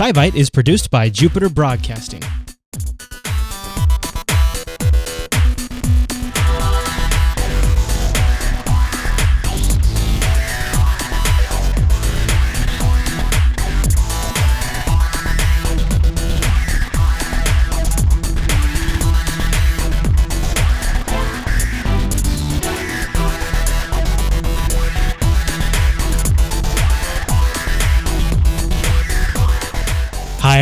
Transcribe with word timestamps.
SciByte 0.00 0.34
is 0.34 0.48
produced 0.48 0.90
by 0.90 1.10
Jupiter 1.10 1.50
Broadcasting. 1.50 2.22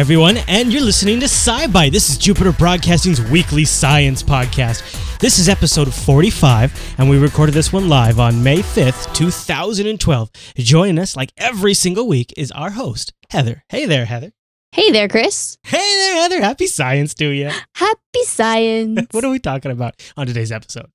Everyone, 0.09 0.39
and 0.49 0.73
you're 0.73 0.81
listening 0.81 1.21
to 1.21 1.27
SciByte. 1.27 1.93
This 1.93 2.09
is 2.09 2.17
Jupiter 2.17 2.51
Broadcasting's 2.51 3.21
weekly 3.21 3.67
science 3.67 4.23
podcast. 4.23 5.19
This 5.19 5.39
is 5.39 5.51
episode 5.51 5.93
45, 5.93 6.95
and 6.97 7.11
we 7.11 7.19
recorded 7.19 7.55
this 7.55 7.75
one 7.75 7.91
live 7.91 8.19
on 8.19 8.43
May 8.43 8.61
5th, 8.61 9.15
2012. 9.15 10.31
Joining 10.57 10.99
us, 10.99 11.15
like 11.15 11.31
every 11.37 11.75
single 11.75 12.09
week, 12.09 12.33
is 12.39 12.51
our 12.53 12.71
host, 12.71 13.13
Heather. 13.29 13.65
Hey 13.69 13.85
there, 13.85 14.07
Heather. 14.07 14.33
Hey 14.73 14.91
there, 14.93 15.09
Chris. 15.09 15.59
Hey 15.63 15.77
there, 15.77 16.23
Heather. 16.23 16.41
Happy 16.41 16.69
science 16.69 17.13
to 17.13 17.29
you. 17.29 17.51
Happy 17.75 18.23
science. 18.23 19.09
what 19.11 19.25
are 19.25 19.31
we 19.31 19.39
talking 19.39 19.73
about 19.73 20.03
on 20.17 20.27
today's 20.27 20.51
episode? 20.51 20.87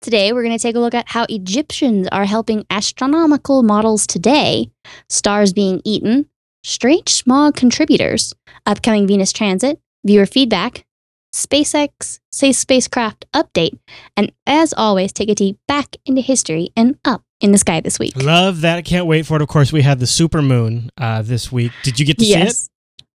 Today, 0.00 0.32
we're 0.32 0.42
going 0.42 0.56
to 0.56 0.62
take 0.62 0.74
a 0.74 0.80
look 0.80 0.94
at 0.94 1.10
how 1.10 1.26
Egyptians 1.28 2.08
are 2.12 2.24
helping 2.24 2.64
astronomical 2.70 3.62
models 3.62 4.06
today, 4.06 4.70
stars 5.10 5.52
being 5.52 5.82
eaten, 5.84 6.30
strange 6.62 7.08
smog 7.08 7.56
contributors, 7.56 8.34
upcoming 8.66 9.06
Venus 9.06 9.32
transit, 9.32 9.80
viewer 10.04 10.26
feedback, 10.26 10.84
SpaceX 11.34 12.20
say 12.32 12.52
spacecraft 12.52 13.26
update, 13.34 13.78
and 14.16 14.32
as 14.46 14.72
always, 14.76 15.12
take 15.12 15.28
a 15.28 15.34
deep 15.34 15.58
back 15.68 15.96
into 16.06 16.20
history 16.20 16.70
and 16.76 16.98
up 17.04 17.22
in 17.40 17.52
the 17.52 17.58
sky 17.58 17.80
this 17.80 17.98
week. 17.98 18.16
Love 18.16 18.62
that. 18.62 18.78
I 18.78 18.82
can't 18.82 19.06
wait 19.06 19.26
for 19.26 19.36
it. 19.36 19.42
Of 19.42 19.48
course, 19.48 19.72
we 19.72 19.82
had 19.82 20.00
the 20.00 20.06
super 20.06 20.42
moon 20.42 20.90
uh, 20.96 21.22
this 21.22 21.52
week. 21.52 21.72
Did 21.82 22.00
you 22.00 22.06
get 22.06 22.18
to 22.18 22.24
see 22.24 22.34
it? 22.34 22.56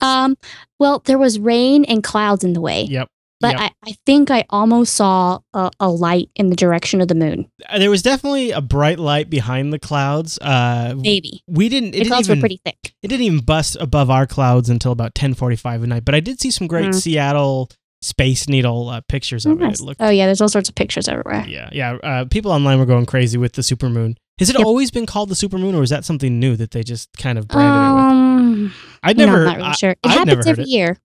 Um, 0.01 0.37
well, 0.79 1.01
there 1.05 1.19
was 1.19 1.39
rain 1.39 1.85
and 1.85 2.03
clouds 2.03 2.45
in 2.45 2.53
the 2.53 2.61
way. 2.61 2.83
Yep. 2.83 3.09
But 3.43 3.53
Yep. 3.53 3.61
I, 3.61 3.71
I 3.91 3.95
think 4.07 4.31
I 4.31 4.45
almost 4.51 4.95
saw 4.95 5.41
a, 5.53 5.71
a 5.81 5.91
light 5.91 6.31
in 6.37 6.49
the 6.49 6.57
direction 6.57 7.01
of 7.03 7.09
the 7.09 7.15
moon. 7.15 7.51
Uh, 7.69 7.79
There 7.79 7.91
was 7.91 8.01
definitely 8.01 8.53
a 8.53 8.61
bright 8.63 8.99
light 8.99 9.29
behind 9.29 9.73
the 9.73 9.79
clouds. 9.79 10.39
Uh, 10.39 10.95
Maybe. 10.97 11.43
we 11.47 11.69
didn't. 11.69 11.89
It 11.91 11.93
The 11.93 11.99
didn't 11.99 12.09
clouds 12.13 12.29
even. 12.29 12.39
were 12.39 12.43
pretty 12.43 12.61
thick. 12.65 12.95
It 13.03 13.09
didn't 13.09 13.27
even 13.27 13.41
bust 13.41 13.77
above 13.81 14.09
our 14.11 14.27
clouds 14.27 14.71
until 14.71 14.93
about 14.93 15.15
ten 15.15 15.35
forty-five 15.35 15.83
at 15.83 15.89
night. 15.91 16.05
But 16.07 16.15
I 16.15 16.21
did 16.21 16.41
see 16.41 16.51
some 16.51 16.67
great 16.69 16.87
Mm. 16.87 16.95
Seattle 16.95 17.69
Space 18.01 18.49
Needle 18.49 18.89
uh, 18.89 19.01
pictures 19.09 19.45
of 19.47 19.61
it. 19.61 19.65
Nice. 19.65 19.81
It 19.81 19.85
looked. 19.85 20.01
Oh, 20.01 20.09
yeah, 20.11 20.27
there's 20.27 20.41
all 20.41 20.49
sorts 20.49 20.69
of 20.69 20.75
pictures 20.75 21.07
everywhere. 21.09 21.45
yeah, 21.47 21.69
yeah. 21.73 21.93
Uh, 22.03 22.25
people 22.25 22.51
online 22.53 22.79
were 22.79 22.87
going 22.87 23.07
crazy 23.07 23.39
with 23.39 23.53
the 23.53 23.63
supermoon. 23.63 24.17
Has 24.39 24.51
it 24.51 24.57
Yep. 24.59 24.65
always 24.67 24.91
been 24.91 25.07
called 25.07 25.29
the 25.29 25.35
supermoon, 25.37 25.75
or 25.77 25.83
is 25.83 25.91
that 25.91 26.05
something 26.05 26.41
new 26.41 26.57
that 26.57 26.71
they 26.73 26.83
just 26.83 27.11
kind 27.19 27.39
of 27.39 27.47
branded 27.49 27.75
it 27.81 27.95
with? 27.95 28.03
Um, 28.03 28.73
no, 29.07 29.13
never. 29.13 29.39
I'm 29.41 29.45
not 29.47 29.57
really 29.57 29.69
I- 29.69 29.73
sure. 29.73 29.91
It 29.91 29.99
I'd 30.05 30.11
happens 30.19 30.47
every 30.47 30.65
it. 30.65 30.69
year. 30.71 30.97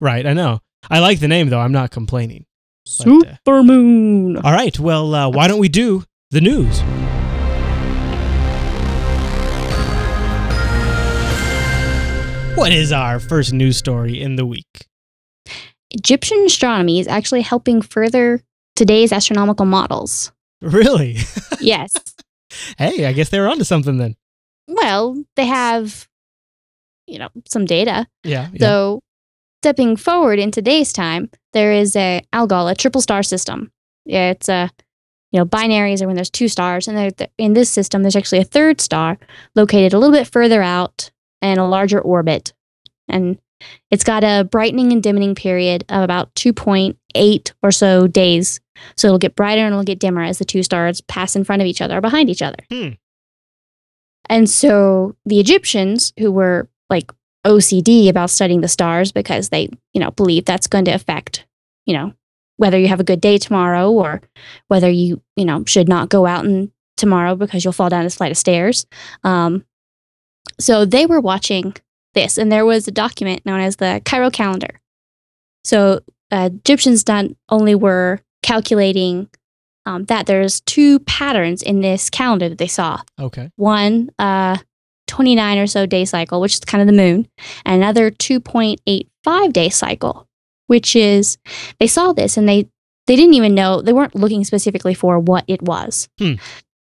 Right, 0.00 0.26
I 0.26 0.32
know. 0.32 0.60
I 0.88 1.00
like 1.00 1.20
the 1.20 1.28
name 1.28 1.48
though. 1.48 1.60
I'm 1.60 1.72
not 1.72 1.90
complaining. 1.90 2.46
But, 2.98 3.06
uh, 3.06 3.36
Supermoon. 3.46 4.42
All 4.42 4.52
right. 4.52 4.78
Well, 4.78 5.14
uh, 5.14 5.28
why 5.28 5.48
don't 5.48 5.60
we 5.60 5.68
do 5.68 6.04
the 6.30 6.40
news? 6.40 6.82
What 12.56 12.72
is 12.72 12.92
our 12.92 13.18
first 13.20 13.52
news 13.52 13.76
story 13.76 14.20
in 14.20 14.36
the 14.36 14.44
week? 14.44 14.86
Egyptian 15.90 16.44
astronomy 16.44 17.00
is 17.00 17.08
actually 17.08 17.40
helping 17.42 17.80
further 17.80 18.42
today's 18.76 19.12
astronomical 19.12 19.66
models. 19.66 20.30
Really? 20.60 21.16
yes. 21.60 21.92
hey, 22.76 23.06
I 23.06 23.12
guess 23.12 23.30
they 23.30 23.40
were 23.40 23.48
onto 23.48 23.64
something 23.64 23.96
then. 23.96 24.14
Well, 24.68 25.24
they 25.36 25.46
have, 25.46 26.06
you 27.06 27.18
know, 27.18 27.28
some 27.46 27.64
data. 27.64 28.06
Yeah. 28.24 28.48
yeah. 28.52 28.58
So, 28.60 29.00
stepping 29.60 29.94
forward 29.96 30.38
in 30.38 30.50
today's 30.50 30.92
time, 30.92 31.30
there 31.52 31.72
is 31.72 31.94
a 31.94 32.22
Algol, 32.32 32.68
a 32.68 32.74
triple 32.74 33.02
star 33.02 33.22
system. 33.22 33.70
Yeah, 34.06 34.30
it's 34.30 34.48
a, 34.48 34.70
you 35.32 35.38
know, 35.38 35.44
binaries 35.44 36.00
are 36.00 36.06
when 36.06 36.16
there's 36.16 36.30
two 36.30 36.48
stars, 36.48 36.88
and 36.88 37.28
in 37.36 37.52
this 37.52 37.68
system, 37.68 38.02
there's 38.02 38.16
actually 38.16 38.40
a 38.40 38.44
third 38.44 38.80
star 38.80 39.18
located 39.54 39.92
a 39.92 39.98
little 39.98 40.14
bit 40.14 40.26
further 40.26 40.62
out 40.62 41.10
and 41.42 41.60
a 41.60 41.64
larger 41.64 42.00
orbit, 42.00 42.54
and 43.08 43.38
it's 43.90 44.04
got 44.04 44.24
a 44.24 44.44
brightening 44.50 44.92
and 44.92 45.02
dimming 45.02 45.34
period 45.34 45.84
of 45.90 46.02
about 46.02 46.34
2.8 46.34 47.52
or 47.62 47.70
so 47.70 48.06
days. 48.06 48.60
So 48.96 49.08
it'll 49.08 49.18
get 49.18 49.36
brighter 49.36 49.62
and 49.62 49.74
it'll 49.74 49.84
get 49.84 49.98
dimmer 49.98 50.22
as 50.22 50.38
the 50.38 50.46
two 50.46 50.62
stars 50.62 51.02
pass 51.02 51.36
in 51.36 51.44
front 51.44 51.60
of 51.60 51.66
each 51.66 51.82
other 51.82 51.98
or 51.98 52.00
behind 52.00 52.30
each 52.30 52.40
other. 52.40 52.56
Hmm. 52.70 52.90
And 54.30 54.48
so 54.48 55.16
the 55.26 55.38
Egyptians, 55.38 56.14
who 56.18 56.32
were 56.32 56.70
like 56.88 57.12
OCD 57.46 58.08
about 58.08 58.30
studying 58.30 58.60
the 58.60 58.68
stars 58.68 59.12
because 59.12 59.48
they, 59.48 59.68
you 59.92 60.00
know, 60.00 60.10
believe 60.10 60.44
that's 60.44 60.66
going 60.66 60.84
to 60.84 60.90
affect, 60.90 61.46
you 61.86 61.94
know, 61.94 62.12
whether 62.56 62.78
you 62.78 62.88
have 62.88 63.00
a 63.00 63.04
good 63.04 63.20
day 63.20 63.38
tomorrow 63.38 63.90
or 63.90 64.20
whether 64.68 64.90
you, 64.90 65.22
you 65.36 65.44
know, 65.44 65.64
should 65.66 65.88
not 65.88 66.08
go 66.08 66.26
out 66.26 66.44
and 66.44 66.70
tomorrow 66.96 67.34
because 67.34 67.64
you'll 67.64 67.72
fall 67.72 67.88
down 67.88 68.04
a 68.04 68.10
flight 68.10 68.30
of 68.30 68.38
stairs. 68.38 68.86
Um, 69.24 69.64
so 70.58 70.84
they 70.84 71.06
were 71.06 71.20
watching 71.20 71.74
this, 72.14 72.36
and 72.36 72.52
there 72.52 72.66
was 72.66 72.86
a 72.86 72.92
document 72.92 73.46
known 73.46 73.60
as 73.60 73.76
the 73.76 74.02
Cairo 74.04 74.30
calendar. 74.30 74.80
So 75.64 76.00
uh, 76.30 76.50
Egyptians 76.52 77.06
not 77.06 77.26
only 77.48 77.74
were 77.74 78.20
calculating 78.42 79.28
um, 79.86 80.04
that 80.06 80.26
there's 80.26 80.60
two 80.62 80.98
patterns 81.00 81.62
in 81.62 81.80
this 81.80 82.10
calendar 82.10 82.48
that 82.48 82.58
they 82.58 82.66
saw 82.66 83.00
okay. 83.18 83.50
one 83.56 84.10
uh 84.18 84.58
29 85.10 85.58
or 85.58 85.66
so 85.66 85.84
day 85.86 86.04
cycle 86.04 86.40
which 86.40 86.54
is 86.54 86.60
kind 86.60 86.80
of 86.80 86.86
the 86.86 86.92
moon 87.02 87.26
and 87.66 87.82
another 87.82 88.10
2.85 88.10 89.52
day 89.52 89.68
cycle 89.68 90.26
which 90.68 90.94
is 90.96 91.36
they 91.78 91.86
saw 91.86 92.12
this 92.12 92.36
and 92.36 92.48
they 92.48 92.68
they 93.06 93.16
didn't 93.16 93.34
even 93.34 93.54
know 93.54 93.82
they 93.82 93.92
weren't 93.92 94.14
looking 94.14 94.44
specifically 94.44 94.94
for 94.94 95.18
what 95.18 95.44
it 95.48 95.60
was 95.62 96.08
Hmm. 96.18 96.34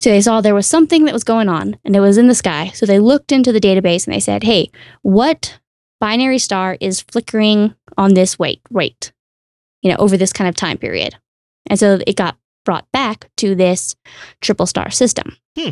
so 0.00 0.10
they 0.10 0.20
saw 0.22 0.40
there 0.40 0.54
was 0.54 0.66
something 0.66 1.04
that 1.04 1.12
was 1.14 1.24
going 1.24 1.48
on 1.48 1.76
and 1.84 1.94
it 1.94 2.00
was 2.00 2.16
in 2.18 2.28
the 2.28 2.34
sky 2.34 2.70
so 2.74 2.86
they 2.86 2.98
looked 2.98 3.30
into 3.30 3.52
the 3.52 3.60
database 3.60 4.06
and 4.06 4.14
they 4.14 4.20
said 4.20 4.42
hey 4.42 4.70
what 5.02 5.58
binary 6.00 6.38
star 6.38 6.76
is 6.80 7.02
flickering 7.02 7.74
on 7.96 8.14
this 8.14 8.38
wait 8.38 8.60
rate 8.70 9.12
you 9.82 9.91
know 9.91 9.96
over 9.98 10.16
this 10.16 10.32
kind 10.32 10.48
of 10.48 10.54
time 10.54 10.78
period 10.78 11.14
and 11.68 11.78
so 11.78 11.98
it 12.06 12.16
got 12.16 12.36
brought 12.64 12.91
back 12.92 13.28
to 13.36 13.54
this 13.54 13.94
triple 14.41 14.66
star 14.66 14.91
system 14.91 15.36
Hmm. 15.58 15.70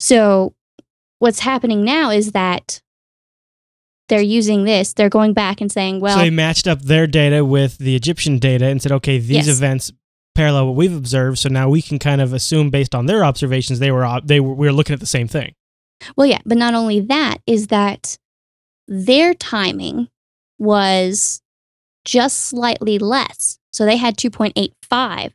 so 0.00 0.54
what's 1.18 1.40
happening 1.40 1.84
now 1.84 2.10
is 2.10 2.32
that 2.32 2.80
they're 4.08 4.20
using 4.22 4.64
this. 4.64 4.94
They're 4.94 5.08
going 5.10 5.34
back 5.34 5.60
and 5.60 5.70
saying, 5.70 6.00
well, 6.00 6.16
so 6.16 6.22
they 6.22 6.30
matched 6.30 6.66
up 6.66 6.80
their 6.82 7.06
data 7.06 7.44
with 7.44 7.78
the 7.78 7.94
Egyptian 7.94 8.38
data 8.38 8.66
and 8.66 8.80
said, 8.80 8.92
okay, 8.92 9.18
these 9.18 9.46
Yes. 9.46 9.48
events 9.48 9.92
parallel 10.34 10.66
what 10.66 10.76
we've 10.76 10.96
observed. 10.96 11.38
So 11.38 11.48
now 11.48 11.68
we 11.68 11.82
can 11.82 11.98
kind 11.98 12.20
of 12.20 12.32
assume 12.32 12.70
based 12.70 12.94
on 12.94 13.06
their 13.06 13.24
observations, 13.24 13.80
they 13.80 13.90
were 13.90 14.20
they 14.24 14.40
were 14.40 14.54
we 14.54 14.66
were 14.66 14.72
looking 14.72 14.94
at 14.94 15.00
the 15.00 15.06
same 15.06 15.28
thing. 15.28 15.52
well, 16.16 16.26
yeah, 16.26 16.38
but 16.46 16.56
not 16.56 16.74
only 16.74 17.00
that 17.00 17.38
is 17.46 17.66
that 17.66 18.16
their 18.86 19.34
timing 19.34 20.08
was 20.58 21.42
just 22.04 22.38
slightly 22.46 22.98
less. 22.98 23.58
So 23.72 23.84
they 23.84 23.96
had 23.96 24.16
2.85 24.16 25.32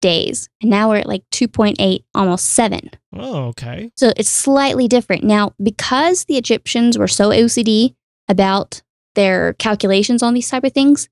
days, 0.00 0.48
and 0.60 0.70
now 0.70 0.88
we're 0.88 0.98
at 0.98 1.06
like 1.06 1.24
2.8, 1.32 2.04
almost 2.14 2.46
seven. 2.46 2.90
Oh, 3.14 3.46
okay. 3.48 3.90
So 3.96 4.12
it's 4.16 4.28
slightly 4.28 4.88
different. 4.88 5.24
Now, 5.24 5.54
because 5.62 6.24
the 6.24 6.36
Egyptians 6.36 6.98
were 6.98 7.08
so 7.08 7.30
OCD 7.30 7.94
about 8.28 8.82
their 9.14 9.54
calculations 9.54 10.22
on 10.22 10.34
these 10.34 10.48
type 10.50 10.64
of 10.64 10.72
things, 10.72 11.08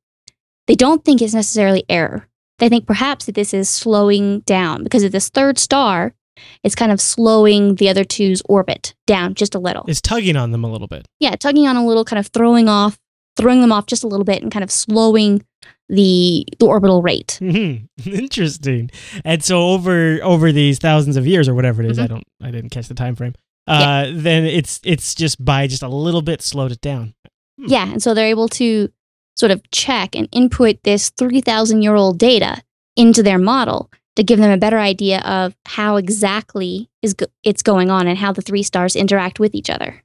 they 0.67 0.75
don't 0.75 1.05
think 1.05 1.23
it's 1.23 1.35
necessarily 1.35 1.85
error. 1.89 2.29
They 2.59 2.69
think 2.69 2.87
perhaps 2.87 3.27
that 3.27 3.35
this 3.35 3.53
is 3.53 3.69
slowing 3.69 4.41
down 4.41 4.85
because 4.85 5.03
of 5.03 5.13
this 5.13 5.29
third 5.29 5.59
star, 5.59 6.15
it's 6.63 6.75
kind 6.75 6.93
of 6.93 7.01
slowing 7.01 7.77
the 7.77 7.89
other 7.89 8.05
two's 8.05 8.43
orbit 8.49 8.95
down 9.07 9.35
just 9.35 9.55
a 9.55 9.59
little. 9.59 9.85
It's 9.89 10.01
tugging 10.01 10.37
on 10.37 10.53
them 10.53 10.65
a 10.65 10.71
little 10.71 10.87
bit. 10.89 11.07
yeah, 11.21 11.37
tugging 11.37 11.67
on 11.67 11.77
a 11.77 11.87
little, 11.87 12.05
kind 12.05 12.19
of 12.19 12.29
throwing 12.29 12.69
off, 12.69 12.99
throwing 13.37 13.61
them 13.61 13.73
off 13.73 13.87
just 13.87 14.05
a 14.05 14.09
little 14.09 14.25
bit 14.25 14.43
and 14.43 14.53
kind 14.53 14.63
of 14.63 14.71
slowing 14.71 15.45
the 15.89 16.47
the 16.59 16.67
orbital 16.67 17.03
rate. 17.03 17.39
Mhm. 17.41 17.89
Interesting. 18.07 18.91
And 19.25 19.43
so 19.45 19.69
over 19.71 20.19
over 20.23 20.53
these 20.53 20.79
thousands 20.79 21.17
of 21.17 21.27
years 21.27 21.49
or 21.49 21.55
whatever 21.55 21.83
it 21.83 21.91
is, 21.91 21.99
I 21.99 22.05
Mhm. 22.07 22.09
don't 22.09 22.25
I 22.43 22.51
didn't 22.51 22.71
catch 22.71 22.89
the 22.89 22.95
time 22.95 23.15
frame. 23.17 23.35
Uh, 23.67 24.09
then 24.13 24.45
it's 24.45 24.81
it's 24.85 25.15
just 25.15 25.43
by 25.43 25.67
just 25.67 25.83
a 25.83 25.89
little 25.89 26.23
bit 26.23 26.43
slowed 26.43 26.73
it 26.73 26.81
down. 26.81 27.15
Hmm. 27.59 27.67
Yeah, 27.69 27.93
and 27.93 28.03
so 28.03 28.13
they're 28.15 28.27
able 28.29 28.49
to 28.49 28.91
sort 29.37 29.51
of 29.53 29.63
check 29.73 30.15
and 30.15 30.29
input 30.33 30.77
this 30.85 31.11
3,000 31.11 31.83
year 31.83 31.95
old 31.95 32.19
data 32.19 32.63
into 32.97 33.23
their 33.23 33.39
model 33.39 33.91
to 34.17 34.23
give 34.23 34.39
them 34.39 34.51
a 34.51 34.57
better 34.57 34.79
idea 34.79 35.19
of 35.21 35.57
how 35.67 35.97
exactly 35.97 36.89
is 37.03 37.15
go- 37.15 37.27
it's 37.43 37.63
going 37.63 37.91
on 37.91 38.07
and 38.07 38.19
how 38.19 38.33
the 38.33 38.43
three 38.43 38.63
stars 38.63 38.95
interact 38.95 39.41
with 39.41 39.55
each 39.55 39.69
other. 39.71 40.03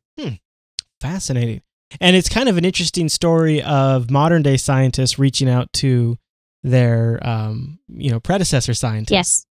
Fascinating. 1.02 1.62
And 2.00 2.16
it's 2.16 2.30
kind 2.30 2.50
of 2.50 2.58
an 2.58 2.66
interesting 2.66 3.10
story 3.10 3.62
of 3.62 4.12
modern 4.12 4.44
day 4.44 4.58
scientists 4.58 5.18
reaching 5.18 5.50
out 5.50 5.72
to 5.74 6.18
their, 6.64 7.20
um, 7.28 7.80
you 7.88 8.12
know, 8.12 8.20
predecessor 8.20 8.74
scientists. 8.74 9.12
Yes. 9.12 9.46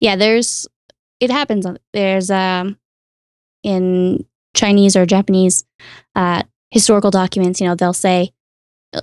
Yeah, 0.00 0.16
there's 0.16 0.66
it 1.20 1.30
happens. 1.30 1.66
There's 1.92 2.30
um 2.30 2.78
in 3.62 4.24
Chinese 4.54 4.96
or 4.96 5.04
Japanese 5.04 5.64
uh 6.14 6.42
historical 6.70 7.10
documents, 7.10 7.60
you 7.60 7.66
know, 7.66 7.74
they'll 7.74 7.92
say 7.92 8.32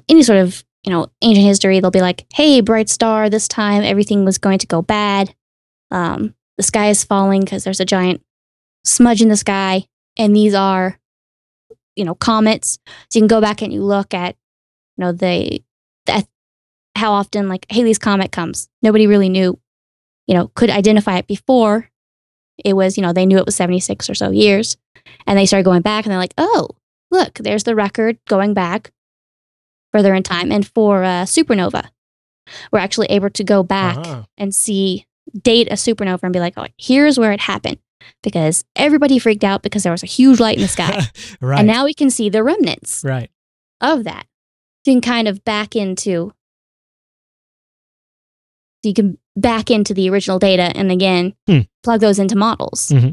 any 0.07 0.23
sort 0.23 0.39
of, 0.39 0.63
you 0.85 0.91
know, 0.91 1.07
ancient 1.21 1.45
history, 1.45 1.79
they'll 1.79 1.91
be 1.91 2.01
like, 2.01 2.25
"Hey, 2.33 2.61
bright 2.61 2.89
star, 2.89 3.29
this 3.29 3.47
time 3.47 3.83
everything 3.83 4.23
was 4.25 4.37
going 4.37 4.59
to 4.59 4.67
go 4.67 4.81
bad. 4.81 5.35
Um 5.91 6.33
the 6.57 6.63
sky 6.63 6.89
is 6.89 7.03
falling 7.03 7.41
because 7.41 7.65
there's 7.65 7.81
a 7.81 7.85
giant 7.85 8.23
smudge 8.85 9.21
in 9.21 9.27
the 9.29 9.35
sky 9.35 9.85
and 10.17 10.33
these 10.35 10.53
are 10.53 10.99
you 11.95 12.05
know, 12.05 12.15
comets. 12.15 12.77
So 13.09 13.17
you 13.17 13.21
can 13.21 13.27
go 13.27 13.41
back 13.41 13.61
and 13.61 13.71
you 13.73 13.81
look 13.83 14.13
at 14.13 14.35
you 14.97 15.03
know 15.05 15.11
the, 15.11 15.61
the 16.05 16.25
how 16.95 17.11
often 17.13 17.49
like 17.49 17.65
Halley's 17.69 17.99
comet 17.99 18.31
comes. 18.31 18.69
Nobody 18.81 19.07
really 19.07 19.29
knew 19.29 19.59
you 20.27 20.33
know, 20.33 20.47
could 20.55 20.71
identify 20.71 21.17
it 21.19 21.27
before 21.27 21.87
it 22.63 22.73
was, 22.73 22.97
you 22.97 23.03
know, 23.03 23.13
they 23.13 23.27
knew 23.27 23.37
it 23.37 23.45
was 23.45 23.55
76 23.55 24.09
or 24.09 24.15
so 24.15 24.31
years. 24.31 24.75
And 25.27 25.37
they 25.37 25.45
started 25.45 25.65
going 25.65 25.83
back 25.83 26.03
and 26.03 26.11
they're 26.11 26.17
like, 26.17 26.33
oh, 26.39 26.69
look, 27.11 27.35
there's 27.35 27.63
the 27.63 27.75
record 27.75 28.17
going 28.27 28.55
back 28.55 28.91
further 29.91 30.15
in 30.15 30.23
time. 30.23 30.51
And 30.51 30.65
for 30.65 31.03
uh, 31.03 31.25
supernova, 31.25 31.89
we're 32.71 32.79
actually 32.79 33.05
able 33.11 33.29
to 33.29 33.43
go 33.43 33.61
back 33.61 33.97
Uh-huh. 33.97 34.23
and 34.37 34.55
see, 34.55 35.05
date 35.43 35.67
a 35.67 35.73
supernova 35.75 36.23
and 36.23 36.33
be 36.33 36.39
like, 36.39 36.55
oh, 36.57 36.65
here's 36.75 37.19
where 37.19 37.31
it 37.31 37.41
happened. 37.41 37.77
Because 38.23 38.63
everybody 38.75 39.19
freaked 39.19 39.43
out 39.43 39.61
because 39.63 39.83
there 39.83 39.91
was 39.91 40.03
a 40.03 40.07
huge 40.07 40.39
light 40.39 40.55
in 40.57 40.61
the 40.61 40.67
sky. 40.67 41.01
right. 41.41 41.59
And 41.59 41.67
now 41.67 41.85
we 41.85 41.93
can 41.93 42.09
see 42.09 42.29
the 42.29 42.43
remnants 42.43 43.03
right. 43.03 43.29
of 43.81 44.03
that. 44.05 44.25
You 44.85 44.93
can 44.93 45.01
kind 45.01 45.27
of 45.27 45.43
back 45.43 45.75
into 45.75 46.31
so 48.83 48.89
you 48.89 48.93
can 48.93 49.17
back 49.35 49.71
into 49.71 49.93
the 49.93 50.09
original 50.09 50.37
data 50.39 50.71
and 50.75 50.91
again 50.91 51.33
Hmm. 51.47 51.61
plug 51.83 52.01
those 52.01 52.19
into 52.19 52.35
models. 52.35 52.91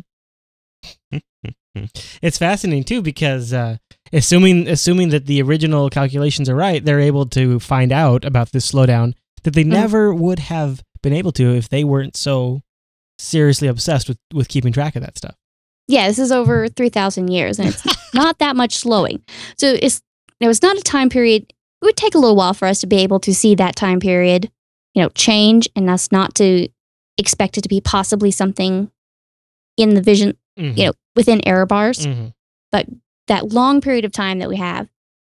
It's 2.21 2.37
fascinating 2.37 2.85
too 2.85 3.01
because 3.01 3.55
uh, 3.55 3.79
assuming 4.13 4.69
assuming 4.69 5.09
that 5.09 5.25
the 5.25 5.41
original 5.41 5.89
calculations 5.89 6.51
are 6.51 6.55
right, 6.55 6.85
they're 6.85 7.01
able 7.01 7.25
to 7.31 7.59
find 7.61 7.93
out 7.93 8.27
about 8.27 8.53
this 8.53 8.71
slowdown 8.71 9.15
that 9.45 9.55
they 9.55 9.65
Mhm. 9.65 9.69
never 9.69 10.13
would 10.13 10.39
have 10.39 10.83
been 11.03 11.15
able 11.15 11.33
to 11.33 11.55
if 11.57 11.71
they 11.71 11.83
weren't 11.83 12.15
so 12.15 12.61
seriously 13.23 13.69
obsessed 13.69 14.09
with 14.09 14.19
with 14.35 14.49
keeping 14.49 14.73
track 14.73 14.97
of 14.97 15.03
that 15.03 15.17
stuff. 15.17 15.37
Yeah, 15.89 16.07
this 16.09 16.19
is 16.19 16.33
over 16.33 16.69
3000 16.69 17.29
years 17.29 17.59
and 17.59 17.69
it's 17.69 17.85
not 18.15 18.39
that 18.39 18.57
much 18.57 18.75
slowing. 18.77 19.23
So 19.57 19.69
it's 19.81 20.01
it 20.41 20.47
was 20.49 20.63
not 20.63 20.77
a 20.77 20.83
time 20.83 21.09
period 21.09 21.43
it 21.83 21.85
would 21.85 21.97
take 21.97 22.15
a 22.15 22.19
little 22.19 22.37
while 22.37 22.55
for 22.55 22.67
us 22.69 22.81
to 22.81 22.87
be 22.87 22.99
able 22.99 23.19
to 23.21 23.35
see 23.35 23.57
that 23.57 23.75
time 23.75 23.99
period, 23.99 24.51
you 24.95 25.03
know, 25.03 25.09
change 25.11 25.69
and 25.75 25.91
us 25.91 26.13
not 26.13 26.35
to 26.37 26.69
expect 27.19 27.59
it 27.59 27.63
to 27.63 27.69
be 27.69 27.81
possibly 27.81 28.31
something 28.31 28.89
in 29.77 29.95
the 29.95 30.01
vision, 30.03 30.37
Mhm. 30.59 30.77
you 30.79 30.85
know, 30.87 30.93
within 31.17 31.41
error 31.47 31.67
bars. 31.67 32.07
Mhm. 32.07 32.33
that 33.29 33.53
long 33.53 33.81
period 33.81 34.05
of 34.05 34.11
time 34.13 34.41
that 34.41 34.49
we 34.49 34.57
have, 34.57 34.89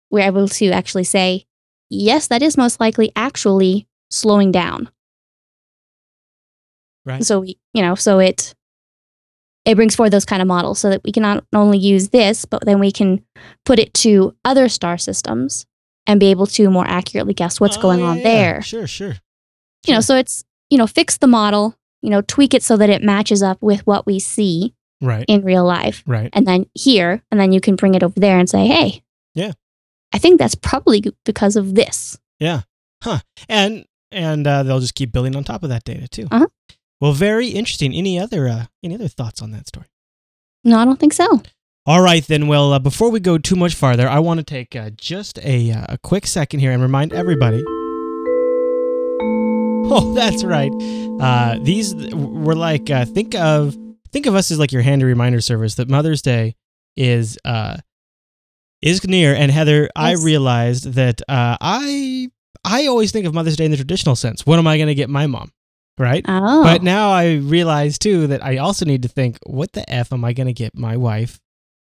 we're 0.09 0.25
able 0.25 0.47
to 0.47 0.69
actually 0.71 1.03
say, 1.03 1.45
yes, 1.89 2.27
that 2.27 2.41
is 2.41 2.55
most 2.57 2.79
likely 2.79 3.11
actually 3.15 3.87
slowing 4.09 4.51
down. 4.53 4.89
Right. 7.05 7.23
So 7.23 7.41
we, 7.41 7.57
you 7.73 7.81
know, 7.81 7.95
so 7.95 8.19
it 8.19 8.53
it 9.65 9.75
brings 9.75 9.95
forward 9.95 10.09
those 10.11 10.25
kind 10.25 10.41
of 10.41 10.47
models 10.47 10.79
so 10.79 10.89
that 10.89 11.01
we 11.05 11.11
can 11.11 11.23
not 11.23 11.43
only 11.53 11.77
use 11.77 12.09
this, 12.09 12.43
but 12.45 12.65
then 12.65 12.79
we 12.79 12.91
can 12.91 13.23
put 13.65 13.79
it 13.79 13.93
to 13.95 14.35
other 14.43 14.67
star 14.67 14.97
systems 14.97 15.65
and 16.05 16.19
be 16.19 16.27
able 16.27 16.47
to 16.47 16.69
more 16.69 16.85
accurately 16.85 17.33
guess 17.33 17.61
what's 17.61 17.77
Oh, 17.77 17.81
going 17.81 17.99
yeah, 17.99 18.05
on 18.05 18.17
yeah. 18.17 18.23
there. 18.23 18.61
Sure, 18.61 18.87
sure. 18.87 19.15
You 19.87 19.93
know, 19.93 20.01
so 20.01 20.15
it's, 20.17 20.43
you 20.69 20.77
know, 20.77 20.85
fix 20.87 21.17
the 21.17 21.27
model, 21.27 21.75
you 22.01 22.09
know, 22.09 22.21
tweak 22.21 22.53
it 22.53 22.61
so 22.61 22.75
that 22.75 22.89
it 22.89 23.01
matches 23.03 23.41
up 23.41 23.61
with 23.61 23.87
what 23.87 24.05
we 24.05 24.19
see 24.19 24.73
Right. 25.01 25.23
in 25.29 25.43
real 25.45 25.63
life. 25.65 26.03
Right. 26.05 26.29
and 26.33 26.45
then 26.45 26.65
here, 26.73 27.23
and 27.31 27.39
then 27.39 27.51
you 27.53 27.61
can 27.61 27.75
bring 27.77 27.95
it 27.95 28.03
over 28.03 28.19
there 28.19 28.37
and 28.39 28.49
say, 28.49 28.67
hey, 28.67 29.01
Yeah. 29.33 29.53
I 30.13 30.17
think 30.19 30.39
that's 30.39 30.55
probably 30.55 31.03
because 31.25 31.55
of 31.55 31.73
this. 31.75 32.19
Yeah. 32.39 32.61
Huh. 33.01 33.19
And 33.49 33.85
and 34.11 34.45
uh, 34.45 34.61
they'll 34.63 34.79
just 34.81 34.93
keep 34.95 35.11
building 35.13 35.35
on 35.37 35.43
top 35.45 35.63
of 35.63 35.69
that 35.69 35.85
data 35.85 36.07
too. 36.07 36.27
Uh-huh. 36.29 36.47
Well, 37.03 37.11
very 37.11 37.49
interesting. 37.49 37.93
Any 37.93 38.17
other 38.17 38.47
uh, 38.47 38.67
any 38.81 38.95
other 38.95 39.09
thoughts 39.09 39.41
on 39.41 39.51
that 39.51 39.67
story? 39.67 39.87
No, 40.63 40.79
I 40.79 40.85
don't 40.85 41.01
think 41.01 41.11
so. 41.11 41.43
All 41.85 42.01
right, 42.01 42.25
then. 42.25 42.47
Well, 42.47 42.71
uh, 42.71 42.79
before 42.79 43.11
we 43.11 43.19
go 43.19 43.37
too 43.37 43.57
much 43.57 43.75
farther, 43.75 44.07
I 44.07 44.19
want 44.19 44.37
to 44.37 44.43
take 44.45 44.73
uh, 44.73 44.89
just 44.91 45.37
a, 45.39 45.69
uh, 45.69 45.85
a 45.89 45.97
quick 45.97 46.25
second 46.25 46.61
here 46.61 46.71
and 46.71 46.81
remind 46.81 47.11
everybody. 47.11 47.61
Oh, 49.85 50.13
that's 50.13 50.45
right. 50.45 50.71
Uh, 51.19 51.59
these 51.61 51.93
were 52.13 52.55
like 52.55 52.89
uh, 52.89 53.03
think 53.03 53.35
of 53.35 53.75
think 54.13 54.27
of 54.27 54.33
us 54.33 54.49
as 54.49 54.57
like 54.57 54.71
your 54.71 54.81
handy 54.81 55.03
reminder 55.03 55.41
service 55.41 55.75
that 55.75 55.89
Mother's 55.89 56.21
Day 56.21 56.55
is 56.95 57.37
uh, 57.43 57.79
is 58.81 59.05
near. 59.05 59.35
And 59.35 59.51
Heather, 59.51 59.89
I 59.93 60.13
realized 60.13 60.93
that 60.93 61.21
uh, 61.27 61.57
I 61.59 62.29
I 62.63 62.87
always 62.87 63.11
think 63.11 63.25
of 63.25 63.33
Mother's 63.33 63.57
Day 63.57 63.65
in 63.65 63.71
the 63.71 63.77
traditional 63.77 64.15
sense. 64.15 64.45
What 64.45 64.57
am 64.57 64.67
I 64.67 64.77
going 64.77 64.87
to 64.87 64.95
get 64.95 65.09
my 65.09 65.27
mom? 65.27 65.51
Right. 65.97 66.25
Oh. 66.27 66.63
But 66.63 66.81
now 66.81 67.11
I 67.11 67.35
realize 67.35 67.99
too 67.99 68.27
that 68.27 68.43
I 68.43 68.57
also 68.57 68.85
need 68.85 69.03
to 69.03 69.07
think, 69.07 69.37
what 69.45 69.73
the 69.73 69.87
f 69.89 70.11
am 70.11 70.25
I 70.25 70.33
going 70.33 70.47
to 70.47 70.53
get 70.53 70.75
my 70.75 70.97
wife, 70.97 71.39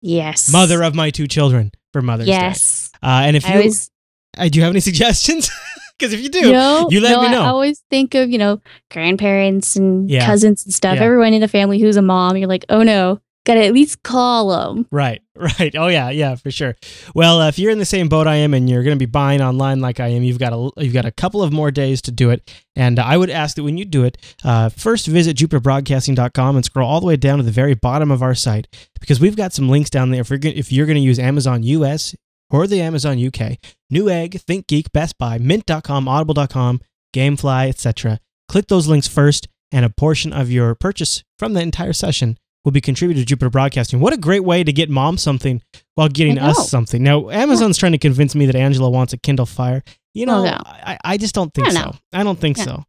yes. 0.02 0.52
mother 0.52 0.84
of 0.84 0.94
my 0.94 1.10
two 1.10 1.28
children, 1.28 1.72
for 1.94 2.02
Mother's 2.02 2.28
Day? 2.28 2.34
Yes. 2.34 2.92
Uh, 3.02 3.24
and 3.26 3.36
if 3.38 3.46
I 3.46 3.50
you, 3.50 3.56
always, 3.56 3.90
uh, 4.38 4.50
do 4.50 4.60
you 4.60 4.64
have 4.64 4.74
any 4.74 4.80
suggestions? 4.92 5.50
Because 5.98 6.12
if 6.12 6.22
you 6.22 6.30
do, 6.30 6.52
no, 6.52 6.90
you 6.90 7.00
let 7.00 7.12
no, 7.12 7.22
me 7.22 7.30
know. 7.30 7.44
I 7.44 7.48
always 7.48 7.82
think 7.90 8.14
of, 8.16 8.30
you 8.30 8.38
know, 8.38 8.60
grandparents 8.92 9.76
and 9.76 10.10
Yeah. 10.10 10.26
cousins 10.26 10.66
and 10.66 10.74
stuff. 10.74 10.98
Yeah. 10.98 11.04
Everyone 11.04 11.34
in 11.34 11.40
the 11.40 11.48
family 11.48 11.80
who's 11.80 11.96
a 11.96 12.02
mom, 12.02 12.36
you're 12.36 12.50
like, 12.50 12.66
oh 12.68 12.84
no, 12.84 13.20
gotta 13.46 13.66
at 13.66 13.74
least 13.74 14.04
call 14.04 14.50
them. 14.50 14.88
Right, 14.92 15.22
right. 15.36 15.74
Oh 15.76 15.88
yeah, 15.88 16.10
yeah, 16.10 16.36
for 16.36 16.52
sure. 16.52 16.76
Well, 17.14 17.42
uh, 17.42 17.50
if 17.50 17.60
you're 17.60 17.72
in 17.72 17.80
the 17.80 17.86
same 17.86 18.10
boat 18.10 18.28
I 18.28 18.36
am, 18.36 18.54
and 18.54 18.70
you're 18.70 18.84
going 18.84 18.96
to 18.96 19.00
be 19.00 19.10
buying 19.10 19.42
online 19.42 19.80
like 19.80 20.00
I 20.00 20.08
am, 20.10 20.24
you've 20.24 20.40
got 20.40 20.54
a 20.54 20.72
you've 20.84 20.94
got 20.94 21.06
a 21.06 21.12
couple 21.12 21.44
of 21.44 21.52
more 21.52 21.72
days 21.72 22.02
to 22.04 22.12
do 22.12 22.30
it. 22.30 22.52
And 22.76 23.00
I 23.00 23.18
would 23.18 23.30
ask 23.30 23.56
that 23.56 23.64
when 23.64 23.78
you 23.78 23.86
do 23.86 24.04
it, 24.04 24.18
uh, 24.44 24.70
first 24.70 25.08
visit 25.08 25.38
JupiterBroadcasting.com 25.38 26.56
and 26.56 26.66
scroll 26.66 26.90
all 26.90 27.00
the 27.00 27.08
way 27.08 27.18
down 27.18 27.38
to 27.38 27.44
the 27.44 27.52
very 27.52 27.76
bottom 27.76 28.12
of 28.12 28.22
our 28.22 28.36
site 28.36 28.68
because 29.00 29.20
we've 29.20 29.36
got 29.36 29.54
some 29.54 29.70
links 29.70 29.90
down 29.90 30.12
there. 30.12 30.22
If 30.22 30.30
you're 30.30 30.40
gonna, 30.40 30.56
if 30.56 30.72
you're 30.72 30.88
going 30.88 30.96
to 30.96 31.02
use 31.02 31.20
Amazon 31.20 31.64
US 31.64 32.16
or 32.50 32.68
the 32.68 32.82
Amazon 32.82 33.24
UK, 33.24 33.58
Newegg, 33.92 34.44
ThinkGeek, 34.44 34.92
Best 34.92 35.18
Buy, 35.18 35.38
Mint.com, 35.38 36.08
Audible.com, 36.08 36.82
GameFly, 37.16 37.70
etc. 37.70 38.20
Click 38.48 38.68
those 38.68 38.88
links 38.88 39.08
first, 39.08 39.48
and 39.72 39.84
a 39.84 39.90
portion 39.90 40.32
of 40.32 40.52
your 40.52 40.76
purchase 40.76 41.24
from 41.40 41.54
the 41.54 41.62
entire 41.62 41.94
session 41.94 42.38
will 42.64 42.72
be 42.72 42.82
contributed 42.82 43.22
to 43.22 43.26
Jupiter 43.26 43.50
Broadcasting. 43.50 44.00
What 44.00 44.14
a 44.14 44.18
great 44.18 44.44
way 44.44 44.64
to 44.64 44.72
get 44.72 44.90
mom 44.90 45.18
something 45.18 45.62
while 45.96 46.08
getting 46.10 46.38
us 46.40 46.70
something. 46.70 47.04
Now, 47.04 47.30
Amazon's 47.30 47.78
trying 47.78 47.92
to 47.94 47.98
convince 47.98 48.36
me 48.36 48.46
that 48.46 48.56
Angela 48.56 48.90
wants 48.90 49.14
a 49.14 49.18
Kindle 49.18 49.46
Fire. 49.46 49.84
You 50.14 50.26
know, 50.26 50.40
Oh, 50.42 50.46
no. 50.46 50.58
I, 50.66 50.98
I 51.04 51.18
just 51.18 51.36
don't 51.36 51.54
think 51.54 51.68
I 51.68 51.72
so. 51.72 51.82
don't 51.84 52.00
I 52.14 52.24
don't 52.24 52.40
think 52.40 52.58
No. 52.58 52.64
so. 52.64 52.84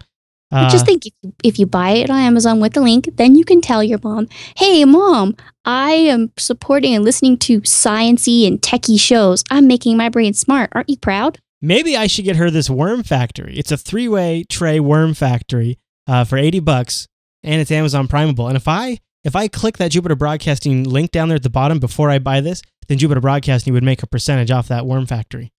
But 0.51 0.69
just 0.71 0.83
Uh, 0.83 0.87
think 0.87 1.07
if 1.07 1.13
you, 1.23 1.33
if 1.43 1.59
you 1.59 1.67
buy 1.67 1.91
it 1.91 2.11
on 2.11 2.21
Amazon 2.21 2.61
with 2.61 2.75
the 2.75 2.81
link, 2.81 3.09
then 3.17 3.35
you 3.35 3.45
can 3.45 3.61
tell 3.61 3.83
your 3.83 3.99
mom, 4.05 4.29
hey, 4.57 4.85
mom, 4.85 5.35
I 5.65 5.93
am 5.93 6.31
supporting 6.39 6.95
and 6.95 7.03
listening 7.05 7.39
to 7.39 7.63
sciency 7.63 8.47
and 8.47 8.61
techie 8.61 9.01
shows. 9.01 9.43
I'm 9.51 9.67
making 9.67 9.97
my 9.97 10.09
brain 10.09 10.35
smart. 10.35 10.71
Aren't 10.75 10.91
you 10.91 10.97
proud? 10.99 11.39
maybe 11.63 11.97
I 11.97 12.07
should 12.07 12.27
get 12.27 12.37
her 12.37 12.51
this 12.51 12.69
worm 12.69 13.03
factory. 13.03 13.57
It's 13.57 13.73
a 13.73 13.79
three-way 13.79 14.45
tray 14.51 14.79
worm 14.81 15.15
factory 15.15 15.79
uh, 16.07 16.25
for 16.25 16.37
80 16.37 16.61
bucks, 16.61 17.09
and 17.43 17.59
it's 17.59 17.71
Amazon 17.71 18.07
Primeable. 18.07 18.47
And 18.49 18.57
if 18.57 18.69
I 18.69 18.99
if 19.25 19.35
I 19.35 19.49
click 19.49 19.79
that 19.79 19.91
Jupiter 19.91 20.15
Broadcasting 20.15 20.85
link 20.85 21.11
down 21.11 21.29
there 21.29 21.37
at 21.37 21.43
the 21.43 21.51
bottom 21.51 21.79
before 21.79 22.11
I 22.11 22.19
buy 22.19 22.41
this, 22.41 22.63
then 22.89 22.99
Jupiter 22.99 23.21
Broadcasting 23.21 23.73
would 23.73 23.83
make 23.83 24.03
a 24.03 24.07
percentage 24.07 24.51
off 24.51 24.69
that 24.69 24.87
worm 24.87 25.07
factory. 25.07 25.53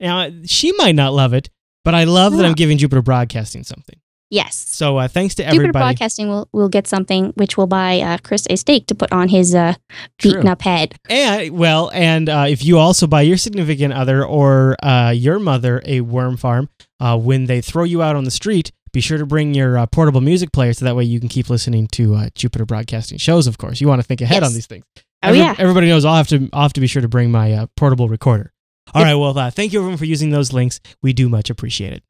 Now 0.00 0.30
she 0.44 0.72
might 0.72 0.94
not 0.94 1.12
love 1.12 1.34
it, 1.34 1.50
but 1.84 1.94
I 1.94 2.04
love 2.04 2.36
that 2.36 2.44
I'm 2.44 2.54
giving 2.54 2.78
Jupiter 2.78 3.02
Broadcasting 3.02 3.62
something. 3.62 3.98
Yes. 4.28 4.56
So 4.56 4.96
uh, 4.96 5.06
thanks 5.06 5.36
to 5.36 5.44
everybody. 5.44 5.68
Jupiter. 5.68 5.78
Broadcasting 5.78 6.28
will, 6.28 6.48
will 6.52 6.68
get 6.68 6.88
something 6.88 7.32
which 7.36 7.56
will 7.56 7.68
buy 7.68 8.00
uh, 8.00 8.18
Chris 8.24 8.44
a 8.50 8.56
steak 8.56 8.86
to 8.88 8.94
put 8.94 9.12
on 9.12 9.28
his 9.28 9.54
uh, 9.54 9.74
True. 10.18 10.32
beaten 10.32 10.48
up 10.48 10.62
head. 10.62 10.96
And 11.08 11.56
well, 11.56 11.90
and 11.94 12.28
uh, 12.28 12.46
if 12.48 12.64
you 12.64 12.78
also 12.78 13.06
buy 13.06 13.22
your 13.22 13.36
significant 13.36 13.94
other 13.94 14.24
or 14.24 14.76
uh, 14.82 15.10
your 15.10 15.38
mother 15.38 15.80
a 15.84 16.00
worm 16.00 16.36
farm, 16.36 16.68
uh, 16.98 17.16
when 17.16 17.44
they 17.46 17.60
throw 17.60 17.84
you 17.84 18.02
out 18.02 18.16
on 18.16 18.24
the 18.24 18.30
street, 18.32 18.72
be 18.96 19.02
sure 19.02 19.18
to 19.18 19.26
bring 19.26 19.52
your 19.52 19.76
uh, 19.76 19.84
portable 19.86 20.22
music 20.22 20.52
player 20.52 20.72
so 20.72 20.86
that 20.86 20.96
way 20.96 21.04
you 21.04 21.20
can 21.20 21.28
keep 21.28 21.50
listening 21.50 21.86
to 21.88 22.14
uh, 22.14 22.28
Jupiter 22.34 22.64
Broadcasting 22.64 23.18
shows. 23.18 23.46
Of 23.46 23.58
course, 23.58 23.78
you 23.78 23.88
want 23.88 24.00
to 24.00 24.06
think 24.06 24.22
ahead 24.22 24.40
Yes. 24.42 24.48
on 24.48 24.54
these 24.54 24.66
things. 24.66 24.84
Oh, 24.96 25.00
Every- 25.22 25.38
yeah. 25.40 25.54
Everybody 25.58 25.88
knows 25.88 26.06
I'll 26.06 26.16
have 26.16 26.28
to 26.28 26.48
I'll 26.54 26.62
have 26.62 26.72
to 26.72 26.80
be 26.80 26.86
sure 26.86 27.02
to 27.02 27.08
bring 27.08 27.30
my 27.30 27.52
uh, 27.52 27.66
portable 27.76 28.08
recorder. 28.08 28.52
All 28.94 29.02
right. 29.02 29.14
Well, 29.14 29.36
uh, 29.38 29.50
thank 29.50 29.72
you 29.74 29.80
everyone 29.80 29.98
for 29.98 30.06
using 30.06 30.30
those 30.30 30.52
links. 30.54 30.80
We 31.02 31.12
do 31.12 31.28
much 31.28 31.50
appreciate 31.50 31.92
it. 31.92 32.02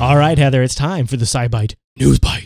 All 0.00 0.16
right, 0.18 0.36
Heather, 0.36 0.62
it's 0.62 0.74
time 0.74 1.06
for 1.06 1.16
the 1.16 1.24
SciByte 1.24 1.76
News 1.96 2.18
Bite. 2.18 2.43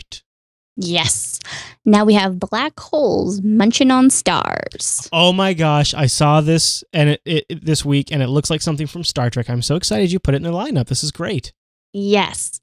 Yes. 0.81 1.39
Now 1.85 2.05
we 2.05 2.13
have 2.13 2.39
black 2.39 2.79
holes 2.79 3.41
munching 3.41 3.91
on 3.91 4.09
stars. 4.09 5.09
Oh 5.11 5.33
my 5.33 5.53
gosh, 5.53 5.93
I 5.93 6.05
saw 6.05 6.39
this 6.41 6.83
and 6.93 7.09
it, 7.09 7.21
it, 7.25 7.45
it- 7.49 7.65
this 7.65 7.83
week, 7.83 8.11
and 8.11 8.23
it 8.23 8.27
looks 8.27 8.49
like 8.49 8.61
something 8.61 8.87
from 8.87 9.03
Star 9.03 9.29
Trek. 9.29 9.49
I'm 9.49 9.61
so 9.61 9.75
excited 9.75 10.11
you 10.11 10.19
put 10.19 10.33
it 10.35 10.37
in 10.37 10.43
the 10.43 10.51
lineup. 10.51 10.87
This 10.87 11.03
is 11.03 11.11
great. 11.11 11.51
Yes. 11.93 12.61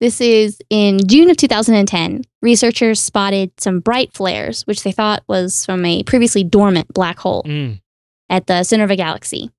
This 0.00 0.20
is 0.20 0.58
in 0.70 1.06
June 1.06 1.30
of 1.30 1.36
2010. 1.36 2.22
Researchers 2.42 3.00
spotted 3.00 3.52
some 3.58 3.80
bright 3.80 4.12
flares, 4.12 4.62
which 4.66 4.82
they 4.82 4.92
thought 4.92 5.22
was 5.28 5.64
from 5.64 5.84
a 5.84 6.02
previously 6.04 6.44
dormant 6.44 6.92
black 6.92 7.18
hole 7.18 7.42
Mm. 7.44 7.80
at 8.28 8.46
the 8.46 8.62
center 8.64 8.84
of 8.84 8.90
a 8.90 8.96
galaxy. 8.96 9.50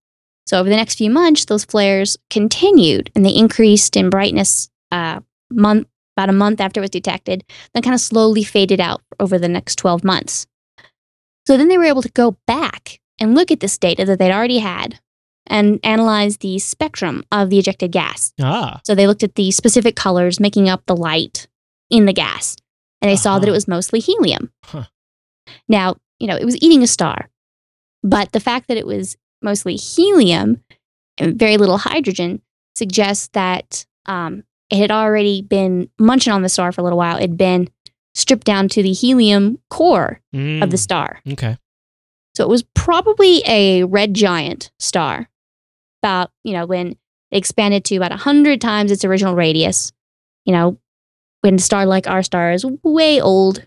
So, 0.47 0.59
over 0.59 0.69
the 0.69 0.75
next 0.75 0.95
few 0.97 1.09
months, 1.09 1.45
those 1.45 1.65
flares 1.65 2.17
continued 2.29 3.11
and 3.15 3.25
they 3.25 3.31
increased 3.35 3.95
in 3.97 4.09
brightness 4.09 4.69
uh, 4.91 5.21
month, 5.51 5.87
about 6.15 6.29
a 6.29 6.33
month 6.33 6.61
after 6.61 6.79
it 6.79 6.83
was 6.83 6.89
detected, 6.89 7.43
then 7.73 7.83
kind 7.83 7.93
of 7.93 7.99
slowly 8.01 8.43
faded 8.43 8.79
out 8.79 9.01
over 9.19 9.37
the 9.37 9.49
next 9.49 9.75
12 9.77 10.03
months. 10.03 10.47
So, 11.47 11.57
then 11.57 11.67
they 11.67 11.77
were 11.77 11.83
able 11.85 12.01
to 12.01 12.11
go 12.11 12.37
back 12.47 12.99
and 13.19 13.35
look 13.35 13.51
at 13.51 13.59
this 13.59 13.77
data 13.77 14.03
that 14.05 14.17
they'd 14.19 14.31
already 14.31 14.59
had 14.59 14.99
and 15.47 15.79
analyze 15.83 16.37
the 16.37 16.57
spectrum 16.57 17.23
of 17.31 17.49
the 17.51 17.59
ejected 17.59 17.91
gas. 17.91 18.33
Ah, 18.41 18.81
So 18.83 18.95
they 18.95 19.05
looked 19.07 19.21
at 19.23 19.35
the 19.35 19.51
specific 19.51 19.95
colors 19.95 20.39
making 20.39 20.67
up 20.69 20.83
the 20.87 20.95
light 20.95 21.47
in 21.91 22.05
the 22.07 22.13
gas, 22.13 22.55
and 23.01 23.11
they 23.11 23.15
saw 23.15 23.37
that 23.37 23.47
it 23.47 23.51
Uh-huh. 23.51 23.55
was 23.57 23.67
mostly 23.67 23.99
helium. 23.99 24.51
Huh. 24.63 24.85
Now, 25.69 25.97
you 26.19 26.25
know, 26.27 26.35
it 26.35 26.45
was 26.45 26.57
eating 26.63 26.81
a 26.81 26.87
star, 26.87 27.29
but 28.01 28.31
the 28.31 28.39
fact 28.39 28.67
that 28.69 28.77
it 28.77 28.87
was 28.87 29.17
mostly 29.43 29.75
helium 29.75 30.63
and 31.19 31.37
very 31.37 31.57
little 31.57 31.77
hydrogen 31.77 32.41
suggests 32.75 33.29
that 33.33 33.85
um, 34.07 34.43
it 34.69 34.77
had 34.77 34.91
already 34.91 35.41
been 35.41 35.89
munching 35.99 36.33
on 36.33 36.41
the 36.41 36.49
star 36.49 36.71
for 36.71 36.81
a 36.81 36.83
little 36.83 36.97
while. 36.97 37.17
It 37.17 37.21
had 37.21 37.37
been 37.37 37.69
stripped 38.13 38.45
down 38.45 38.67
to 38.69 38.81
the 38.81 38.93
helium 38.93 39.59
core 39.69 40.21
of 40.33 40.69
the 40.71 40.77
Mm. 40.77 40.79
star. 40.79 41.19
Okay. 41.33 41.57
So 42.35 42.43
it 42.43 42.49
was 42.49 42.63
probably 42.73 43.41
a 43.45 43.83
red 43.83 44.13
giant 44.13 44.71
star. 44.79 45.29
About, 46.03 46.31
you 46.43 46.53
know, 46.53 46.65
when 46.65 46.87
it 47.31 47.37
expanded 47.37 47.83
to 47.85 47.95
about 47.95 48.11
100 48.11 48.61
times 48.61 48.91
its 48.91 49.03
original 49.05 49.35
radius. 49.35 49.91
You 50.45 50.53
know, 50.53 50.77
when 51.41 51.55
a 51.55 51.59
star 51.59 51.85
like 51.85 52.07
our 52.07 52.21
star 52.23 52.51
is 52.51 52.63
way 52.83 53.19
old, 53.19 53.65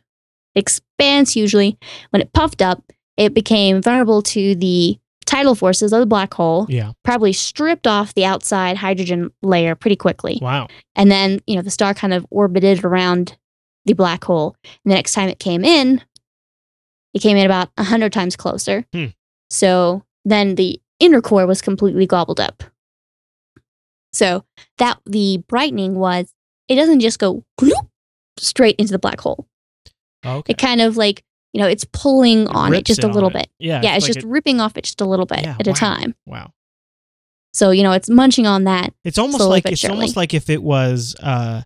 expands 0.55 1.35
usually. 1.37 1.77
When 2.11 2.23
it 2.23 2.33
puffed 2.33 2.63
up, 2.63 2.83
it 3.17 3.35
became 3.35 3.83
vulnerable 3.83 4.23
to 4.23 4.55
the 4.55 4.99
tidal 5.29 5.55
forces 5.55 5.93
of 5.93 6.01
the 6.01 6.07
black 6.07 6.33
hole, 6.33 6.65
Yeah. 6.71 6.93
probably 7.05 7.35
stripped 7.35 7.87
off 7.87 8.15
the 8.15 8.25
outside 8.25 8.79
hydrogen 8.79 9.31
layer 9.43 9.75
pretty 9.75 9.95
quickly. 9.97 10.39
Wow. 10.41 10.69
And 10.97 11.11
then, 11.11 11.41
you 11.47 11.55
know, 11.55 11.61
the 11.63 11.71
star 11.71 11.93
kind 11.93 12.15
of 12.15 12.27
orbited 12.31 12.83
around 12.83 13.37
the 13.85 13.93
black 13.93 14.25
hole. 14.25 14.57
And 14.65 14.91
the 14.91 14.95
next 14.95 15.13
time 15.13 15.29
it 15.29 15.39
came 15.39 15.65
in, 15.67 16.03
it 17.13 17.21
came 17.21 17.37
in 17.37 17.45
about 17.45 17.69
100 17.77 18.11
times 18.13 18.37
closer. 18.37 18.87
Hmm. 18.93 19.07
So 19.51 20.03
then 20.25 20.55
the 20.55 20.81
inner 20.99 21.21
core 21.21 21.47
was 21.47 21.61
completely 21.61 22.07
gobbled 22.07 22.41
up. 22.41 22.63
So 24.13 24.45
that 24.79 24.99
the 25.05 25.45
brightening 25.47 25.95
was, 25.97 26.33
it 26.69 26.77
doesn't 26.77 27.01
just 27.01 27.19
go 27.19 27.45
gloop 27.61 27.89
straight 28.39 28.77
into 28.77 28.93
the 28.93 28.99
black 28.99 29.21
hole. 29.21 29.47
Okay. 30.25 30.53
It 30.53 30.59
kind 30.59 30.81
of 30.81 30.97
like, 30.97 31.23
you 31.53 31.61
know, 31.61 31.67
it's 31.67 31.85
pulling 31.93 32.47
on 32.49 32.75
it 32.75 32.85
just 32.85 33.01
it 33.01 33.05
a 33.05 33.09
little 33.09 33.31
it. 33.31 33.35
bit. 33.35 33.51
Yeah. 33.59 33.81
yeah, 33.83 33.97
it's 33.97 34.05
like 34.05 34.15
just 34.15 34.25
it- 34.27 34.29
ripping 34.29 34.61
off 34.61 34.77
it 34.77 34.85
just 34.85 35.01
a 35.01 35.05
little 35.07 35.27
bit 35.27 35.43
Yeah, 35.43 35.57
at 35.59 35.67
wow. 35.67 35.73
a 35.73 35.77
time. 35.77 36.15
wow. 36.27 36.53
So, 37.55 37.71
you 37.71 37.83
know, 37.83 37.93
it's 37.93 38.11
munching 38.11 38.47
on 38.47 38.65
that. 38.65 38.93
It's 39.05 39.19
almost 39.19 39.43
like 39.45 39.65
it's 39.67 39.81
surely. 39.81 39.95
almost 39.97 40.17
like 40.17 40.35
if 40.35 40.51
it 40.51 40.63
was 40.63 41.17
uh, 41.23 41.63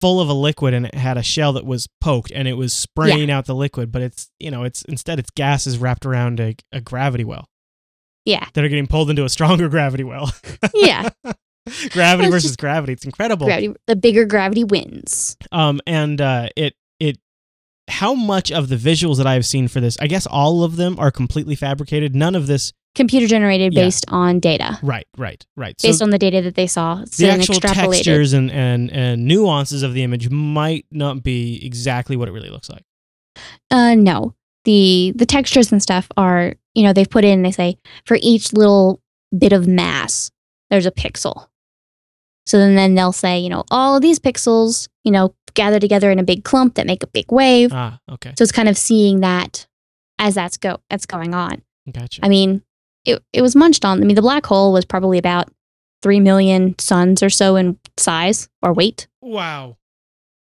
full 0.00 0.20
of 0.20 0.28
a 0.28 0.34
liquid 0.34 0.74
and 0.74 0.86
it 0.86 0.94
had 0.94 1.16
a 1.16 1.22
shell 1.22 1.54
that 1.54 1.64
was 1.64 1.88
poked 2.00 2.30
and 2.30 2.46
it 2.46 2.52
was 2.52 2.72
spraying 2.74 3.30
out 3.30 3.46
the 3.46 3.54
liquid, 3.54 3.90
but 3.90 4.02
it's 4.02 4.30
you 4.38 4.50
know 4.50 4.62
it's 4.64 4.82
instead 4.82 5.18
its 5.18 5.30
gas 5.30 5.66
is 5.66 5.78
wrapped 5.78 6.04
around 6.04 6.38
a, 6.38 6.54
a 6.70 6.80
gravity 6.80 7.24
well 7.24 7.48
Yeah. 8.26 8.46
that 8.52 8.62
are 8.62 8.68
getting 8.68 8.86
pulled 8.86 9.08
into 9.10 9.24
a 9.24 9.28
stronger 9.30 9.68
gravity 9.70 10.04
well. 10.04 10.30
Yeah. 10.74 11.08
gravity 11.90 12.30
versus 12.30 12.50
just- 12.50 12.60
gravity. 12.60 12.92
It's 12.92 13.04
incredible. 13.06 13.46
Gravity, 13.46 13.74
the 13.86 13.96
bigger 13.96 14.26
gravity 14.26 14.64
wins. 14.64 15.36
Um, 15.50 15.80
and 15.86 16.20
uh, 16.20 16.50
it 16.56 16.74
it 17.00 17.18
how 17.92 18.14
much 18.14 18.50
of 18.50 18.68
the 18.68 18.76
visuals 18.76 19.18
that 19.18 19.26
I've 19.26 19.46
seen 19.46 19.68
for 19.68 19.80
this, 19.80 19.96
I 20.00 20.06
guess 20.06 20.26
all 20.26 20.64
of 20.64 20.76
them 20.76 20.98
are 20.98 21.10
completely 21.10 21.54
fabricated. 21.54 22.14
None 22.14 22.34
of 22.34 22.46
this. 22.46 22.72
computer 22.94 23.26
generated 23.26 23.72
Yeah. 23.72 23.84
based 23.84 24.04
on 24.08 24.38
data, 24.38 24.78
Right, 24.82 25.06
right, 25.16 25.44
right. 25.56 25.74
based 25.82 26.02
on 26.02 26.10
the 26.10 26.18
data 26.18 26.42
that 26.42 26.54
they 26.56 26.66
saw. 26.66 26.96
the 26.96 27.06
so 27.06 27.26
then 27.26 27.40
actual 27.40 27.54
textures 27.60 28.34
and, 28.34 28.50
and 28.50 28.90
and 28.90 29.24
nuances 29.26 29.82
of 29.82 29.94
the 29.94 30.02
image 30.02 30.28
might 30.28 30.84
not 30.90 31.22
be 31.22 31.64
exactly 31.64 32.16
what 32.16 32.28
it 32.28 32.32
really 32.32 32.50
looks 32.50 32.68
like. 32.68 32.84
Uh, 33.70 33.94
no, 33.94 34.34
the 34.66 35.12
the 35.16 35.24
textures 35.24 35.72
and 35.72 35.80
stuff 35.82 36.06
are 36.18 36.54
you 36.74 36.82
know 36.82 36.92
they've 36.92 37.08
put 37.08 37.24
in. 37.24 37.40
They 37.42 37.50
say 37.52 37.78
for 38.04 38.18
each 38.20 38.52
little 38.52 39.00
bit 39.36 39.52
of 39.54 39.66
mass, 39.66 40.30
there's 40.68 40.84
a 40.86 40.90
pixel. 40.92 41.46
So 42.44 42.58
then, 42.58 42.74
then 42.74 42.94
they'll 42.94 43.12
say 43.12 43.38
you 43.38 43.48
know 43.48 43.64
all 43.70 43.96
of 43.96 44.02
these 44.02 44.18
pixels 44.18 44.88
you 45.04 45.12
know 45.12 45.34
gather 45.54 45.78
together 45.80 46.10
in 46.10 46.18
a 46.18 46.22
big 46.24 46.44
clump 46.44 46.74
that 46.74 46.86
make 46.86 47.02
a 47.02 47.06
big 47.06 47.30
wave. 47.30 47.70
Ah, 47.72 47.98
okay, 48.10 48.32
So 48.38 48.42
it's 48.42 48.52
kind 48.52 48.68
of 48.68 48.76
seeing 48.76 49.20
that 49.20 49.66
as 50.18 50.34
that's 50.34 50.56
go 50.56 50.78
that's 50.90 51.06
going 51.06 51.34
on. 51.34 51.62
gotcha. 51.90 52.24
I 52.24 52.28
mean, 52.28 52.62
it 53.04 53.22
it 53.32 53.42
was 53.42 53.56
munched 53.56 53.84
on. 53.84 54.00
I 54.02 54.04
mean, 54.06 54.14
the 54.16 54.22
black 54.22 54.46
hole 54.46 54.72
was 54.72 54.84
probably 54.84 55.18
about 55.18 55.48
three 56.02 56.20
million 56.20 56.76
suns 56.78 57.22
or 57.22 57.30
so 57.30 57.56
in 57.56 57.78
size 57.96 58.48
or 58.62 58.72
weight. 58.72 59.06
wow, 59.20 59.76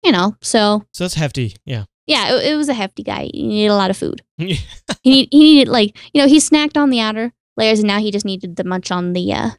You 0.04 0.12
know, 0.12 0.36
so 0.42 0.86
so 0.94 1.04
that's 1.04 1.16
hefty. 1.16 1.56
Yeah. 1.66 1.84
yeah, 2.08 2.34
it, 2.36 2.54
it 2.54 2.56
was 2.56 2.70
a 2.70 2.74
hefty 2.74 3.04
guy. 3.04 3.30
He 3.34 3.48
needed 3.48 3.72
a 3.72 3.76
lot 3.76 3.90
of 3.90 3.98
food. 3.98 4.22
He 4.38 5.12
need, 5.12 5.30
he 5.32 5.40
needed 5.40 5.68
like 5.72 5.96
you 6.14 6.22
know 6.22 6.28
he 6.28 6.38
snacked 6.40 6.76
on 6.76 6.90
the 6.90 7.00
outer 7.00 7.32
layers, 7.56 7.80
and 7.80 7.88
now 7.88 8.00
he 8.00 8.12
just 8.12 8.26
needed 8.26 8.58
to 8.58 8.64
munch 8.66 8.92
on 8.92 9.14
the 9.14 9.32
uh, 9.34 9.50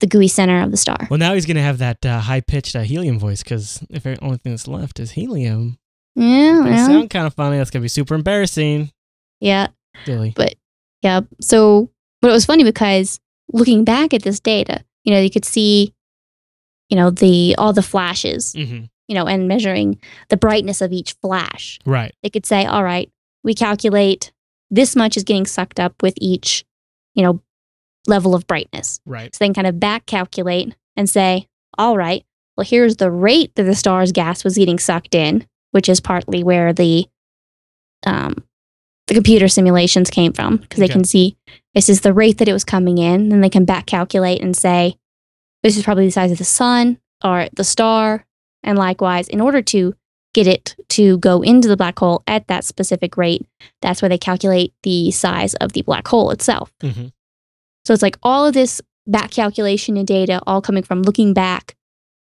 the 0.00 0.06
gooey 0.06 0.28
center 0.28 0.62
of 0.62 0.70
the 0.70 0.76
star. 0.76 1.08
well, 1.10 1.18
now 1.18 1.34
he's 1.34 1.46
gonna 1.46 1.62
have 1.62 1.78
that 1.78 2.04
uh, 2.04 2.20
high 2.20 2.40
pitched 2.40 2.76
uh, 2.76 2.80
helium 2.80 3.18
voice 3.18 3.42
because 3.42 3.82
if 3.90 4.02
the 4.04 4.18
only 4.22 4.36
thing 4.38 4.52
that's 4.52 4.68
left 4.68 5.00
is 5.00 5.12
helium, 5.12 5.78
Yeah, 6.14 6.60
well, 6.64 6.86
sound 6.86 7.10
kind 7.10 7.26
of 7.26 7.34
funny. 7.34 7.56
That's 7.58 7.70
gonna 7.70 7.82
be 7.82 7.88
super 7.88 8.14
embarrassing. 8.14 8.90
yeah, 9.40 9.68
Really. 10.06 10.32
But 10.36 10.54
yeah. 11.02 11.20
So, 11.40 11.90
but 12.20 12.28
it 12.28 12.32
was 12.34 12.44
funny 12.46 12.64
because 12.64 13.20
looking 13.52 13.84
back 13.84 14.12
at 14.12 14.22
this 14.22 14.40
data, 14.40 14.84
you 15.04 15.12
know, 15.14 15.20
you 15.20 15.30
could 15.30 15.44
see, 15.44 15.94
you 16.88 16.96
know, 16.96 17.10
the 17.10 17.54
all 17.58 17.72
the 17.72 17.82
flashes, 17.82 18.52
hmm 18.54 18.84
you 19.08 19.14
know, 19.14 19.26
and 19.28 19.46
measuring 19.46 20.00
the 20.30 20.36
brightness 20.36 20.80
of 20.80 20.90
each 20.90 21.12
flash. 21.22 21.78
Right. 21.86 22.12
they 22.24 22.28
could 22.28 22.44
say, 22.44 22.66
all 22.66 22.82
right, 22.82 23.08
we 23.44 23.54
calculate 23.54 24.32
this 24.68 24.96
much 24.96 25.16
is 25.16 25.22
getting 25.22 25.46
sucked 25.46 25.78
up 25.78 26.02
with 26.02 26.14
each, 26.16 26.64
you 27.14 27.22
know, 27.22 27.40
level 28.08 28.34
of 28.34 28.46
brightness. 28.46 29.00
Right. 29.06 29.34
So 29.34 29.44
then 29.44 29.54
kind 29.54 29.66
of 29.66 29.80
back 29.80 30.06
calculate 30.06 30.74
and 30.96 31.08
say, 31.08 31.48
all 31.78 31.96
right, 31.96 32.24
well, 32.56 32.66
here's 32.66 32.96
the 32.96 33.10
rate 33.10 33.54
that 33.56 33.64
the 33.64 33.74
star's 33.74 34.12
gas 34.12 34.42
was 34.44 34.56
getting 34.56 34.78
sucked 34.78 35.14
in, 35.14 35.46
which 35.72 35.88
is 35.88 36.00
partly 36.00 36.42
where 36.42 36.72
the 36.72 37.06
um, 38.06 38.44
the 39.08 39.14
computer 39.14 39.48
simulations 39.48 40.10
came 40.10 40.32
from 40.32 40.56
because 40.58 40.80
Okay. 40.80 40.88
they 40.88 40.92
can 40.92 41.04
see 41.04 41.36
this 41.74 41.88
is 41.88 42.00
the 42.00 42.12
rate 42.12 42.38
that 42.38 42.48
it 42.48 42.52
was 42.52 42.64
coming 42.64 42.98
in. 42.98 43.28
Then 43.28 43.40
they 43.40 43.50
can 43.50 43.64
back 43.64 43.86
calculate 43.86 44.42
and 44.42 44.56
say, 44.56 44.96
this 45.62 45.76
is 45.76 45.84
probably 45.84 46.06
the 46.06 46.12
size 46.12 46.32
of 46.32 46.38
the 46.38 46.44
sun 46.44 46.98
or 47.22 47.48
the 47.54 47.64
star. 47.64 48.24
And 48.62 48.76
likewise, 48.78 49.28
in 49.28 49.40
order 49.40 49.62
to 49.62 49.94
get 50.34 50.46
it 50.46 50.74
to 50.90 51.18
go 51.18 51.40
into 51.42 51.68
the 51.68 51.76
black 51.76 51.98
hole 51.98 52.22
at 52.26 52.46
that 52.48 52.64
specific 52.64 53.16
rate, 53.16 53.46
that's 53.80 54.02
where 54.02 54.08
they 54.08 54.18
calculate 54.18 54.72
the 54.82 55.10
size 55.12 55.54
of 55.54 55.72
the 55.72 55.82
black 55.82 56.06
hole 56.08 56.30
itself. 56.30 56.72
hmm 56.80 57.06
So 57.86 57.94
it's 57.94 58.02
like 58.02 58.18
all 58.24 58.44
of 58.44 58.52
this 58.52 58.82
back 59.06 59.30
calculation 59.30 59.96
and 59.96 60.04
data 60.04 60.40
all 60.44 60.60
coming 60.60 60.82
from 60.82 61.02
looking 61.02 61.32
back 61.32 61.76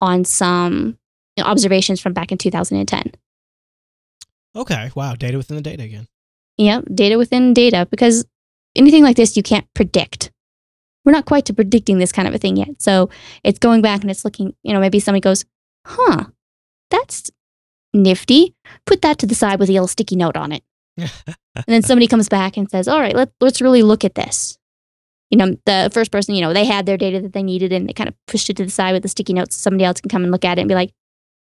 on 0.00 0.24
some 0.24 0.96
you 1.36 1.44
know, 1.44 1.50
observations 1.50 2.00
from 2.00 2.14
back 2.14 2.32
in 2.32 2.38
2010. 2.38 3.12
Okay. 4.56 4.90
Wow. 4.94 5.16
Data 5.16 5.36
within 5.36 5.56
the 5.56 5.62
data 5.62 5.82
again. 5.82 6.06
Yep, 6.56 6.84
data 6.94 7.18
within 7.18 7.52
data 7.52 7.86
because 7.90 8.24
anything 8.74 9.02
like 9.02 9.16
this 9.16 9.36
you 9.36 9.42
can't 9.42 9.66
predict. 9.74 10.32
We're 11.04 11.12
not 11.12 11.26
quite 11.26 11.44
to 11.46 11.52
predicting 11.52 11.98
this 11.98 12.10
kind 12.10 12.26
of 12.26 12.34
a 12.34 12.38
thing 12.38 12.56
yet. 12.56 12.80
So 12.80 13.10
it's 13.44 13.58
going 13.58 13.82
back 13.82 14.00
and 14.00 14.10
it's 14.10 14.24
looking, 14.24 14.54
you 14.62 14.72
know, 14.72 14.80
maybe 14.80 14.98
somebody 14.98 15.20
goes, 15.20 15.44
huh, 15.86 16.24
that's 16.90 17.30
nifty. 17.92 18.54
Put 18.86 19.02
that 19.02 19.18
to 19.18 19.26
the 19.26 19.34
side 19.34 19.58
with 19.58 19.68
a 19.68 19.72
little 19.72 19.88
sticky 19.88 20.16
note 20.16 20.38
on 20.38 20.52
it. 20.52 20.62
And 21.56 21.64
then 21.66 21.82
somebody 21.82 22.06
comes 22.06 22.28
back 22.28 22.56
and 22.56 22.70
says, 22.70 22.86
all 22.86 23.00
right, 23.00 23.14
let, 23.14 23.32
let's 23.40 23.60
really 23.60 23.82
look 23.82 24.04
at 24.04 24.14
this. 24.14 24.56
You 25.30 25.38
know, 25.38 25.56
the 25.64 25.90
first 25.92 26.10
person, 26.10 26.34
you 26.34 26.40
know, 26.40 26.52
they 26.52 26.64
had 26.64 26.87
their 26.87 26.96
data 26.96 27.20
that 27.20 27.32
they 27.32 27.42
needed 27.42 27.72
and 27.72 27.88
they 27.88 27.92
kind 27.92 28.08
of 28.08 28.14
pushed 28.26 28.50
it 28.50 28.56
to 28.56 28.64
the 28.64 28.70
side 28.70 28.92
with 28.92 29.02
the 29.02 29.08
sticky 29.08 29.32
notes. 29.32 29.56
So 29.56 29.62
somebody 29.62 29.84
else 29.84 30.00
can 30.00 30.08
come 30.08 30.25
and 30.25 30.32
look 30.32 30.44
at 30.44 30.58
it 30.58 30.62
and 30.62 30.68
be 30.68 30.75
like, 30.75 30.92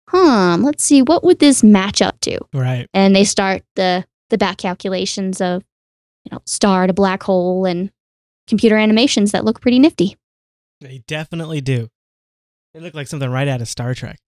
huh, 0.08 0.58
let's 0.60 0.84
see, 0.84 1.02
what 1.02 1.25
would 1.25 1.38
this 1.38 1.62
match 1.62 2.02
up 2.02 2.20
to? 2.20 2.38
right. 2.52 2.87
and 2.92 3.14
they 3.14 3.25
start 3.25 3.62
the 3.76 4.04
the 4.28 4.38
back 4.38 4.58
calculations 4.58 5.40
of 5.40 5.64
you 6.25 6.30
know 6.30 6.40
star 6.46 6.87
to 6.87 6.92
black 6.92 7.22
hole 7.25 7.64
and 7.64 7.90
computer 8.46 8.76
animations 8.76 9.32
that 9.32 9.44
look 9.44 9.60
pretty 9.60 9.78
nifty. 9.78 10.16
They 10.80 11.02
definitely 11.06 11.60
do. 11.60 11.88
They 12.75 12.80
look 12.80 12.94
like 12.94 13.06
something 13.06 13.30
right 13.30 13.49
out 13.49 13.60
of 13.60 13.68
Star 13.68 13.94
Trek. 13.94 14.18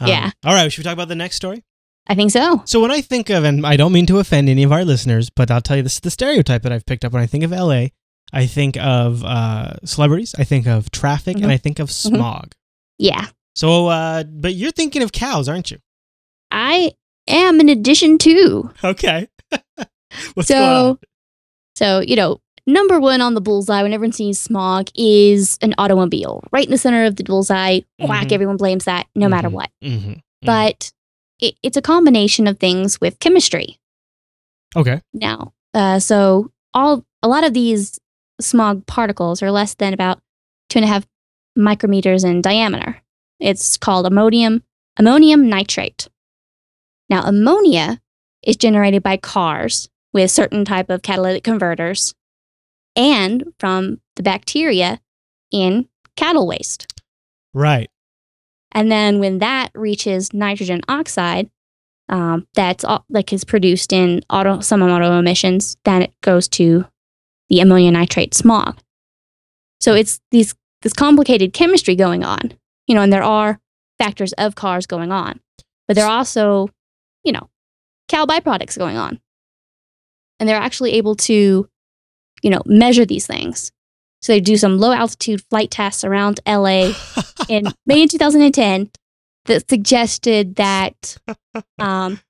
Um, 0.00 0.08
Yeah. 0.08 0.30
All 0.44 0.54
right. 0.54 0.70
Should 0.70 0.80
we 0.80 0.84
talk 0.84 0.92
about 0.92 1.08
the 1.08 1.14
next 1.14 1.36
story? 1.36 1.64
I 2.06 2.14
think 2.14 2.30
so. 2.30 2.62
So 2.66 2.80
when 2.80 2.92
I 2.92 3.00
think 3.00 3.30
of, 3.30 3.42
and 3.44 3.66
I 3.66 3.76
don't 3.76 3.92
mean 3.92 4.06
to 4.06 4.18
offend 4.18 4.48
any 4.48 4.62
of 4.62 4.70
our 4.70 4.84
listeners, 4.84 5.28
but 5.30 5.50
I'll 5.50 5.60
tell 5.60 5.76
you 5.76 5.82
this 5.82 5.94
is 5.94 6.00
the 6.00 6.10
stereotype 6.10 6.62
that 6.62 6.72
I've 6.72 6.86
picked 6.86 7.04
up 7.04 7.12
when 7.12 7.22
I 7.22 7.26
think 7.26 7.42
of 7.42 7.50
LA. 7.50 7.88
I 8.32 8.46
think 8.46 8.76
of 8.76 9.24
uh, 9.24 9.74
celebrities, 9.84 10.34
I 10.38 10.44
think 10.44 10.66
of 10.66 10.90
traffic, 10.90 11.36
Mhm. 11.36 11.44
and 11.44 11.52
I 11.52 11.56
think 11.56 11.78
of 11.78 11.90
smog. 11.90 12.52
Yeah. 12.98 13.26
So, 13.54 13.86
uh, 13.86 14.24
but 14.24 14.54
you're 14.54 14.72
thinking 14.72 15.02
of 15.02 15.12
cows, 15.12 15.48
aren't 15.48 15.70
you? 15.70 15.78
I 16.50 16.92
am 17.28 17.60
in 17.60 17.68
addition 17.68 18.18
to. 18.18 18.70
Okay. 18.84 19.28
What's 20.34 20.48
So- 20.48 20.54
going 20.54 20.70
on? 20.90 20.98
So, 21.76 22.00
you 22.00 22.16
know, 22.16 22.40
number 22.66 22.98
one 22.98 23.20
on 23.20 23.34
the 23.34 23.40
bullseye 23.40 23.82
when 23.82 23.92
everyone 23.92 24.12
sees 24.12 24.40
smog 24.40 24.88
is 24.94 25.58
an 25.62 25.74
automobile. 25.78 26.42
Right 26.52 26.64
in 26.64 26.70
the 26.70 26.78
center 26.78 27.04
of 27.04 27.16
the 27.16 27.22
bullseye. 27.24 27.80
Whack, 27.98 28.28
Mhm. 28.28 28.32
everyone 28.32 28.56
blames 28.56 28.84
that 28.84 29.06
no 29.14 29.28
matter 29.28 29.48
Mhm. 29.48 29.52
what. 29.52 29.70
But 30.42 30.92
it, 31.40 31.54
it's 31.62 31.76
a 31.76 31.82
combination 31.82 32.46
of 32.46 32.58
things 32.58 33.00
with 33.00 33.18
chemistry. 33.20 33.78
okay. 34.74 35.00
now. 35.14 35.52
Uh, 35.74 35.98
so 35.98 36.50
all 36.74 37.04
a 37.22 37.28
lot 37.28 37.44
of 37.44 37.52
these 37.54 37.98
smog 38.40 38.86
particles 38.86 39.42
are 39.42 39.50
less 39.50 39.74
than 39.74 39.92
about 39.92 40.20
two 40.68 40.78
and 40.78 40.84
a 40.84 40.88
half 40.88 41.06
micrometers 41.58 42.24
in 42.24 42.42
diameter. 42.42 43.02
It's 43.40 43.76
called 43.76 44.06
ammonium 44.06 44.62
ammonium 44.98 45.48
nitrate. 45.48 46.08
Now 47.08 47.22
ammonia 47.22 48.00
is 48.42 48.56
generated 48.56 49.02
by 49.02 49.16
cars 49.16 49.88
with 50.12 50.30
certain 50.30 50.64
type 50.64 50.90
of 50.90 51.02
catalytic 51.02 51.44
converters 51.44 52.14
and 52.94 53.44
from 53.58 54.00
the 54.16 54.22
bacteria 54.22 55.00
in 55.50 55.88
cattle 56.16 56.46
waste. 56.46 56.92
Right. 57.52 57.90
And 58.72 58.90
then 58.90 59.20
when 59.20 59.38
that 59.38 59.70
reaches 59.74 60.32
nitrogen 60.32 60.80
oxide, 60.88 61.50
um, 62.08 62.46
that's 62.54 62.84
all, 62.84 63.04
like 63.08 63.32
is 63.32 63.44
produced 63.44 63.92
in 63.92 64.22
auto 64.30 64.60
some 64.60 64.82
auto 64.82 65.18
emissions, 65.18 65.76
then 65.84 66.02
it 66.02 66.14
goes 66.22 66.48
to 66.48 66.86
the 67.48 67.60
ammonia 67.60 67.90
nitrate 67.90 68.34
smog. 68.34 68.78
So 69.80 69.94
it's 69.94 70.20
these 70.30 70.54
this 70.82 70.92
complicated 70.92 71.52
chemistry 71.52 71.96
going 71.96 72.24
on, 72.24 72.52
you 72.86 72.94
know, 72.94 73.02
and 73.02 73.12
there 73.12 73.22
are 73.22 73.58
factors 73.98 74.32
of 74.34 74.54
cars 74.54 74.86
going 74.86 75.10
on, 75.10 75.40
but 75.88 75.96
there 75.96 76.06
are 76.06 76.18
also, 76.18 76.68
you 77.24 77.32
know, 77.32 77.48
cow 78.08 78.26
byproducts 78.26 78.78
going 78.78 78.96
on, 78.96 79.20
and 80.38 80.48
they're 80.48 80.56
actually 80.56 80.92
able 80.92 81.16
to, 81.16 81.68
you 82.42 82.50
know, 82.50 82.62
measure 82.66 83.06
these 83.06 83.26
things. 83.26 83.72
So 84.22 84.32
they 84.32 84.40
do 84.40 84.56
some 84.56 84.78
low 84.78 84.92
altitude 84.92 85.42
flight 85.48 85.70
tests 85.70 86.04
around 86.04 86.40
LA 86.46 86.92
in 87.48 87.68
May 87.86 88.02
in 88.02 88.08
2010 88.08 88.90
that 89.46 89.68
suggested 89.68 90.56
that 90.56 91.16
um, 91.78 92.20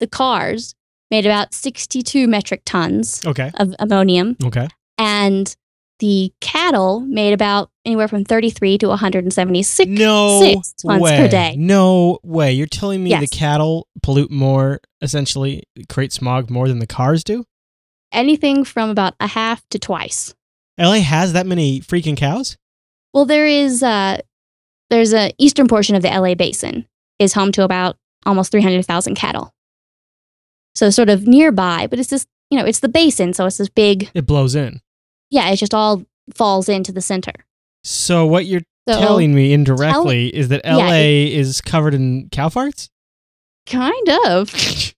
the 0.00 0.06
cars 0.06 0.74
made 1.10 1.26
about 1.26 1.54
62 1.54 2.26
metric 2.26 2.62
tons 2.64 3.22
okay. 3.26 3.50
of 3.54 3.74
ammonium 3.78 4.36
Okay. 4.44 4.68
and 4.98 5.54
the 5.98 6.30
cattle 6.42 7.00
made 7.00 7.32
about 7.32 7.70
anywhere 7.86 8.06
from 8.06 8.22
33 8.24 8.76
to 8.78 8.88
176 8.88 9.88
No 9.88 10.40
six 10.40 10.74
tons 10.74 11.00
way. 11.00 11.16
per 11.16 11.26
day. 11.28 11.56
No 11.56 12.18
way. 12.22 12.52
You're 12.52 12.66
telling 12.66 13.02
me 13.02 13.14
the 13.16 13.26
cattle 13.26 13.88
pollute 14.02 14.30
more, 14.30 14.80
essentially 15.00 15.62
create 15.88 16.12
smog 16.12 16.50
more 16.50 16.68
than 16.68 16.80
the 16.80 16.86
cars 16.86 17.24
do? 17.24 17.44
anything 18.12 18.62
from 18.64 18.88
about 18.90 19.14
a 19.20 19.26
half 19.26 19.66
to 19.68 19.78
twice 19.80 20.32
LA 20.78 21.00
has 21.00 21.32
that 21.32 21.44
many 21.46 21.80
freaking 21.80 22.16
cows? 22.16 22.56
well 23.12 23.24
there 23.24 23.46
is 23.46 23.82
uh 23.82 24.18
there's 24.90 25.12
a 25.12 25.32
eastern 25.38 25.66
portion 25.66 25.96
of 25.96 26.02
the 26.02 26.08
la 26.08 26.34
basin 26.34 26.86
is 27.18 27.32
home 27.32 27.50
to 27.50 27.62
about 27.64 27.96
almost 28.24 28.52
300000 28.52 29.14
cattle 29.16 29.52
so 30.76 30.90
sort 30.90 31.08
of 31.08 31.26
nearby 31.26 31.86
but 31.88 31.98
it's 31.98 32.10
this 32.10 32.26
you 32.50 32.58
know 32.58 32.64
it's 32.64 32.80
the 32.80 32.88
basin 32.88 33.32
so 33.32 33.46
it's 33.46 33.58
this 33.58 33.68
big 33.68 34.10
It 34.14 34.26
blows 34.26 34.54
in. 34.54 34.80
yeah, 35.30 35.48
it 35.50 35.56
just 35.56 35.74
all 35.74 36.04
falls 36.34 36.68
into 36.68 36.92
the 36.92 37.00
center. 37.00 37.32
So 37.84 38.26
what 38.26 38.46
you're 38.46 38.62
So 38.88 38.98
telling 39.00 39.34
me 39.34 39.52
indirectly 39.52 40.28
is 40.34 40.48
that 40.48 40.60
Yeah, 40.64 40.76
LA 40.76 41.30
is 41.40 41.60
covered 41.60 41.94
in 41.94 42.28
cow 42.30 42.48
farts? 42.48 42.88
kind 43.66 44.08
of. 44.26 44.52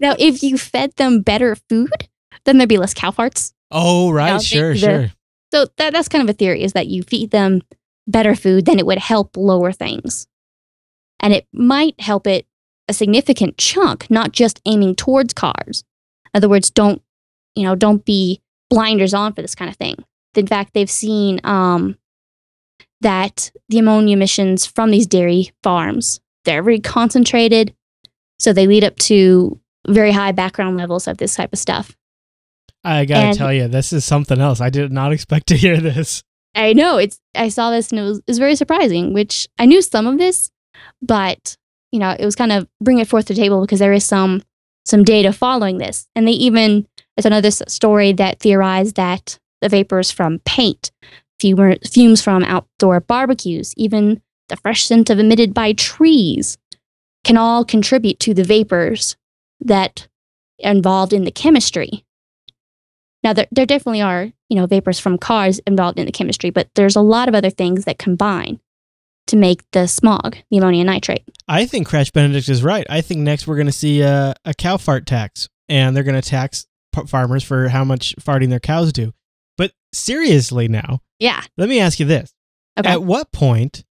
now, 0.00 0.14
if 0.18 0.42
you 0.42 0.58
fed 0.58 0.92
them 0.96 1.20
better 1.22 1.54
food, 1.68 1.90
then 2.44 2.58
there'd 2.58 2.68
be 2.68 2.78
less 2.78 2.94
cow 2.94 3.10
farts. 3.10 3.52
Oh, 3.70 4.10
right. 4.10 4.32
Yeah, 4.32 4.38
sure, 4.38 4.72
the- 4.72 4.78
sure. 4.78 5.12
So 5.52 5.66
that, 5.78 5.92
that's 5.92 6.08
kind 6.08 6.22
of 6.22 6.32
a 6.32 6.36
theory 6.38 6.62
is 6.62 6.72
that 6.74 6.86
you 6.86 7.02
feed 7.02 7.30
them 7.30 7.60
better 8.06 8.34
food, 8.34 8.66
then 8.66 8.78
it 8.78 8.86
would 8.86 8.98
help 8.98 9.36
lower 9.36 9.72
things. 9.72 10.26
And 11.18 11.32
it 11.34 11.46
might 11.52 12.00
help 12.00 12.26
it 12.26 12.46
a 12.90 12.92
significant 12.92 13.56
chunk, 13.56 14.10
not 14.10 14.32
just 14.32 14.60
aiming 14.66 14.96
towards 14.96 15.32
cars. 15.32 15.84
In 16.34 16.38
other 16.38 16.48
words, 16.48 16.70
don't, 16.70 17.00
you 17.54 17.62
know, 17.62 17.74
don't 17.74 18.04
be 18.04 18.40
blinders 18.68 19.14
on 19.14 19.32
for 19.32 19.42
this 19.42 19.54
kind 19.54 19.70
of 19.70 19.76
thing. 19.76 19.96
In 20.34 20.46
fact, 20.46 20.74
they've 20.74 20.90
seen 20.90 21.40
um, 21.44 21.96
that 23.00 23.50
the 23.68 23.78
ammonia 23.78 24.14
emissions 24.14 24.66
from 24.66 24.90
these 24.90 25.06
dairy 25.06 25.52
farms, 25.62 26.20
they're 26.44 26.62
very 26.62 26.80
concentrated. 26.80 27.74
So 28.38 28.52
they 28.52 28.66
lead 28.66 28.84
up 28.84 28.96
to 28.96 29.58
very 29.88 30.12
high 30.12 30.32
background 30.32 30.76
levels 30.76 31.06
of 31.06 31.18
this 31.18 31.34
type 31.34 31.52
of 31.52 31.58
stuff. 31.58 31.96
I 32.82 33.04
gotta 33.04 33.28
and- 33.28 33.38
tell 33.38 33.52
you, 33.52 33.68
this 33.68 33.92
is 33.92 34.04
something 34.04 34.40
else. 34.40 34.60
I 34.60 34.70
did 34.70 34.92
not 34.92 35.12
expect 35.12 35.46
to 35.48 35.56
hear 35.56 35.78
this. 35.78 36.22
I 36.54 36.72
know 36.72 36.98
it's. 36.98 37.20
I 37.34 37.48
saw 37.48 37.70
this 37.70 37.90
and 37.90 38.00
it 38.00 38.02
was, 38.02 38.18
it 38.18 38.24
was 38.26 38.38
very 38.38 38.56
surprising. 38.56 39.12
Which 39.12 39.46
I 39.58 39.66
knew 39.66 39.80
some 39.82 40.08
of 40.08 40.18
this, 40.18 40.50
but 41.00 41.56
you 41.92 41.98
know, 41.98 42.14
it 42.18 42.24
was 42.24 42.36
kind 42.36 42.52
of 42.52 42.68
bring 42.80 42.98
it 42.98 43.08
forth 43.08 43.26
to 43.26 43.34
the 43.34 43.40
table 43.40 43.60
because 43.60 43.78
there 43.78 43.92
is 43.92 44.04
some 44.04 44.42
some 44.84 45.04
data 45.04 45.32
following 45.32 45.78
this, 45.78 46.08
and 46.14 46.26
they 46.26 46.32
even 46.32 46.86
there's 47.16 47.26
another 47.26 47.50
story 47.50 48.12
that 48.14 48.40
theorized 48.40 48.96
that 48.96 49.38
the 49.60 49.68
vapors 49.68 50.10
from 50.10 50.40
paint, 50.40 50.90
fumes 51.38 52.22
from 52.22 52.44
outdoor 52.44 53.00
barbecues, 53.00 53.74
even 53.76 54.22
the 54.48 54.56
fresh 54.56 54.86
scent 54.86 55.10
of 55.10 55.18
emitted 55.18 55.52
by 55.52 55.72
trees, 55.74 56.56
can 57.24 57.36
all 57.36 57.64
contribute 57.64 58.18
to 58.20 58.34
the 58.34 58.44
vapors 58.44 59.16
that 59.60 60.08
are 60.64 60.70
involved 60.72 61.12
in 61.12 61.24
the 61.24 61.30
chemistry. 61.30 62.04
Now, 63.22 63.34
there, 63.34 63.46
there 63.50 63.66
definitely 63.66 64.00
are, 64.00 64.32
you 64.48 64.56
know, 64.56 64.66
vapors 64.66 64.98
from 64.98 65.18
cars 65.18 65.58
involved 65.66 65.98
in 65.98 66.06
the 66.06 66.12
chemistry, 66.12 66.48
but 66.48 66.68
there's 66.74 66.96
a 66.96 67.02
lot 67.02 67.28
of 67.28 67.34
other 67.34 67.50
things 67.50 67.84
that 67.84 67.98
combine 67.98 68.60
to 69.30 69.36
make 69.36 69.62
the 69.72 69.86
smog, 69.88 70.36
the 70.50 70.58
ammonium 70.58 70.86
nitrate. 70.86 71.24
I 71.48 71.66
think 71.66 71.86
Crash 71.86 72.10
Benedict 72.10 72.48
is 72.48 72.62
right. 72.62 72.86
I 72.88 73.00
think 73.00 73.20
next 73.20 73.46
we're 73.46 73.56
going 73.56 73.66
to 73.66 73.72
see 73.72 74.02
a, 74.02 74.34
a 74.44 74.54
cow 74.54 74.76
fart 74.76 75.06
tax, 75.06 75.48
and 75.68 75.96
they're 75.96 76.02
going 76.04 76.20
to 76.20 76.28
tax 76.28 76.66
p- 76.94 77.06
farmers 77.06 77.42
for 77.42 77.68
how 77.68 77.84
much 77.84 78.14
farting 78.20 78.50
their 78.50 78.60
cows 78.60 78.92
do. 78.92 79.12
But 79.56 79.72
seriously, 79.92 80.68
now, 80.68 81.00
Yeah. 81.18 81.42
let 81.56 81.68
me 81.68 81.80
ask 81.80 81.98
you 82.00 82.06
this. 82.06 82.32
Okay. 82.78 82.88
At 82.90 83.02
what 83.02 83.32
point 83.32 83.84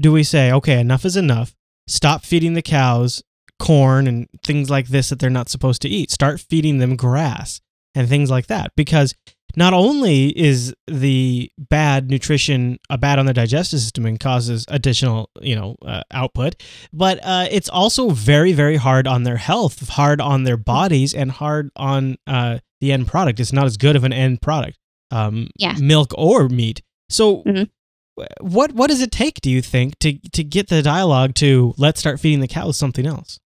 do 0.00 0.12
we 0.12 0.22
say, 0.22 0.50
okay, 0.52 0.80
enough 0.80 1.04
is 1.04 1.16
enough? 1.16 1.54
Stop 1.86 2.24
feeding 2.24 2.54
the 2.54 2.62
cows 2.62 3.22
corn 3.58 4.06
and 4.06 4.28
things 4.44 4.70
like 4.70 4.88
this 4.88 5.08
that 5.08 5.18
they're 5.18 5.30
not 5.30 5.48
supposed 5.48 5.82
to 5.82 5.88
eat. 5.88 6.10
Start 6.10 6.40
feeding 6.40 6.78
them 6.78 6.96
grass 6.96 7.60
and 7.94 8.08
things 8.08 8.30
like 8.30 8.46
that. 8.46 8.70
Because 8.76 9.14
not 9.58 9.74
only 9.74 10.28
is 10.38 10.72
the 10.86 11.50
bad 11.58 12.08
nutrition 12.08 12.78
a 12.88 12.96
bad 12.96 13.18
on 13.18 13.26
the 13.26 13.34
digestive 13.34 13.80
system 13.80 14.06
and 14.06 14.20
causes 14.20 14.64
additional, 14.68 15.30
you 15.42 15.56
know, 15.56 15.74
uh, 15.84 16.02
output, 16.12 16.54
but 16.92 17.18
uh, 17.24 17.48
it's 17.50 17.68
also 17.68 18.10
very, 18.10 18.52
very 18.52 18.76
hard 18.76 19.08
on 19.08 19.24
their 19.24 19.36
health, 19.36 19.88
hard 19.88 20.20
on 20.20 20.44
their 20.44 20.56
bodies, 20.56 21.12
and 21.12 21.32
hard 21.32 21.70
on 21.74 22.16
uh, 22.28 22.58
the 22.80 22.92
end 22.92 23.08
product. 23.08 23.40
It's 23.40 23.52
not 23.52 23.66
as 23.66 23.76
good 23.76 23.96
of 23.96 24.04
an 24.04 24.12
end 24.12 24.40
product, 24.40 24.78
um, 25.10 25.48
Yeah. 25.58 25.74
milk 25.80 26.12
or 26.16 26.48
meat. 26.48 26.80
So, 27.10 27.42
Mhm. 27.42 27.68
what 28.40 28.72
what 28.72 28.90
does 28.90 29.00
it 29.00 29.10
take? 29.10 29.40
Do 29.40 29.50
you 29.50 29.60
think 29.60 29.98
to 29.98 30.18
to 30.34 30.44
get 30.44 30.68
the 30.68 30.82
dialogue 30.82 31.34
to 31.36 31.74
let's 31.76 31.98
start 31.98 32.20
feeding 32.20 32.38
the 32.38 32.46
cows 32.48 32.76
something 32.76 33.06
else? 33.06 33.40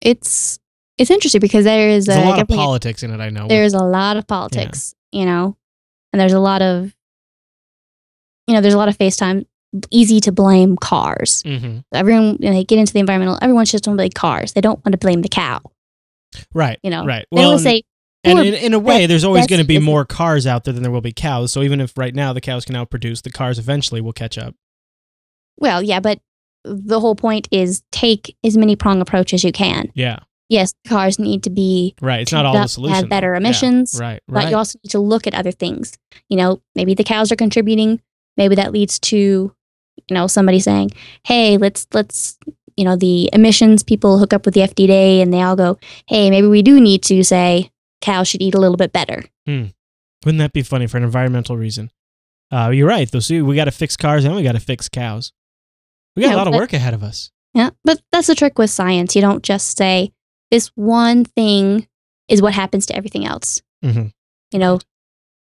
It's 0.00 0.59
it's 1.00 1.10
interesting 1.10 1.40
because 1.40 1.64
there 1.64 1.88
is 1.88 2.06
There's 2.06 2.18
a 2.24 2.28
lot 2.28 2.38
of 2.40 2.46
politics 2.48 3.02
in 3.02 3.10
it. 3.10 3.20
I 3.20 3.30
know. 3.30 3.48
there's 3.48 3.74
a 3.74 3.82
lot 3.82 4.16
of 4.16 4.26
politics, 4.26 4.94
you 5.10 5.24
know, 5.24 5.56
and 6.12 6.20
there's 6.20 6.32
a 6.34 6.38
lot 6.40 6.62
of, 6.62 6.94
you 8.46 8.54
know, 8.54 8.60
there's 8.60 8.74
a 8.74 8.78
lot 8.78 8.88
of 8.88 8.98
FaceTime. 8.98 9.46
Easy 9.90 10.18
to 10.20 10.32
blame 10.32 10.76
cars. 10.76 11.42
hmm 11.46 11.78
Everyone, 11.94 12.36
when 12.40 12.52
they 12.52 12.64
get 12.64 12.78
into 12.78 12.92
the 12.92 12.98
environmental, 12.98 13.38
everyone's 13.40 13.70
just 13.70 13.86
want 13.86 13.96
to 13.96 14.00
blame 14.00 14.10
cars. 14.10 14.52
They 14.52 14.60
don't 14.60 14.84
want 14.84 14.92
to 14.92 14.98
blame 14.98 15.22
the 15.22 15.28
cow. 15.28 15.60
Right. 16.52 16.78
You 16.82 16.90
know, 16.90 17.04
Right. 17.04 17.24
they 17.30 17.36
Well, 17.40 17.58
say, 17.58 17.82
and 18.24 18.38
in, 18.40 18.54
in 18.54 18.74
a 18.74 18.78
way, 18.80 19.02
that- 19.02 19.06
there's 19.06 19.22
always 19.24 19.46
going 19.46 19.60
to 19.62 19.66
be 19.66 19.78
more 19.78 20.04
cars 20.04 20.46
out 20.46 20.64
there 20.64 20.74
than 20.74 20.82
there 20.82 20.90
will 20.92 21.00
be 21.00 21.12
cows. 21.12 21.52
So 21.52 21.62
even 21.62 21.80
if 21.80 21.96
right 21.96 22.14
now 22.14 22.32
the 22.32 22.40
cows 22.40 22.64
can 22.64 22.74
outproduce, 22.74 23.22
the 23.22 23.30
cars 23.30 23.58
eventually 23.58 24.00
will 24.00 24.12
catch 24.12 24.36
up. 24.36 24.54
well, 25.56 25.82
yeah, 25.82 26.00
but 26.00 26.20
the 26.64 26.98
whole 27.00 27.14
point 27.14 27.48
is 27.52 27.82
take 27.92 28.36
as 28.44 28.56
many 28.56 28.74
prong 28.76 29.00
approach 29.00 29.32
as 29.32 29.44
you 29.44 29.52
can. 29.52 29.90
Yeah. 29.94 30.18
Yes, 30.50 30.74
cars 30.86 31.18
need 31.18 31.42
to 31.44 31.50
be 31.50 31.94
Right. 32.02 32.20
It's 32.20 32.32
not 32.32 32.44
all 32.44 32.52
the 32.52 32.66
solution. 32.66 32.94
have 32.96 33.08
better 33.08 33.28
though. 33.28 33.32
Yeah. 33.34 33.38
emissions, 33.38 33.96
Right. 33.98 34.20
but 34.28 34.34
Right. 34.34 34.50
you 34.50 34.56
also 34.56 34.78
need 34.84 34.90
to 34.90 34.98
look 34.98 35.26
at 35.26 35.34
other 35.34 35.52
things. 35.52 35.96
You 36.28 36.36
know, 36.36 36.60
maybe 36.74 36.92
the 36.92 37.04
cows 37.04 37.30
are 37.32 37.36
contributing. 37.36 38.00
Maybe 38.36 38.54
that 38.56 38.72
leads 38.72 38.98
to, 39.00 39.16
you 39.16 40.14
know, 40.14 40.26
somebody 40.26 40.60
saying, 40.60 40.90
"Hey, 41.24 41.56
let's 41.56 41.86
let's 41.94 42.36
you 42.76 42.84
know, 42.84 42.96
the 42.96 43.28
emissions 43.34 43.82
people 43.82 44.18
hook 44.18 44.32
up 44.32 44.44
with 44.46 44.54
the 44.54 44.62
FDA 44.62 45.20
and 45.20 45.32
they 45.34 45.42
all 45.42 45.54
go, 45.56 45.78
hey, 46.06 46.30
maybe 46.30 46.46
we 46.46 46.62
do 46.62 46.80
need 46.80 47.02
to 47.02 47.22
say 47.22 47.70
cows 48.00 48.26
should 48.28 48.40
eat 48.40 48.54
a 48.54 48.58
little 48.60 48.76
bit 48.78 48.90
better. 48.92 49.22
Hmm. 49.46 49.64
Wouldn't 50.24 50.38
that 50.38 50.52
be 50.54 50.62
funny 50.62 50.86
for 50.86 50.96
an 50.96 51.02
environmental 51.04 51.58
reason? 51.58 51.90
Uh, 52.50 52.70
you're 52.72 52.88
right. 52.88 53.10
Those 53.10 53.28
we 53.30 53.54
got 53.54 53.66
to 53.66 53.70
fix 53.70 53.96
cars 53.98 54.24
and 54.24 54.34
we 54.34 54.42
got 54.42 54.52
to 54.52 54.60
fix 54.60 54.88
cows. 54.88 55.32
We 56.16 56.22
got 56.22 56.30
Yeah, 56.30 56.36
a 56.36 56.38
lot 56.38 56.48
of 56.48 56.54
work 56.54 56.72
ahead 56.72 56.94
of 56.94 57.02
us. 57.02 57.30
Yeah. 57.52 57.70
But 57.84 58.00
that's 58.12 58.28
the 58.28 58.34
trick 58.34 58.58
with 58.58 58.70
science. 58.70 59.14
You 59.14 59.20
don't 59.20 59.42
just 59.42 59.76
say 59.76 60.12
this 60.50 60.68
one 60.74 61.24
thing 61.24 61.86
is 62.28 62.42
what 62.42 62.54
happens 62.54 62.86
to 62.86 62.96
everything 62.96 63.24
else. 63.26 63.62
hmm 63.82 64.06
You 64.52 64.58
know, 64.58 64.80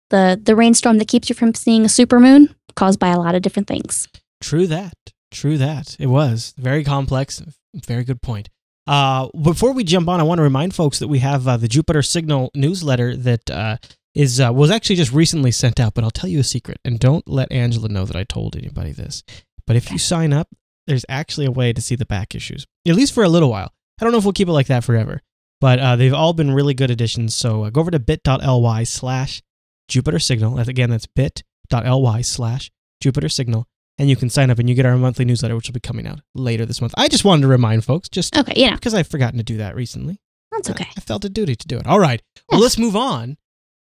the 0.09 0.39
the 0.41 0.55
rainstorm 0.55 0.97
that 0.97 1.07
keeps 1.07 1.29
you 1.29 1.35
from 1.35 1.53
seeing 1.53 1.83
a 1.83 1.87
supermoon 1.87 2.53
caused 2.75 2.99
by 2.99 3.09
a 3.09 3.19
lot 3.19 3.35
of 3.35 3.41
different 3.41 3.67
things. 3.67 4.07
True 4.41 4.67
that. 4.67 4.93
True 5.31 5.57
that. 5.57 5.95
It 5.99 6.07
was 6.07 6.53
very 6.57 6.83
complex. 6.83 7.41
Very 7.75 8.03
good 8.03 8.21
point. 8.21 8.49
Uh, 8.87 9.27
before 9.43 9.73
we 9.73 9.83
jump 9.83 10.07
on, 10.09 10.19
I 10.19 10.23
want 10.23 10.39
to 10.39 10.43
remind 10.43 10.73
folks 10.73 10.97
that 10.99 11.07
we 11.07 11.19
have 11.19 11.47
uh, 11.47 11.57
the 11.57 11.67
Jupiter 11.67 12.01
Signal 12.01 12.49
newsletter 12.55 13.15
that 13.15 13.49
uh, 13.51 13.77
is 14.15 14.39
uh, 14.39 14.51
was 14.51 14.71
actually 14.71 14.95
just 14.95 15.11
recently 15.11 15.51
sent 15.51 15.79
out. 15.79 15.93
But 15.93 16.03
I'll 16.03 16.09
tell 16.09 16.29
you 16.29 16.39
a 16.39 16.43
secret, 16.43 16.79
and 16.83 16.99
don't 16.99 17.27
let 17.27 17.51
Angela 17.51 17.89
know 17.89 18.05
that 18.05 18.15
I 18.15 18.23
told 18.23 18.55
anybody 18.55 18.91
this. 18.91 19.23
But 19.67 19.75
if 19.75 19.91
you 19.91 19.99
sign 19.99 20.33
up, 20.33 20.47
there's 20.87 21.05
actually 21.07 21.45
a 21.45 21.51
way 21.51 21.71
to 21.73 21.81
see 21.81 21.95
the 21.95 22.07
back 22.07 22.33
issues, 22.33 22.65
at 22.87 22.95
least 22.95 23.13
for 23.13 23.23
a 23.23 23.29
little 23.29 23.51
while. 23.51 23.71
I 23.99 24.05
don't 24.05 24.12
know 24.12 24.17
if 24.17 24.23
we'll 24.23 24.33
keep 24.33 24.47
it 24.47 24.53
like 24.53 24.67
that 24.67 24.83
forever, 24.83 25.21
but 25.59 25.79
uh, 25.79 25.95
they've 25.95 26.13
all 26.13 26.33
been 26.33 26.51
really 26.51 26.73
good 26.73 26.89
additions. 26.91 27.35
So 27.35 27.65
uh, 27.65 27.69
go 27.69 27.81
over 27.81 27.91
to 27.91 27.99
bit.ly 27.99 28.83
slash 28.83 29.41
Jupiter 29.88 30.19
Signal. 30.19 30.57
Again, 30.59 30.89
that's 30.89 31.05
bit.ly 31.07 32.21
slash 32.21 32.71
Jupiter 33.01 33.29
Signal 33.29 33.67
and 33.99 34.09
you 34.09 34.15
can 34.15 34.29
sign 34.29 34.49
up 34.49 34.57
and 34.59 34.69
you 34.69 34.75
get 34.75 34.85
our 34.85 34.95
monthly 34.95 35.25
newsletter, 35.25 35.55
which 35.55 35.67
will 35.67 35.73
be 35.73 35.79
coming 35.81 36.07
out 36.07 36.21
later 36.33 36.65
this 36.65 36.79
month. 36.79 36.93
I 36.97 37.09
just 37.09 37.25
wanted 37.25 37.41
to 37.41 37.47
remind 37.49 37.83
folks, 37.83 38.07
just 38.07 38.35
Okay, 38.35 38.65
know, 38.65 38.75
because 38.75 38.93
I've 38.93 39.07
forgotten 39.07 39.38
to 39.38 39.43
do 39.43 39.57
that 39.57 39.75
recently. 39.75 40.19
that's 40.51 40.69
okay. 40.69 40.88
I 40.97 41.01
felt 41.01 41.25
a 41.25 41.29
duty 41.29 41.55
to 41.55 41.67
do 41.67 41.77
it. 41.77 41.85
All 41.85 41.99
right. 41.99 42.21
Well, 42.49 42.62
let's 42.62 42.77
move 42.79 42.95
on 42.95 43.38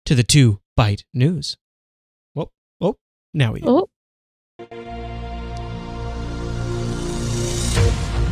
to 0.07 0.15
the 0.15 0.23
two 0.23 0.59
bite 0.75 1.05
news. 1.13 1.55
Whoa, 2.33 2.51
whoa. 2.79 2.97
Now 3.33 3.53
we 3.53 3.61
do. 3.61 3.67
Oh, 3.69 3.89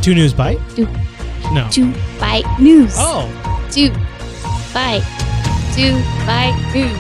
Two 0.02 0.14
news 0.14 0.34
bite? 0.34 0.60
Two. 0.76 0.88
No. 1.54 1.68
two 1.72 1.92
bite 2.20 2.46
news. 2.60 2.94
Oh. 2.98 3.28
Two 3.72 3.90
bite. 4.74 5.04
Two 5.76 5.94
bite 6.26 6.56
news. 6.74 6.96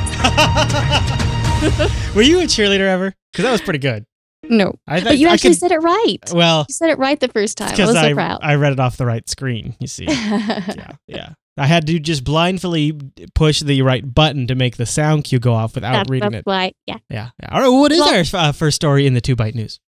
Were 2.15 2.21
you 2.21 2.39
a 2.39 2.43
cheerleader 2.43 2.81
ever? 2.87 3.13
Because 3.31 3.43
that 3.43 3.51
was 3.51 3.61
pretty 3.61 3.79
good. 3.79 4.05
No, 4.47 4.75
I, 4.87 5.01
but 5.03 5.17
you 5.17 5.27
I 5.27 5.33
actually 5.33 5.51
could- 5.51 5.59
said 5.59 5.71
it 5.71 5.79
right. 5.79 6.17
well, 6.31 6.65
You 6.69 6.73
said 6.73 6.89
it 6.91 6.99
right 6.99 7.19
the 7.19 7.29
first 7.29 7.57
time. 7.57 7.69
I 7.75 7.85
was 7.85 7.95
so 7.95 7.99
I, 7.99 8.13
proud. 8.13 8.39
I 8.43 8.55
read 8.55 8.73
it 8.73 8.79
off 8.79 8.95
the 8.97 9.05
right 9.05 9.27
screen. 9.27 9.75
You 9.79 9.87
see. 9.87 10.05
yeah, 10.07 10.91
yeah. 11.07 11.29
I 11.57 11.65
had 11.67 11.87
to 11.87 11.99
just 11.99 12.23
blindly 12.23 12.93
push 13.33 13.61
the 13.61 13.81
right 13.81 14.13
button 14.13 14.45
to 14.47 14.55
make 14.55 14.75
the 14.77 14.85
sound 14.85 15.23
cue 15.23 15.39
go 15.39 15.53
off 15.53 15.73
without 15.73 15.93
that's, 15.93 16.09
reading 16.09 16.31
that's 16.31 16.41
it. 16.41 16.45
why. 16.45 16.73
Yeah. 16.85 16.97
Yeah. 17.09 17.29
yeah. 17.41 17.49
All 17.49 17.61
right. 17.61 17.69
What 17.69 17.91
is 17.91 17.99
Well- 17.99 18.13
our 18.13 18.49
uh, 18.49 18.51
first 18.51 18.75
story 18.75 19.07
in 19.07 19.13
the 19.15 19.21
two 19.21 19.35
bite 19.35 19.55
news? 19.55 19.79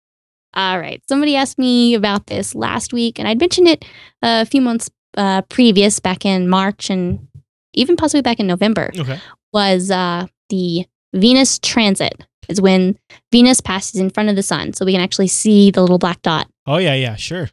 All 0.57 0.79
right. 0.79 1.01
Somebody 1.07 1.35
asked 1.35 1.59
me 1.59 1.93
about 1.93 2.25
this 2.25 2.55
last 2.55 2.91
week, 2.91 3.19
and 3.19 3.27
I'd 3.27 3.39
mentioned 3.39 3.67
it 3.67 3.85
a 4.23 4.43
few 4.43 4.59
months 4.59 4.89
uh, 5.15 5.43
previous, 5.43 5.99
back 5.99 6.25
in 6.25 6.49
March 6.49 6.89
and 6.89 7.27
even 7.73 7.95
possibly 7.95 8.23
back 8.23 8.39
in 8.39 8.47
November. 8.47 8.91
Okay. 8.97 9.19
Was 9.53 9.91
uh, 9.91 10.25
the 10.49 10.85
Venus 11.13 11.59
transit? 11.59 12.25
Is 12.49 12.61
when 12.61 12.97
Venus 13.31 13.59
passes 13.59 13.99
in 13.99 14.09
front 14.09 14.29
of 14.29 14.35
the 14.35 14.41
sun, 14.41 14.73
so 14.73 14.85
we 14.85 14.93
can 14.93 15.01
actually 15.01 15.27
see 15.27 15.69
the 15.69 15.81
little 15.81 15.97
black 15.97 16.21
dot. 16.21 16.47
Oh 16.65 16.77
yeah, 16.77 16.93
yeah, 16.93 17.15
sure. 17.15 17.49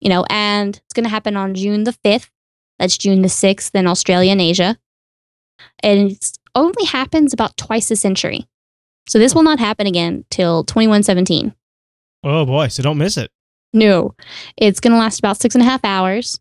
You 0.00 0.08
know, 0.08 0.24
and 0.30 0.74
it's 0.74 0.94
going 0.94 1.04
to 1.04 1.10
happen 1.10 1.36
on 1.36 1.54
June 1.54 1.84
the 1.84 1.92
fifth. 1.92 2.30
That's 2.78 2.96
June 2.96 3.20
the 3.20 3.28
sixth 3.28 3.74
in 3.74 3.86
Australia 3.86 4.32
and 4.32 4.40
Asia, 4.40 4.78
and 5.82 6.12
it 6.12 6.38
only 6.54 6.86
happens 6.86 7.34
about 7.34 7.56
twice 7.58 7.90
a 7.90 7.96
century. 7.96 8.48
So 9.06 9.18
this 9.18 9.34
will 9.34 9.42
not 9.42 9.58
happen 9.58 9.86
again 9.86 10.24
till 10.30 10.64
twenty 10.64 10.88
one 10.88 11.02
seventeen. 11.02 11.54
Oh 12.24 12.46
boy, 12.46 12.68
so 12.68 12.82
don't 12.82 12.98
miss 12.98 13.16
it. 13.16 13.30
No, 13.72 14.14
it's 14.56 14.80
going 14.80 14.92
to 14.92 14.98
last 14.98 15.18
about 15.18 15.40
six 15.40 15.54
and 15.54 15.62
a 15.62 15.66
half 15.66 15.84
hours, 15.84 16.38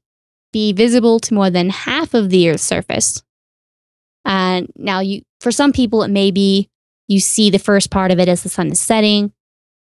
be 0.52 0.74
visible 0.74 1.20
to 1.22 1.34
more 1.34 1.50
than 1.50 1.70
half 1.70 2.14
of 2.14 2.30
the 2.30 2.50
Earth's 2.50 2.64
surface. 2.64 3.24
And 4.26 4.72
now, 4.76 5.00
you 5.00 5.22
for 5.40 5.52
some 5.52 5.72
people, 5.72 6.04
it 6.04 6.10
may 6.10 6.30
be 6.30 6.70
you 7.08 7.20
see 7.20 7.50
the 7.50 7.60
first 7.60 7.90
part 7.90 8.12
of 8.12 8.20
it 8.20 8.28
as 8.28 8.44
the 8.44 8.50
sun 8.50 8.72
is 8.72 8.80
setting, 8.80 9.34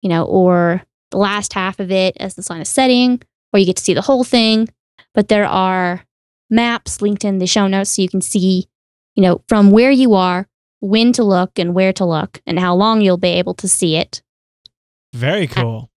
you 0.02 0.10
know, 0.10 0.24
or 0.24 0.84
the 1.12 1.18
last 1.18 1.54
half 1.54 1.80
of 1.80 1.92
it 1.92 2.16
as 2.20 2.36
the 2.36 2.44
sun 2.44 2.62
is 2.62 2.70
setting, 2.70 3.22
or 3.52 3.60
you 3.60 3.66
get 3.66 3.78
to 3.78 3.84
see 3.84 3.94
the 3.94 4.02
whole 4.02 4.24
thing. 4.24 4.70
But 5.14 5.28
there 5.28 5.46
are 5.46 6.06
maps 6.50 7.02
linked 7.02 7.26
in 7.26 7.40
the 7.40 7.48
show 7.48 7.68
notes 7.68 7.92
so 7.92 8.02
you 8.02 8.10
can 8.10 8.22
see, 8.22 8.68
you 9.16 9.24
know, 9.24 9.44
from 9.50 9.72
where 9.72 9.92
you 9.92 10.14
are, 10.14 10.48
when 10.80 11.12
to 11.14 11.24
look 11.24 11.60
and 11.60 11.74
where 11.74 11.94
to 11.94 12.06
look, 12.06 12.42
and 12.46 12.60
how 12.60 12.76
long 12.76 13.02
you'll 13.02 13.18
be 13.18 13.30
able 13.30 13.54
to 13.56 13.68
see 13.68 13.98
it. 13.98 14.22
Very 15.14 15.48
cool. 15.48 15.90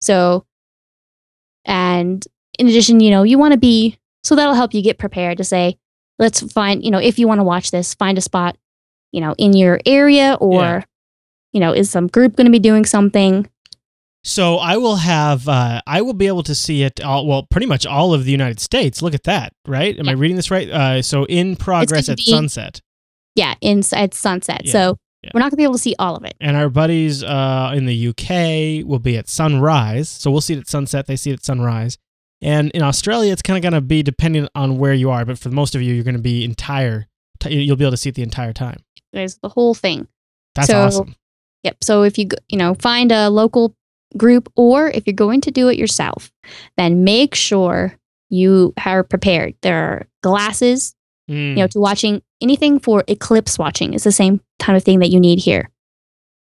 So, 0.00 0.44
and 1.64 2.26
in 2.58 2.66
addition, 2.66 3.00
you 3.00 3.10
know, 3.10 3.22
you 3.22 3.38
want 3.38 3.52
to 3.52 3.58
be, 3.58 3.98
so 4.22 4.34
that'll 4.34 4.54
help 4.54 4.74
you 4.74 4.82
get 4.82 4.98
prepared 4.98 5.38
to 5.38 5.44
say, 5.44 5.78
let's 6.18 6.40
find, 6.52 6.84
you 6.84 6.90
know, 6.90 6.98
if 6.98 7.18
you 7.18 7.28
want 7.28 7.38
to 7.40 7.44
watch 7.44 7.70
this, 7.70 7.94
find 7.94 8.18
a 8.18 8.20
spot, 8.20 8.56
you 9.12 9.20
know, 9.20 9.34
in 9.38 9.52
your 9.52 9.80
area 9.86 10.36
or, 10.40 10.60
Yeah. 10.62 10.82
you 11.52 11.60
know, 11.60 11.72
is 11.72 11.90
some 11.90 12.06
group 12.08 12.36
going 12.36 12.46
to 12.46 12.50
be 12.50 12.58
doing 12.58 12.84
something? 12.84 13.48
So 14.24 14.56
I 14.58 14.76
will 14.76 14.96
have, 14.96 15.48
uh, 15.48 15.80
I 15.86 16.00
will 16.02 16.12
be 16.12 16.28
able 16.28 16.44
to 16.44 16.54
see 16.54 16.82
it. 16.84 17.00
All, 17.00 17.26
well, 17.26 17.42
pretty 17.50 17.66
much 17.66 17.84
all 17.86 18.14
of 18.14 18.24
the 18.24 18.30
United 18.30 18.60
States. 18.60 19.02
Look 19.02 19.14
at 19.14 19.24
that, 19.24 19.52
right? 19.66 19.98
Am 19.98 20.08
I 20.08 20.12
reading 20.12 20.36
this 20.36 20.50
right? 20.50 20.70
Uh, 20.70 21.02
so 21.02 21.24
in 21.26 21.56
progress 21.56 22.08
at 22.08 22.18
be- 22.18 22.22
sunset, 22.24 22.80
Yeah, 23.34 23.54
inside 23.60 24.14
sunset. 24.14 24.62
Yeah, 24.64 24.72
So 24.72 24.98
yeah. 25.22 25.30
we're 25.34 25.40
not 25.40 25.44
going 25.44 25.50
to 25.52 25.56
be 25.56 25.62
able 25.64 25.74
to 25.74 25.78
see 25.78 25.94
all 25.98 26.16
of 26.16 26.24
it. 26.24 26.34
and 26.40 26.56
our 26.56 26.68
buddies 26.68 27.22
uh, 27.22 27.72
in 27.74 27.86
the 27.86 28.08
UK 28.08 28.86
will 28.86 28.98
be 28.98 29.16
at 29.16 29.28
sunrise. 29.28 30.08
So 30.08 30.30
we'll 30.30 30.40
see 30.40 30.54
it 30.54 30.58
at 30.60 30.68
sunset. 30.68 31.06
They 31.06 31.16
see 31.16 31.30
it 31.30 31.34
at 31.34 31.44
sunrise. 31.44 31.98
And 32.40 32.70
in 32.72 32.82
Australia, 32.82 33.32
it's 33.32 33.42
kind 33.42 33.56
of 33.56 33.62
going 33.62 33.80
to 33.80 33.80
be 33.86 34.02
depending 34.02 34.48
on 34.54 34.78
where 34.78 34.92
you 34.94 35.10
are. 35.10 35.24
But 35.24 35.38
for 35.38 35.48
most 35.50 35.74
of 35.76 35.82
you, 35.82 35.94
you're 35.94 36.02
going 36.04 36.16
to 36.16 36.20
be 36.22 36.44
entire. 36.44 37.06
T- 37.40 37.54
you'll 37.62 37.76
be 37.76 37.84
able 37.84 37.92
to 37.92 37.96
see 37.96 38.08
it 38.08 38.16
the 38.16 38.22
entire 38.24 38.52
time. 38.52 38.82
There's 39.12 39.36
the 39.38 39.48
whole 39.48 39.74
thing. 39.74 40.08
That's 40.56 40.66
So- 40.68 40.82
awesome. 40.82 41.14
Yep. 41.62 41.76
So 41.84 42.02
if 42.02 42.18
you, 42.18 42.26
you 42.48 42.58
know, 42.58 42.74
find 42.74 43.12
a 43.12 43.30
local 43.30 43.76
group 44.16 44.50
or 44.56 44.88
if 44.90 45.06
you're 45.06 45.14
going 45.14 45.40
to 45.42 45.52
do 45.52 45.68
it 45.68 45.78
yourself, 45.78 46.32
then 46.76 47.04
make 47.04 47.36
sure 47.36 47.96
you 48.30 48.74
are 48.84 49.04
prepared. 49.04 49.54
There 49.62 49.76
are 49.76 50.06
glasses, 50.24 50.94
Mm. 51.30 51.50
you 51.50 51.54
know, 51.54 51.66
to 51.68 51.78
watching 51.78 52.20
anything 52.40 52.80
for 52.80 53.04
eclipse 53.06 53.56
watching 53.56 53.94
is 53.94 54.02
the 54.02 54.10
same 54.10 54.40
kind 54.62 54.76
of 54.76 54.84
thing 54.84 55.00
that 55.00 55.10
you 55.10 55.20
need 55.20 55.40
here. 55.40 55.68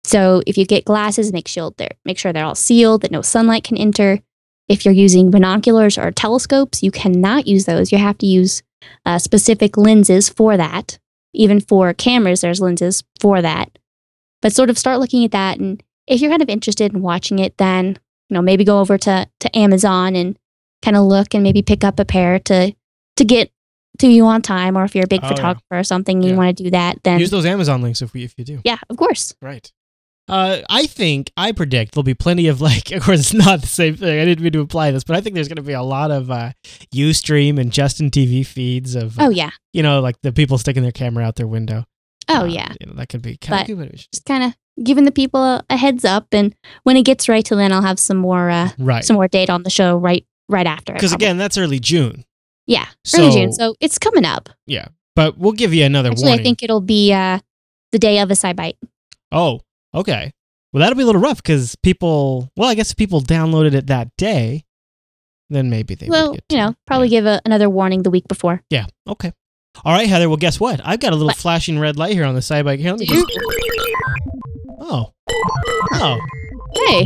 So 0.04 0.42
if 0.48 0.58
you 0.58 0.66
get 0.66 0.86
glasses, 0.86 1.34
make 1.34 1.48
sure 1.48 1.72
they're 1.78 1.92
make 2.06 2.18
sure 2.18 2.34
they're 2.34 2.46
all 2.46 2.56
sealed, 2.56 3.02
that 3.02 3.12
no 3.12 3.22
sunlight 3.22 3.64
can 3.64 3.78
enter. 3.78 4.20
If 4.68 4.84
you're 4.84 4.94
using 4.94 5.32
binoculars 5.32 5.98
or 5.98 6.12
telescopes, 6.12 6.84
you 6.84 6.92
cannot 6.92 7.48
use 7.48 7.66
those. 7.66 7.92
You 7.92 7.98
have 7.98 8.18
to 8.20 8.26
use 8.26 8.64
uh, 9.06 9.18
specific 9.18 9.78
lenses 9.78 10.30
for 10.30 10.58
that. 10.58 11.00
Even 11.34 11.60
for 11.60 11.94
cameras, 11.94 12.42
there's 12.42 12.62
lenses 12.62 13.04
for 13.20 13.42
that. 13.42 13.78
But 14.42 14.54
sort 14.54 14.70
of 14.70 14.78
start 14.78 15.00
looking 15.00 15.24
at 15.24 15.32
that, 15.32 15.60
and 15.60 15.84
if 16.06 16.22
you're 16.22 16.32
kind 16.32 16.42
of 16.42 16.50
interested 16.50 16.94
in 16.94 17.02
watching 17.02 17.40
it, 17.40 17.58
then 17.58 18.00
you 18.30 18.34
know 18.34 18.42
maybe 18.42 18.64
go 18.64 18.80
over 18.80 18.98
to 19.00 19.28
to 19.40 19.58
Amazon 19.58 20.16
and 20.16 20.38
kind 20.82 20.98
of 20.98 21.04
look 21.04 21.34
and 21.34 21.44
maybe 21.44 21.62
pick 21.62 21.84
up 21.84 22.00
a 22.00 22.06
pair 22.06 22.40
to 22.40 22.74
to 23.18 23.26
get 23.26 23.52
to 24.00 24.08
you 24.08 24.26
on 24.26 24.42
time, 24.42 24.78
or 24.78 24.84
if 24.84 24.96
you're 24.96 25.06
a 25.06 25.08
big 25.08 25.22
Oh, 25.24 25.28
yeah. 25.28 25.36
photographer 25.36 25.66
or 25.80 25.84
something, 25.84 26.22
you 26.22 26.32
Yeah. 26.32 26.36
want 26.36 26.58
to 26.58 26.64
do 26.64 26.72
that, 26.72 26.98
then 27.04 27.20
Use 27.20 27.30
those 27.32 27.46
Amazon 27.46 27.82
links 27.82 28.02
if 28.02 28.14
we 28.14 28.24
if 28.24 28.34
you 28.38 28.44
do. 28.46 28.62
yeah, 28.64 28.78
of 28.90 28.98
course. 28.98 29.34
Right. 29.42 29.72
Uh, 30.30 30.60
I 30.70 30.88
think 30.88 31.32
I 31.38 31.54
predict 31.54 31.94
there'll 31.94 32.04
be 32.04 32.14
plenty 32.14 32.48
of 32.48 32.60
like. 32.70 32.92
Of 32.92 33.04
course, 33.04 33.20
it's 33.20 33.34
not 33.34 33.62
the 33.62 33.68
same 33.68 33.96
thing. 33.96 34.20
I 34.20 34.26
didn't 34.26 34.44
mean 34.44 34.52
to 34.54 34.60
imply 34.60 34.92
this, 34.92 35.04
but 35.06 35.16
I 35.16 35.22
think 35.22 35.36
there's 35.36 35.48
going 35.48 35.56
to 35.56 35.62
be 35.62 35.72
a 35.74 35.82
lot 35.82 36.12
of 36.12 36.30
uh, 36.30 36.52
UStream 36.94 37.60
and 37.60 37.72
Justin 37.72 38.10
TV 38.12 38.46
feeds 38.46 38.96
of 38.96 39.18
uh, 39.20 39.26
Oh 39.26 39.30
yeah, 39.30 39.52
you 39.74 39.84
know 39.84 40.00
like 40.02 40.20
the 40.22 40.34
people 40.34 40.58
sticking 40.58 40.84
their 40.84 40.92
camera 40.92 41.24
out 41.24 41.36
their 41.36 41.48
window. 41.48 41.86
oh 42.30 42.42
Uh, 42.42 42.46
yeah. 42.46 42.74
you 42.82 42.88
know, 42.88 42.94
that 42.94 43.08
could 43.10 43.22
be 43.22 43.38
kind 43.38 43.60
But- 43.60 43.62
of 43.62 43.68
good. 43.68 43.78
but 43.86 43.92
we 43.94 43.98
should- 43.98 44.12
Just 44.12 44.26
kind 44.26 44.44
of 44.44 44.54
giving 44.84 45.06
the 45.06 45.12
people 45.12 45.42
a, 45.42 45.64
a 45.70 45.78
heads 45.78 46.04
up, 46.06 46.28
and 46.34 46.54
when 46.84 46.98
it 46.98 47.04
gets 47.06 47.30
right 47.30 47.44
to 47.46 47.56
then, 47.56 47.72
I'll 47.72 47.82
have 47.82 47.98
some 48.00 48.18
more 48.18 48.50
uh, 48.50 48.70
Right. 48.78 49.04
some 49.06 49.16
more 49.16 49.28
data 49.28 49.52
on 49.54 49.64
the 49.64 49.70
show 49.70 49.98
right 49.98 50.26
right 50.50 50.68
after. 50.68 50.94
it, 50.94 50.98
Because 50.98 51.14
again, 51.14 51.38
that's 51.38 51.58
early 51.58 51.80
June. 51.80 52.26
Yeah, 52.68 52.86
early 53.18 53.32
June, 53.32 53.52
so- 53.54 53.72
so 53.72 53.76
it's 53.80 53.98
coming 53.98 54.26
up. 54.26 54.50
Yeah, 54.68 54.90
but 55.16 55.38
we'll 55.38 55.54
give 55.54 55.74
you 55.74 55.86
another 55.86 56.10
Actually, 56.12 56.24
warning. 56.26 56.40
I 56.42 56.44
think 56.44 56.64
it'll 56.64 56.82
be 56.82 57.14
uh, 57.14 57.40
the 57.92 58.00
day 58.00 58.20
of 58.20 58.30
a 58.30 58.34
SciByte. 58.34 58.76
Oh, 59.32 59.62
okay. 59.94 60.34
Well, 60.74 60.82
that'll 60.82 60.98
be 60.98 61.04
a 61.04 61.06
little 61.06 61.22
rough 61.22 61.38
because 61.42 61.76
people. 61.78 62.52
Well, 62.58 62.70
I 62.70 62.76
guess 62.76 62.92
if 62.92 62.98
people 62.98 63.22
downloaded 63.22 63.74
it 63.74 63.88
that 63.88 64.10
day, 64.18 64.66
then 65.50 65.70
maybe 65.70 65.96
they. 65.96 66.08
Well, 66.10 66.36
you 66.50 66.58
know, 66.58 66.76
probably 66.86 67.08
give 67.10 67.26
a, 67.26 67.42
another 67.46 67.70
warning 67.70 68.04
the 68.04 68.10
week 68.12 68.28
before. 68.28 68.62
Yeah. 68.70 68.86
Okay. 69.08 69.32
All 69.86 69.94
right, 69.94 70.08
Heather. 70.10 70.28
Well, 70.28 70.38
guess 70.38 70.60
what? 70.60 70.82
I've 70.84 71.00
got 71.00 71.14
a 71.14 71.16
little 71.16 71.28
What? 71.28 71.38
flashing 71.38 71.80
red 71.80 71.98
light 71.98 72.14
here 72.14 72.26
on 72.26 72.36
the 72.36 72.42
SciByte. 72.42 72.80
Here, 72.80 72.92
let 72.92 73.00
me 73.00 73.06
just. 73.06 73.26
Oh. 74.80 75.14
Oh. 75.94 76.20
Hey, 76.74 77.06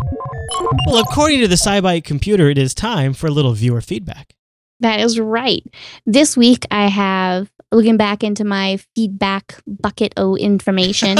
Well, 0.87 0.99
according 0.99 1.39
to 1.41 1.47
the 1.47 1.55
SciByte 1.55 2.03
computer, 2.03 2.49
it 2.49 2.57
is 2.57 2.73
time 2.73 3.13
for 3.13 3.27
a 3.27 3.31
little 3.31 3.53
viewer 3.53 3.81
feedback. 3.81 4.33
That 4.81 4.99
is 4.99 5.19
right. 5.19 5.63
This 6.05 6.35
week 6.35 6.65
I 6.71 6.87
have 6.87 7.51
looking 7.71 7.97
back 7.97 8.23
into 8.23 8.43
my 8.43 8.79
feedback 8.95 9.61
bucket 9.65 10.13
of 10.17 10.37
information. 10.37 11.17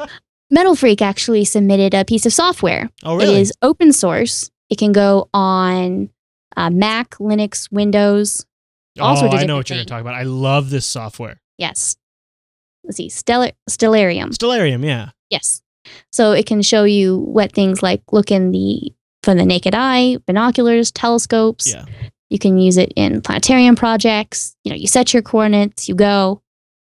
Metal 0.50 0.76
Freak 0.76 1.00
actually 1.00 1.44
submitted 1.44 1.94
a 1.94 2.04
piece 2.04 2.26
of 2.26 2.32
software. 2.32 2.90
Oh, 3.02 3.16
really? 3.16 3.36
It 3.36 3.40
is 3.40 3.52
open 3.62 3.92
source. 3.92 4.50
It 4.68 4.78
can 4.78 4.92
go 4.92 5.28
on 5.32 6.10
uh, 6.56 6.70
Mac, 6.70 7.10
Linux, 7.16 7.70
Windows. 7.72 8.44
all 9.00 9.16
oh, 9.16 9.20
sorts 9.20 9.34
of 9.34 9.40
I 9.40 9.44
know 9.44 9.56
what 9.56 9.70
you're 9.70 9.76
going 9.76 9.86
to 9.86 9.90
talk 9.90 10.00
about. 10.00 10.14
I 10.14 10.24
love 10.24 10.70
this 10.70 10.86
software. 10.86 11.40
Yes. 11.58 11.96
Let's 12.84 12.98
see, 12.98 13.08
Stellar 13.08 13.52
Stellarium. 13.70 14.30
Stellarium, 14.30 14.84
yeah. 14.84 15.10
Yes. 15.30 15.62
So 16.12 16.32
it 16.32 16.46
can 16.46 16.62
show 16.62 16.84
you 16.84 17.16
what 17.18 17.52
things 17.52 17.82
like 17.82 18.02
look 18.12 18.30
in 18.30 18.50
the 18.50 18.92
from 19.22 19.38
the 19.38 19.46
naked 19.46 19.74
eye, 19.74 20.18
binoculars, 20.26 20.92
telescopes. 20.92 21.72
Yeah. 21.72 21.86
You 22.30 22.38
can 22.38 22.58
use 22.58 22.76
it 22.76 22.92
in 22.96 23.20
planetarium 23.20 23.76
projects. 23.76 24.56
You 24.64 24.70
know, 24.70 24.76
you 24.76 24.86
set 24.86 25.12
your 25.12 25.22
coordinates, 25.22 25.88
you 25.88 25.94
go. 25.94 26.42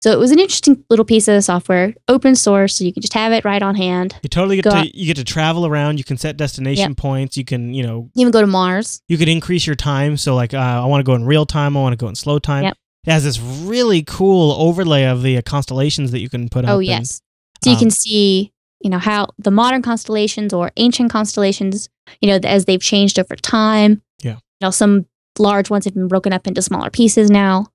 So 0.03 0.13
it 0.13 0.19
was 0.19 0.31
an 0.31 0.39
interesting 0.39 0.85
little 0.89 1.05
piece 1.05 1.27
of 1.27 1.43
software, 1.43 1.95
open 2.07 2.37
source, 2.37 2.77
so 2.77 2.85
you 2.85 2.93
can 2.93 3.01
just 3.01 3.15
have 3.15 3.33
it 3.33 3.45
right 3.45 3.63
on 3.63 3.75
hand. 3.75 4.15
You 4.23 4.29
totally 4.29 4.57
get 4.57 4.63
to 4.63 4.77
out- 4.77 4.95
you 4.95 5.07
get 5.07 5.17
to 5.17 5.25
travel 5.25 5.67
around. 5.67 5.99
You 5.99 6.05
can 6.05 6.17
set 6.17 6.37
destination 6.37 6.95
points. 6.95 7.37
You 7.37 7.45
can 7.45 7.75
you 7.75 7.83
know 7.83 8.11
You 8.15 8.23
even 8.23 8.31
go 8.31 8.41
to 8.41 8.47
Mars. 8.47 9.01
you 9.09 9.19
could 9.19 9.29
increase 9.29 9.67
your 9.67 9.75
time. 9.75 10.17
So 10.17 10.35
like 10.35 10.55
uh, 10.55 10.59
I 10.59 10.85
want 10.85 11.01
to 11.01 11.05
go 11.05 11.15
in 11.15 11.25
real 11.25 11.47
time. 11.47 11.77
I 11.77 11.81
want 11.81 11.93
to 11.95 11.97
go 11.97 12.09
in 12.09 12.15
slow 12.15 12.39
time. 12.39 12.65
Yep. 12.65 12.77
It 13.07 13.11
has 13.11 13.25
this 13.25 13.41
really 13.41 14.03
cool 14.03 14.53
overlay 14.53 15.05
of 15.05 15.23
the 15.23 15.39
uh, 15.39 15.43
constellations 15.43 16.11
that 16.11 16.21
you 16.21 16.29
can 16.29 16.49
put 16.49 16.65
up. 16.65 16.71
Oh 16.71 16.79
and- 16.79 16.87
yes. 16.87 17.21
So 17.65 17.71
you 17.71 17.77
um, 17.77 17.81
can 17.81 17.91
see, 17.91 18.53
you 18.83 18.91
know, 18.91 18.99
how 18.99 19.29
the 19.39 19.51
modern 19.51 19.81
constellations 19.81 20.53
or 20.53 20.71
ancient 20.77 21.11
constellations, 21.11 21.89
you 22.21 22.29
know, 22.29 22.39
as 22.45 22.67
they've 22.67 22.81
changed 22.81 23.19
over 23.19 23.35
time. 23.35 24.03
Yeah. 24.23 24.35
You 24.35 24.67
know, 24.67 24.71
some 24.71 25.07
large 25.39 25.71
ones 25.71 25.85
have 25.85 25.95
been 25.95 26.09
broken 26.09 26.33
up 26.33 26.47
into 26.47 26.63
smaller 26.63 26.91
pieces 26.91 27.31
now. 27.31 27.67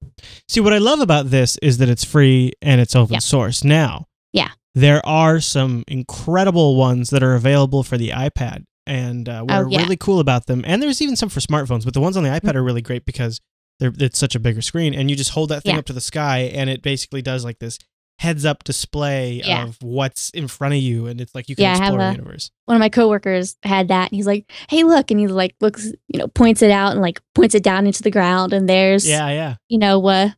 See, 0.47 0.59
what 0.59 0.73
I 0.73 0.77
love 0.77 0.99
about 0.99 1.29
this 1.29 1.57
is 1.61 1.77
that 1.79 1.89
it's 1.89 2.03
free 2.03 2.53
and 2.61 2.79
it's 2.81 2.95
open 2.95 3.13
Yeah. 3.13 3.19
source. 3.19 3.63
Now, 3.63 4.05
Yeah. 4.33 4.49
there 4.75 5.05
are 5.05 5.39
some 5.39 5.83
incredible 5.87 6.75
ones 6.75 7.09
that 7.09 7.23
are 7.23 7.35
available 7.35 7.83
for 7.83 7.97
the 7.97 8.09
iPad. 8.09 8.63
And 8.87 9.29
uh, 9.29 9.41
what 9.43 9.51
Oh, 9.51 9.55
are 9.63 9.69
yeah. 9.69 9.77
really 9.81 9.95
cool 9.95 10.19
about 10.19 10.47
them, 10.47 10.63
and 10.65 10.81
there's 10.81 11.01
even 11.01 11.15
some 11.15 11.29
for 11.29 11.39
smartphones, 11.39 11.85
but 11.85 11.93
the 11.93 12.01
ones 12.01 12.17
on 12.17 12.23
the 12.23 12.29
iPad 12.29 12.55
are 12.55 12.63
really 12.63 12.81
great 12.81 13.05
because 13.05 13.39
they're, 13.79 13.93
it's 13.99 14.17
such 14.19 14.33
a 14.35 14.39
bigger 14.39 14.61
screen. 14.61 14.93
And 14.95 15.09
you 15.09 15.15
just 15.15 15.29
hold 15.31 15.49
that 15.49 15.63
thing 15.63 15.73
Yeah. 15.75 15.79
up 15.79 15.85
to 15.85 15.93
the 15.93 16.01
sky, 16.01 16.39
and 16.53 16.69
it 16.69 16.81
basically 16.81 17.21
does 17.21 17.43
like 17.45 17.59
this 17.59 17.77
heads 18.21 18.45
up 18.45 18.63
display 18.63 19.41
Yeah. 19.43 19.63
of 19.63 19.77
what's 19.81 20.29
in 20.29 20.47
front 20.47 20.75
of 20.75 20.79
you. 20.79 21.07
And 21.07 21.19
it's 21.19 21.33
like 21.33 21.49
you 21.49 21.55
can 21.55 21.63
Yeah, 21.63 21.77
explore 21.77 21.97
the 21.97 22.05
a- 22.09 22.11
universe. 22.11 22.51
One 22.65 22.75
of 22.75 22.79
my 22.79 22.89
coworkers 22.89 23.55
had 23.63 23.87
that 23.87 24.11
and 24.11 24.15
he's 24.15 24.27
like, 24.27 24.49
Hey, 24.69 24.83
look, 24.83 25.09
and 25.09 25.19
he 25.19 25.25
like 25.27 25.55
looks, 25.59 25.87
you 26.07 26.19
know, 26.19 26.27
points 26.27 26.61
it 26.61 26.69
out 26.69 26.91
and 26.91 27.01
like 27.01 27.19
points 27.33 27.55
it 27.55 27.63
down 27.63 27.87
into 27.87 28.03
the 28.03 28.11
ground 28.11 28.53
and 28.53 28.69
there's 28.69 29.07
Yeah, 29.09 29.27
yeah. 29.29 29.55
you 29.69 29.79
know, 29.79 30.05
uh, 30.07 30.29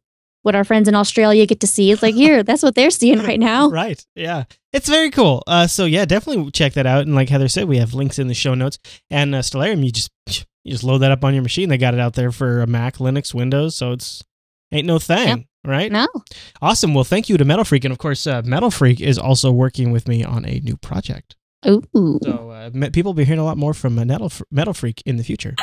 what 0.43 0.55
our 0.55 0.63
friends 0.63 0.87
in 0.87 0.95
Australia 0.95 1.45
get 1.45 1.59
to 1.61 1.67
see. 1.67 1.91
It's 1.91 2.01
like, 2.01 2.15
here, 2.15 2.41
that's 2.43 2.63
what 2.63 2.75
they're 2.75 2.89
seeing 2.89 3.19
right 3.19 3.39
now. 3.39 3.69
Right. 3.83 4.05
Yeah. 4.15 4.43
It's 4.71 4.87
very 4.89 5.09
cool. 5.11 5.43
Uh, 5.45 5.67
so 5.67 5.83
yeah, 5.85 6.05
definitely 6.05 6.51
check 6.51 6.73
that 6.73 6.85
out. 6.85 7.01
And 7.05 7.15
like 7.15 7.27
Heather 7.29 7.47
said, 7.49 7.65
we 7.67 7.77
have 7.79 7.93
links 7.93 8.17
in 8.17 8.27
the 8.29 8.33
show 8.33 8.53
notes. 8.53 8.77
And 9.09 9.35
uh, 9.35 9.39
Stellarium, 9.39 9.83
you 9.85 9.91
just 9.91 10.09
you 10.63 10.71
just 10.71 10.83
load 10.85 10.99
that 10.99 11.11
up 11.11 11.23
on 11.25 11.33
your 11.33 11.43
machine. 11.43 11.67
They 11.69 11.77
got 11.77 11.93
it 11.93 11.99
out 11.99 12.13
there 12.13 12.31
for 12.31 12.61
a 12.61 12.67
Mac, 12.67 12.95
Linux, 12.97 13.33
Windows. 13.33 13.75
So 13.75 13.91
it's 13.91 14.23
ain't 14.71 14.87
no 14.87 14.97
thing, 14.99 15.47
right? 15.65 15.91
No. 15.91 16.07
Awesome. 16.61 16.93
Well, 16.93 17.03
thank 17.03 17.29
you 17.29 17.37
to 17.37 17.45
Metal 17.45 17.65
Freak, 17.65 17.85
and 17.85 17.91
of 17.91 17.97
course, 17.97 18.27
uh, 18.27 18.41
Metal 18.45 18.71
Freak 18.71 19.01
is 19.01 19.17
also 19.17 19.51
working 19.51 19.91
with 19.91 20.07
me 20.07 20.23
on 20.23 20.45
a 20.45 20.59
new 20.59 20.77
project. 20.77 21.35
Ooh. 21.65 22.19
So 22.23 22.49
uh, 22.49 22.69
people 22.91 23.09
will 23.09 23.13
be 23.13 23.23
hearing 23.23 23.39
a 23.39 23.45
lot 23.45 23.57
more 23.57 23.73
from 23.73 23.97
uh, 23.97 24.05
Metal 24.05 24.31
Metal 24.51 24.73
Freak 24.73 25.01
in 25.05 25.17
the 25.17 25.23
future. 25.23 25.55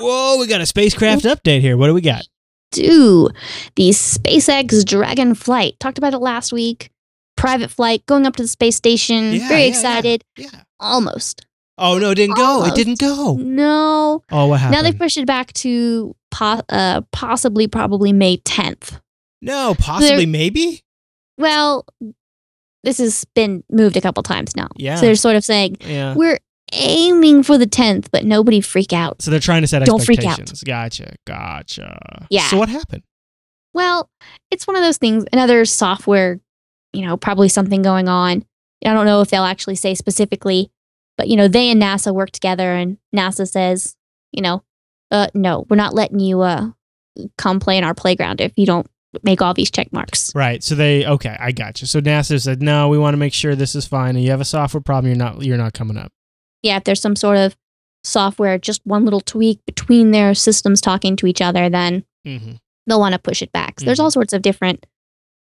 Whoa, 0.00 0.36
we 0.38 0.46
got 0.46 0.60
a 0.60 0.66
spacecraft 0.66 1.24
update 1.24 1.60
here. 1.60 1.76
What 1.76 1.88
do 1.88 1.94
we 1.94 2.00
got? 2.00 2.22
do 2.70 3.28
the 3.76 3.90
SpaceX 3.90 4.84
Dragon 4.84 5.34
flight. 5.34 5.78
Talked 5.80 5.98
about 5.98 6.14
it 6.14 6.18
last 6.18 6.52
week. 6.52 6.90
Private 7.36 7.70
flight 7.70 8.04
going 8.06 8.26
up 8.26 8.36
to 8.36 8.42
the 8.42 8.48
space 8.48 8.76
station. 8.76 9.32
Yeah, 9.32 9.48
Very 9.48 9.62
yeah, 9.62 9.68
excited. 9.68 10.24
Yeah. 10.36 10.62
Almost. 10.80 11.46
Oh 11.78 11.98
no, 11.98 12.10
it 12.10 12.16
didn't 12.16 12.36
go. 12.36 12.64
It 12.64 12.74
didn't 12.74 12.98
go. 12.98 13.34
No. 13.36 14.22
Oh, 14.30 14.46
what 14.46 14.60
happened? 14.60 14.76
Now 14.76 14.82
they 14.90 14.96
pushed 14.96 15.16
it 15.16 15.26
back 15.26 15.52
to 15.54 16.14
po- 16.30 16.62
uh, 16.68 17.02
possibly, 17.12 17.68
probably 17.68 18.12
May 18.12 18.38
10th. 18.38 19.00
No, 19.40 19.74
possibly, 19.78 20.26
maybe. 20.26 20.82
Well, 21.38 21.86
this 22.82 22.98
has 22.98 23.24
been 23.34 23.62
moved 23.70 23.96
a 23.96 24.00
couple 24.00 24.22
times 24.24 24.56
now. 24.56 24.68
Yeah. 24.76 24.96
So 24.96 25.06
they're 25.06 25.14
sort 25.14 25.36
of 25.36 25.44
saying, 25.44 25.76
Yeah. 25.80 26.14
we're 26.16 26.38
aiming 26.72 27.44
for 27.44 27.56
the 27.56 27.66
10th, 27.66 28.08
but 28.10 28.24
nobody 28.24 28.60
freak 28.60 28.92
out. 28.92 29.22
So 29.22 29.30
they're 29.30 29.38
trying 29.40 29.62
to 29.62 29.68
set 29.68 29.84
Don't 29.84 30.04
freak 30.04 30.18
out. 30.20 30.40
expectations. 30.40 30.64
Gotcha. 30.64 31.14
Gotcha. 31.26 32.26
Yeah. 32.30 32.48
So 32.48 32.58
what 32.58 32.68
happened? 32.68 33.02
Well, 33.72 34.10
it's 34.50 34.66
one 34.66 34.74
of 34.76 34.82
those 34.82 34.96
things, 34.98 35.24
another 35.32 35.64
software, 35.64 36.40
you 36.92 37.06
know, 37.06 37.16
probably 37.16 37.48
something 37.48 37.82
going 37.82 38.08
on. 38.08 38.44
I 38.84 38.92
don't 38.92 39.06
know 39.06 39.20
if 39.20 39.30
they'll 39.30 39.44
actually 39.44 39.76
say 39.76 39.94
specifically, 39.94 40.70
but, 41.18 41.28
you 41.28 41.36
know, 41.36 41.48
they 41.48 41.70
and 41.70 41.82
NASA 41.82 42.14
work 42.14 42.30
together 42.30 42.72
and 42.74 42.96
NASA 43.14 43.46
says, 43.46 43.94
you 44.32 44.40
know, 44.40 44.62
uh, 45.10 45.26
no, 45.34 45.66
we're 45.68 45.76
not 45.76 45.92
letting 45.94 46.20
you 46.20 46.40
uh, 46.40 46.68
come 47.36 47.60
play 47.60 47.76
in 47.76 47.84
our 47.84 47.94
playground 47.94 48.40
if 48.40 48.52
you 48.56 48.64
don't 48.64 48.86
make 49.22 49.42
all 49.42 49.52
these 49.54 49.70
check 49.70 49.92
marks. 49.92 50.32
Right. 50.34 50.62
So 50.62 50.74
they 50.74 51.04
okay, 51.06 51.36
I 51.40 51.50
got 51.52 51.80
you. 51.80 51.86
So 51.86 52.00
NASA 52.00 52.40
said, 52.40 52.62
no, 52.62 52.88
we 52.88 52.98
want 52.98 53.14
to 53.14 53.18
make 53.18 53.32
sure 53.34 53.54
this 53.54 53.74
is 53.74 53.86
fine. 53.86 54.16
And 54.16 54.24
you 54.24 54.30
have 54.30 54.40
a 54.40 54.44
software 54.46 54.80
problem, 54.80 55.06
you're 55.12 55.18
not 55.18 55.42
you're 55.42 55.56
not 55.58 55.72
coming 55.74 55.96
up. 55.96 56.12
Yeah, 56.62 56.76
if 56.76 56.84
there's 56.84 57.00
some 57.00 57.16
sort 57.16 57.36
of 57.38 57.56
software, 58.04 58.58
just 58.58 58.80
one 58.84 59.04
little 59.04 59.20
tweak 59.20 59.64
between 59.66 60.10
their 60.12 60.34
systems 60.34 60.80
talking 60.80 61.16
to 61.16 61.26
each 61.26 61.40
other, 61.42 61.68
then 61.68 62.04
Mm-hmm. 62.26 62.52
they'll 62.86 63.00
want 63.00 63.14
to 63.14 63.18
push 63.18 63.40
it 63.42 63.52
back. 63.52 63.80
So 63.80 63.86
there's 63.86 63.98
Mhm. 63.98 64.02
all 64.02 64.10
sorts 64.10 64.32
of 64.34 64.42
different, 64.42 64.84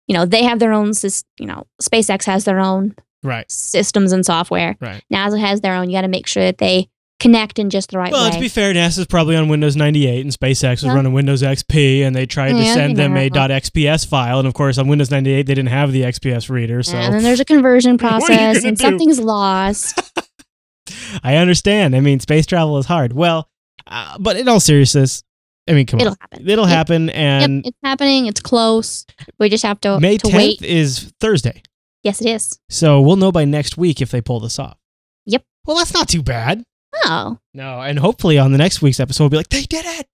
you 0.08 0.16
know, 0.16 0.26
they 0.26 0.44
have 0.44 0.60
their 0.60 0.72
own, 0.72 0.92
sys- 0.92 1.26
you 1.38 1.46
know, 1.46 1.68
SpaceX 1.82 2.24
has 2.26 2.46
their 2.46 2.60
own 2.60 2.96
Right. 3.24 3.50
systems 3.52 4.12
and 4.12 4.26
software. 4.26 4.78
Right. 4.80 5.04
NASA 5.12 5.40
has 5.40 5.62
their 5.62 5.76
own. 5.76 5.90
You 5.90 5.98
got 5.98 6.02
to 6.02 6.08
make 6.08 6.28
sure 6.28 6.44
that 6.44 6.58
they 6.58 6.90
connect 7.20 7.60
in 7.60 7.70
just 7.70 7.92
the 7.92 7.98
right 7.98 8.14
way. 8.14 8.18
Well, 8.18 8.30
way. 8.30 8.36
to 8.36 8.40
be 8.40 8.48
fair, 8.48 8.74
NASA's 8.74 9.06
probably 9.06 9.36
on 9.36 9.50
Windows 9.50 9.76
98 9.76 10.22
and 10.22 10.32
SpaceX 10.34 10.70
was 10.72 10.84
Yeah. 10.86 10.94
running 10.94 11.12
Windows 11.12 11.42
XP 11.44 12.02
and 12.02 12.16
they 12.16 12.26
tried 12.26 12.54
to 12.54 12.64
send 12.66 12.96
them 12.96 13.18
a. 13.18 13.30
.xps 13.30 14.08
file 14.08 14.40
and 14.40 14.48
of 14.48 14.54
course 14.54 14.78
on 14.78 14.88
Windows 14.88 15.12
98 15.12 15.46
they 15.46 15.54
didn't 15.54 15.68
have 15.70 15.92
the 15.92 16.04
XPS 16.04 16.50
reader, 16.50 16.82
so 16.82 16.96
and 16.96 17.14
then 17.14 17.22
there's 17.24 17.42
a 17.42 17.46
conversion 17.46 17.98
What 18.02 18.04
are 18.14 18.32
you 18.32 18.38
process, 18.38 18.64
and 18.64 18.78
do? 18.78 18.82
something's 18.82 19.20
lost. 19.20 20.00
I 21.24 21.36
understand. 21.36 21.96
I 21.96 22.00
mean, 22.00 22.20
space 22.22 22.46
travel 22.46 22.78
is 22.78 22.86
hard. 22.86 23.12
Well, 23.14 23.50
uh, 23.86 24.18
but 24.18 24.38
in 24.38 24.48
all 24.48 24.60
seriousness, 24.62 25.22
I 25.70 25.74
mean, 25.74 25.86
come 25.86 26.00
It'll 26.00 26.12
on. 26.14 26.18
happen. 26.22 26.50
It'll 26.50 26.66
Yep. 26.68 26.76
happen 26.78 27.10
and 27.12 27.56
yep, 27.58 27.64
it's 27.66 27.78
happening. 27.84 28.28
It's 28.28 28.40
close. 28.42 29.06
We 29.40 29.50
just 29.50 29.64
have 29.64 29.80
to, 29.82 30.00
May 30.00 30.18
to 30.18 30.28
10th 30.28 30.34
wait. 30.38 30.62
is 30.62 31.12
Thursday. 31.20 31.62
Yes, 32.04 32.22
it 32.22 32.28
is. 32.30 32.60
So 32.70 33.02
we'll 33.02 33.16
know 33.18 33.32
by 33.32 33.46
next 33.46 33.78
week 33.78 34.02
if 34.02 34.12
they 34.12 34.22
pull 34.22 34.40
this 34.40 34.58
off. 34.60 34.78
Yep. 35.26 35.44
Well, 35.66 35.78
that's 35.78 35.94
not 35.94 36.08
too 36.10 36.24
bad. 36.24 36.64
Oh, 37.06 37.38
No, 37.54 37.82
and 37.82 38.00
hopefully 38.00 38.38
on 38.38 38.52
the 38.52 38.58
next 38.58 38.82
week's 38.82 39.00
episode 39.00 39.26
we'll 39.26 39.30
be 39.30 39.38
like, 39.38 39.50
they 39.50 39.62
did 39.64 39.86
it 39.86 40.08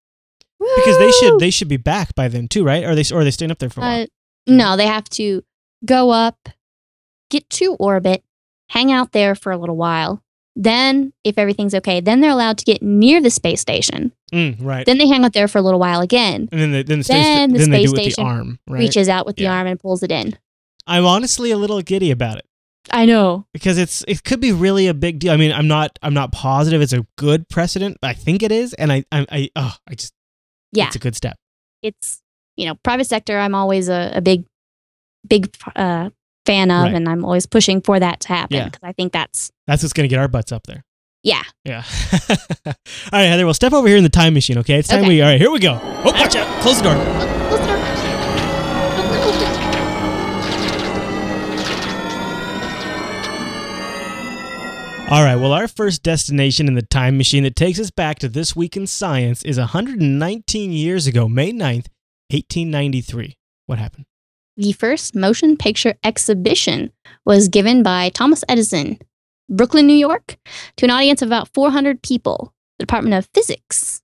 because 0.76 0.98
they 0.98 1.10
should 1.12 1.38
they 1.38 1.50
should 1.50 1.68
be 1.68 1.76
back 1.76 2.14
by 2.14 2.26
then 2.28 2.48
too, 2.48 2.64
right? 2.64 2.82
Or 2.84 2.90
are 2.90 2.94
they 2.94 3.04
or 3.12 3.20
are 3.20 3.24
they 3.24 3.30
staying 3.30 3.50
up 3.50 3.58
there 3.58 3.70
for 3.70 3.80
a 3.80 3.82
while? 3.82 4.02
Uh, 4.02 4.06
no, 4.46 4.76
they 4.76 4.86
have 4.86 5.08
to 5.10 5.42
go 5.84 6.10
up, 6.10 6.48
get 7.30 7.48
to 7.50 7.74
orbit, 7.78 8.24
hang 8.70 8.90
out 8.90 9.12
there 9.12 9.34
for 9.34 9.52
a 9.52 9.56
little 9.56 9.76
while. 9.76 10.22
Then, 10.56 11.12
if 11.24 11.36
everything's 11.36 11.74
okay, 11.74 12.00
then 12.00 12.20
they're 12.20 12.30
allowed 12.30 12.58
to 12.58 12.64
get 12.64 12.80
near 12.80 13.20
the 13.20 13.30
space 13.30 13.60
station. 13.60 14.12
Mm, 14.32 14.56
right. 14.60 14.86
Then 14.86 14.98
they 14.98 15.08
hang 15.08 15.24
out 15.24 15.32
there 15.32 15.48
for 15.48 15.58
a 15.58 15.62
little 15.62 15.80
while 15.80 16.00
again. 16.00 16.48
and 16.52 16.60
then 16.60 16.70
the, 16.72 16.82
then 16.84 16.98
the 16.98 17.04
space, 17.04 17.24
then 17.24 17.52
the 17.52 17.58
then 17.58 17.66
space 17.66 17.88
with 17.90 17.96
the 17.96 18.10
station 18.10 18.24
arm, 18.24 18.58
right? 18.68 18.78
Reaches 18.80 19.08
out 19.08 19.26
with 19.26 19.36
the 19.36 19.48
arm 19.48 19.66
and 19.66 19.80
pulls 19.80 20.02
it 20.04 20.12
in. 20.12 20.38
I'm 20.86 21.04
honestly 21.06 21.50
a 21.50 21.56
little 21.56 21.80
giddy 21.82 22.10
about 22.10 22.38
it 22.38 22.44
I 22.92 23.06
know. 23.06 23.46
because 23.54 23.78
it's 23.78 24.04
it 24.06 24.22
could 24.24 24.40
be 24.40 24.52
really 24.52 24.86
a 24.88 24.94
big 24.94 25.18
deal. 25.18 25.32
I 25.32 25.36
mean, 25.36 25.52
I'm 25.52 25.68
not 25.68 25.98
I'm 26.02 26.14
not 26.14 26.32
positive 26.32 26.82
it's 26.82 26.92
a 26.92 27.06
good 27.16 27.48
precedent, 27.48 27.98
but 28.02 28.08
I 28.08 28.14
think 28.14 28.42
it 28.42 28.52
is, 28.52 28.74
and 28.74 28.92
I 28.92 29.04
I, 29.10 29.26
I 29.30 29.50
oh 29.56 29.74
I 29.88 29.94
just 29.94 30.12
Yeah, 30.72 30.86
it's 30.88 30.96
a 30.96 30.98
good 30.98 31.16
step. 31.16 31.36
it's 31.82 32.20
you 32.56 32.66
know 32.66 32.74
private 32.84 33.06
sector. 33.06 33.38
I'm 33.38 33.54
always 33.54 33.88
a, 33.88 34.12
a 34.16 34.20
big, 34.20 34.44
big 35.26 35.54
uh, 35.74 36.10
fan 36.46 36.70
of, 36.70 36.84
Right. 36.84 36.94
and 36.94 37.08
I'm 37.08 37.24
always 37.24 37.46
pushing 37.46 37.80
for 37.80 37.98
that 37.98 38.20
to 38.20 38.28
happen 38.28 38.56
Yeah. 38.58 38.64
because 38.66 38.80
I 38.82 38.92
think 38.92 39.12
that's 39.12 39.50
That's 39.66 39.82
what's 39.82 39.92
gonna 39.94 40.08
get 40.08 40.18
our 40.18 40.28
butts 40.28 40.52
up 40.52 40.66
there. 40.66 40.84
yeah. 41.22 41.42
Yeah. 41.64 41.82
all 42.66 42.74
right, 43.12 43.24
Heather. 43.24 43.46
Well, 43.46 43.54
step 43.54 43.72
over 43.72 43.88
here 43.88 43.96
in 43.96 44.04
the 44.04 44.10
time 44.10 44.34
machine. 44.34 44.58
Okay, 44.58 44.78
it's 44.78 44.88
time 44.88 45.00
Okay. 45.00 45.08
we. 45.08 45.22
All 45.22 45.28
right, 45.30 45.40
here 45.40 45.50
we 45.50 45.58
go. 45.58 45.80
Oh, 45.82 46.12
watch 46.12 46.36
out! 46.36 46.60
Close 46.62 46.82
the 46.82 46.92
door. 46.92 47.33
All 55.14 55.22
right. 55.22 55.36
Well, 55.36 55.52
our 55.52 55.68
first 55.68 56.02
destination 56.02 56.66
in 56.66 56.74
the 56.74 56.82
time 56.82 57.16
machine 57.16 57.44
that 57.44 57.54
takes 57.54 57.78
us 57.78 57.92
back 57.92 58.18
to 58.18 58.28
this 58.28 58.56
week 58.56 58.76
in 58.76 58.88
science 58.88 59.44
is 59.44 59.58
119 59.58 60.72
years 60.72 61.06
ago, 61.06 61.28
May 61.28 61.52
9th, 61.52 61.86
1893. 62.30 63.36
What 63.66 63.78
happened? 63.78 64.06
the 64.56 64.72
first 64.72 65.14
motion 65.14 65.56
picture 65.56 65.94
exhibition 66.02 66.90
was 67.24 67.46
given 67.46 67.84
by 67.84 68.08
Thomas 68.08 68.42
Edison, 68.48 68.98
Brooklyn, 69.48 69.86
New 69.86 69.94
York, 69.94 70.36
to 70.78 70.84
an 70.84 70.90
audience 70.90 71.22
of 71.22 71.28
about 71.28 71.48
400 71.54 72.02
people, 72.02 72.52
the 72.80 72.84
Department 72.84 73.14
of 73.14 73.28
Physics 73.32 74.02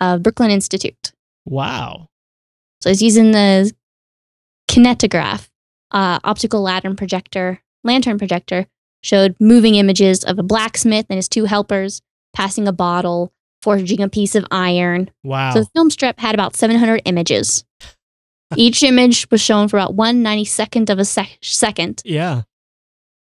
of 0.00 0.24
Brooklyn 0.24 0.50
Institute. 0.50 1.12
Wow. 1.44 2.08
So 2.80 2.90
he's 2.90 3.00
using 3.00 3.30
the 3.30 3.72
kinetograph, 4.68 5.46
uh, 5.92 6.18
optical 6.24 6.62
lantern 6.62 6.96
projector, 6.96 7.62
lantern 7.84 8.18
projector, 8.18 8.66
showed 9.06 9.36
moving 9.40 9.76
images 9.76 10.24
of 10.24 10.38
a 10.38 10.42
blacksmith 10.42 11.06
and 11.08 11.16
his 11.16 11.28
two 11.28 11.44
helpers 11.44 12.02
passing 12.34 12.66
a 12.68 12.72
bottle, 12.72 13.32
forging 13.62 14.02
a 14.02 14.08
piece 14.08 14.34
of 14.34 14.44
iron. 14.50 15.10
Wow. 15.22 15.52
So 15.52 15.60
the 15.60 15.70
film 15.74 15.90
strip 15.90 16.18
had 16.18 16.34
about 16.34 16.56
700 16.56 17.02
images. 17.04 17.64
Each 18.56 18.82
image 18.82 19.28
was 19.30 19.40
shown 19.40 19.68
for 19.68 19.76
about 19.76 19.94
one 19.94 20.22
ninety 20.22 20.44
second 20.44 20.88
of 20.88 21.00
a 21.00 21.04
sec- 21.04 21.38
second, 21.42 22.00
yeah. 22.04 22.42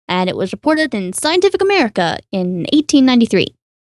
and 0.07 0.29
it 0.29 0.37
was 0.37 0.53
reported 0.53 0.95
in 0.95 1.15
Scientific 1.15 1.63
American 1.63 2.19
in 2.31 2.67
1893. 2.73 3.47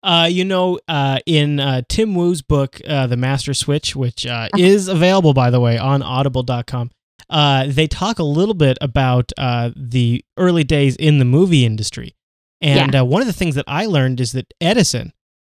Uh, 0.03 0.27
you 0.31 0.45
know, 0.45 0.79
uh, 0.87 1.19
in 1.25 1.59
uh, 1.59 1.81
Tim 1.89 2.15
Wu's 2.15 2.41
book, 2.41 2.79
uh, 2.87 3.07
The 3.07 3.17
Master 3.17 3.53
Switch, 3.53 3.93
which 3.93 4.25
uh, 4.25 4.47
is 4.57 4.87
available, 4.87 5.33
by 5.33 5.49
the 5.49 5.59
way, 5.59 5.77
on 5.77 6.01
audible.com, 6.01 6.91
uh, 7.29 7.65
they 7.67 7.87
talk 7.87 8.19
a 8.19 8.23
little 8.23 8.53
bit 8.53 8.77
about 8.81 9.31
uh, 9.37 9.71
the 9.75 10.23
early 10.37 10.63
days 10.63 10.95
in 10.95 11.19
the 11.19 11.25
movie 11.25 11.65
industry. 11.65 12.15
And 12.61 12.95
uh, 12.95 13.05
one 13.05 13.21
of 13.21 13.27
the 13.27 13.33
things 13.33 13.55
that 13.55 13.65
I 13.67 13.85
learned 13.85 14.19
is 14.19 14.31
that 14.31 14.53
Edison 14.59 15.13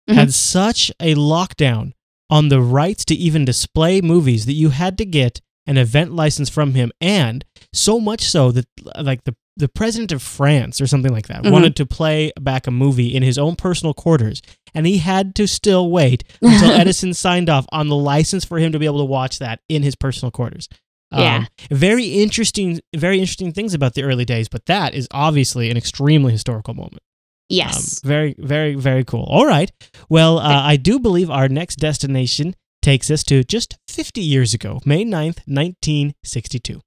Mhm. 0.10 0.16
had 0.16 0.34
such 0.34 0.92
a 1.00 1.14
lockdown 1.16 1.94
on 2.30 2.50
the 2.50 2.60
rights 2.62 3.06
to 3.06 3.16
even 3.16 3.46
display 3.46 4.02
movies 4.02 4.46
that 4.48 4.54
you 4.54 4.70
had 4.70 4.98
to 4.98 5.06
get 5.06 5.42
an 5.68 5.78
event 5.78 6.14
license 6.14 6.50
from 6.50 6.74
him. 6.74 6.92
And 7.00 7.46
so 7.72 8.00
much 8.00 8.22
so 8.24 8.52
that, 8.52 8.66
like, 9.00 9.24
the 9.26 9.36
the 9.58 9.68
president 9.68 10.12
of 10.14 10.22
France 10.24 10.80
or 10.82 10.88
something 10.88 11.12
like 11.12 11.28
that 11.28 11.44
Mhm. 11.44 11.52
wanted 11.52 11.76
to 11.76 11.86
play 11.86 12.32
back 12.40 12.66
a 12.68 12.72
movie 12.72 13.14
in 13.14 13.22
his 13.22 13.38
own 13.38 13.56
personal 13.56 13.94
quarters, 13.94 14.42
and 14.74 14.88
he 14.88 14.98
had 15.00 15.36
to 15.36 15.46
still 15.46 15.92
wait 15.92 16.24
until 16.42 16.72
Edison 16.88 17.14
signed 17.14 17.50
off 17.50 17.66
on 17.72 17.90
the 17.90 17.96
license 17.96 18.46
for 18.46 18.58
him 18.60 18.72
to 18.72 18.80
be 18.80 18.86
able 18.86 19.00
to 19.00 19.06
watch 19.06 19.40
that 19.40 19.60
in 19.70 19.84
his 19.84 19.94
personal 19.96 20.32
quarters. 20.32 20.68
Um, 21.12 21.22
Yeah. 21.22 21.46
very 21.72 22.06
interesting, 22.06 22.80
very 22.96 23.20
interesting 23.20 23.52
things 23.52 23.74
about 23.74 23.94
the 23.96 24.04
early 24.04 24.26
days, 24.26 24.48
but 24.48 24.66
that 24.68 24.94
is 24.94 25.08
obviously 25.12 25.70
an 25.70 25.78
extremely 25.78 26.32
historical 26.32 26.74
moment. 26.74 27.02
Yes. 27.50 28.02
Um, 28.04 28.08
very, 28.10 28.36
very, 28.40 28.76
very 28.76 29.04
cool. 29.04 29.24
All 29.30 29.46
right. 29.46 29.72
Well, 30.10 30.40
uh, 30.40 30.62
I 30.64 30.78
do 30.78 31.00
believe 31.00 31.30
our 31.30 31.50
next 31.50 31.76
destination 31.78 32.56
takes 32.82 33.12
us 33.12 33.24
to 33.26 33.44
just 33.44 33.78
50 33.90 34.22
years 34.22 34.54
ago, 34.54 34.80
May 34.86 35.04
9th, 35.04 35.40
1962. 35.48 36.82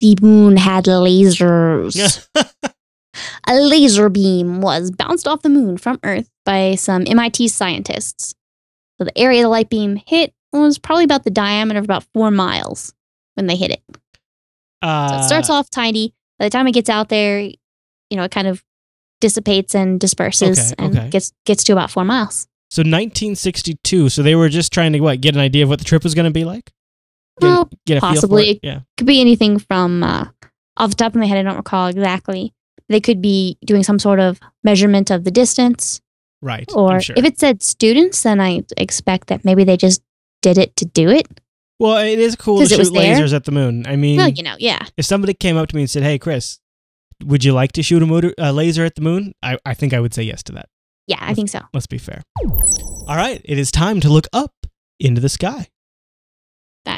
the 0.00 0.16
moon 0.20 0.56
had 0.56 0.84
lasers. 0.86 2.26
A 3.46 3.54
laser 3.54 4.08
beam 4.08 4.60
was 4.60 4.90
bounced 4.90 5.28
off 5.28 5.42
the 5.42 5.48
moon 5.48 5.76
from 5.78 6.00
Earth 6.02 6.28
by 6.44 6.74
some 6.74 7.04
MIT 7.06 7.46
scientists. 7.48 8.34
So 8.98 9.04
the 9.04 9.16
area 9.16 9.42
the 9.42 9.48
light 9.48 9.70
beam 9.70 9.96
hit 10.06 10.32
was 10.60 10.78
probably 10.78 11.04
about 11.04 11.24
the 11.24 11.30
diameter 11.30 11.78
of 11.78 11.84
about 11.84 12.04
four 12.14 12.30
miles 12.30 12.94
when 13.34 13.46
they 13.46 13.56
hit 13.56 13.70
it. 13.70 13.82
uh, 14.82 15.08
So 15.08 15.16
it 15.16 15.24
starts 15.24 15.50
off 15.50 15.70
tiny. 15.70 16.14
By 16.38 16.46
the 16.46 16.50
time 16.50 16.66
it 16.66 16.72
gets 16.72 16.88
out 16.90 17.08
there, 17.08 17.40
you 17.40 17.56
know, 18.16 18.24
it 18.24 18.30
kind 18.30 18.46
of 18.48 18.62
dissipates 19.20 19.74
and 19.74 19.98
disperses 20.00 20.72
Okay, 20.72 20.84
and 20.84 20.96
okay. 20.98 21.10
gets 21.10 21.32
gets 21.46 21.64
to 21.64 21.72
about 21.72 21.90
four 21.90 22.04
miles. 22.04 22.46
So 22.70 22.80
1962. 22.80 24.08
So 24.08 24.22
they 24.22 24.34
were 24.34 24.48
just 24.48 24.72
trying 24.72 24.92
to 24.92 25.00
what 25.00 25.20
get 25.20 25.34
an 25.34 25.40
idea 25.40 25.62
of 25.62 25.68
what 25.68 25.78
the 25.78 25.84
trip 25.84 26.02
was 26.04 26.14
going 26.14 26.24
to 26.26 26.30
be 26.30 26.44
like. 26.44 26.72
Get, 27.40 27.46
Well, 27.46 27.70
get 27.86 27.98
a 27.98 28.00
feel 28.00 28.10
for 28.10 28.14
possibly. 28.14 28.50
it? 28.50 28.60
Yeah. 28.62 28.80
Could 28.96 29.06
be 29.06 29.20
anything 29.20 29.58
from 29.58 30.02
uh, 30.02 30.26
off 30.76 30.90
the 30.90 30.96
top 30.96 31.12
of 31.14 31.20
my 31.20 31.26
head, 31.26 31.38
I 31.38 31.42
don't 31.42 31.56
recall 31.56 31.86
exactly. 31.88 32.52
They 32.88 33.00
could 33.00 33.22
be 33.22 33.58
doing 33.64 33.82
some 33.82 33.98
sort 33.98 34.20
of 34.20 34.38
measurement 34.62 35.10
of 35.10 35.24
the 35.24 35.30
distance, 35.30 36.00
Right. 36.42 36.68
or 36.74 37.00
sure. 37.00 37.14
if 37.16 37.24
it 37.24 37.38
said 37.38 37.62
students, 37.62 38.22
then 38.22 38.40
I 38.40 38.62
expect 38.76 39.28
that 39.28 39.44
maybe 39.44 39.64
they 39.64 39.76
just 39.76 40.02
did 40.44 40.58
it 40.58 40.76
to 40.76 40.84
do 40.84 41.08
it. 41.08 41.26
well, 41.80 41.96
it 41.98 42.18
is 42.20 42.36
cool 42.36 42.58
to 42.58 42.64
'Cause 42.64 42.72
it 42.72 42.78
was 42.78 42.88
shoot 42.88 42.94
lasers 42.96 43.32
at 43.34 43.44
the 43.44 43.52
moon. 43.52 43.84
I 43.86 43.96
mean, 43.96 44.16
well, 44.18 44.28
you 44.28 44.42
know, 44.44 44.56
yeah, 44.58 44.86
if 44.96 45.04
somebody 45.06 45.34
came 45.34 45.56
up 45.56 45.68
to 45.70 45.76
me 45.76 45.82
and 45.82 45.90
said, 45.90 46.02
"Hey, 46.04 46.18
Chris, 46.18 46.58
would 47.24 47.42
you 47.44 47.52
like 47.52 47.72
to 47.72 47.82
shoot 47.82 48.02
a 48.02 48.06
motor, 48.06 48.32
uh, 48.38 48.52
laser 48.52 48.84
at 48.84 48.94
the 48.94 49.00
moon?" 49.02 49.32
I, 49.42 49.58
I 49.64 49.74
think 49.74 49.92
I 49.92 50.00
would 50.00 50.14
say 50.14 50.22
yes 50.22 50.42
to 50.44 50.52
that. 50.52 50.68
yeah, 51.06 51.18
I 51.20 51.34
think 51.34 51.48
so. 51.50 51.60
Let's 51.74 51.86
be 51.86 51.98
fair. 51.98 52.22
All 53.08 53.16
right, 53.16 53.40
it 53.44 53.58
is 53.58 53.70
time 53.70 54.00
to 54.00 54.08
look 54.08 54.26
up 54.32 54.54
into 55.00 55.20
the 55.20 55.28
sky. 55.28 55.68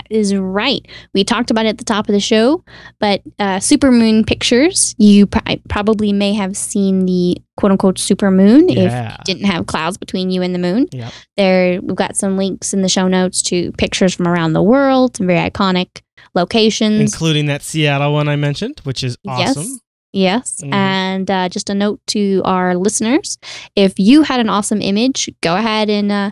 That 0.08 0.16
is 0.16 0.34
right. 0.34 0.86
We 1.14 1.24
talked 1.24 1.50
about 1.50 1.66
it 1.66 1.70
at 1.70 1.78
the 1.78 1.84
top 1.84 2.08
of 2.08 2.12
the 2.12 2.20
show, 2.20 2.64
but 3.00 3.22
uh, 3.38 3.56
Supermoon 3.58 4.26
Pictures, 4.26 4.94
you 4.98 5.26
pr- 5.26 5.38
probably 5.68 6.12
may 6.12 6.32
have 6.34 6.56
seen 6.56 7.06
the 7.06 7.38
quote 7.56 7.72
unquote 7.72 7.96
supermoon 7.96 8.70
if 8.70 8.76
Yeah. 8.76 9.16
you 9.18 9.34
didn't 9.34 9.46
have 9.50 9.66
clouds 9.66 9.96
between 9.96 10.30
you 10.30 10.42
and 10.42 10.54
the 10.54 10.58
moon. 10.58 10.86
Yep. 10.92 11.12
There, 11.36 11.80
we've 11.82 11.96
got 11.96 12.16
some 12.16 12.36
links 12.36 12.72
in 12.74 12.82
the 12.82 12.88
show 12.88 13.08
notes 13.08 13.42
to 13.44 13.72
pictures 13.72 14.14
from 14.14 14.28
around 14.28 14.52
the 14.52 14.62
world, 14.62 15.16
some 15.16 15.26
very 15.26 15.48
iconic 15.50 16.02
locations. 16.34 17.00
Including 17.12 17.46
that 17.46 17.62
Seattle 17.62 18.12
one 18.12 18.28
I 18.28 18.36
mentioned, 18.36 18.80
which 18.84 19.02
is 19.02 19.16
Yes. 19.24 19.56
awesome. 19.56 19.80
Yes. 20.12 20.60
Mhm. 20.62 20.72
And 20.72 21.30
uh, 21.30 21.48
just 21.48 21.68
a 21.70 21.74
note 21.74 22.00
to 22.08 22.40
our 22.44 22.74
listeners 22.76 23.38
if 23.74 23.98
you 23.98 24.22
had 24.22 24.40
an 24.40 24.48
awesome 24.48 24.80
image, 24.80 25.28
go 25.42 25.56
ahead 25.56 25.90
and 25.90 26.10
uh, 26.12 26.30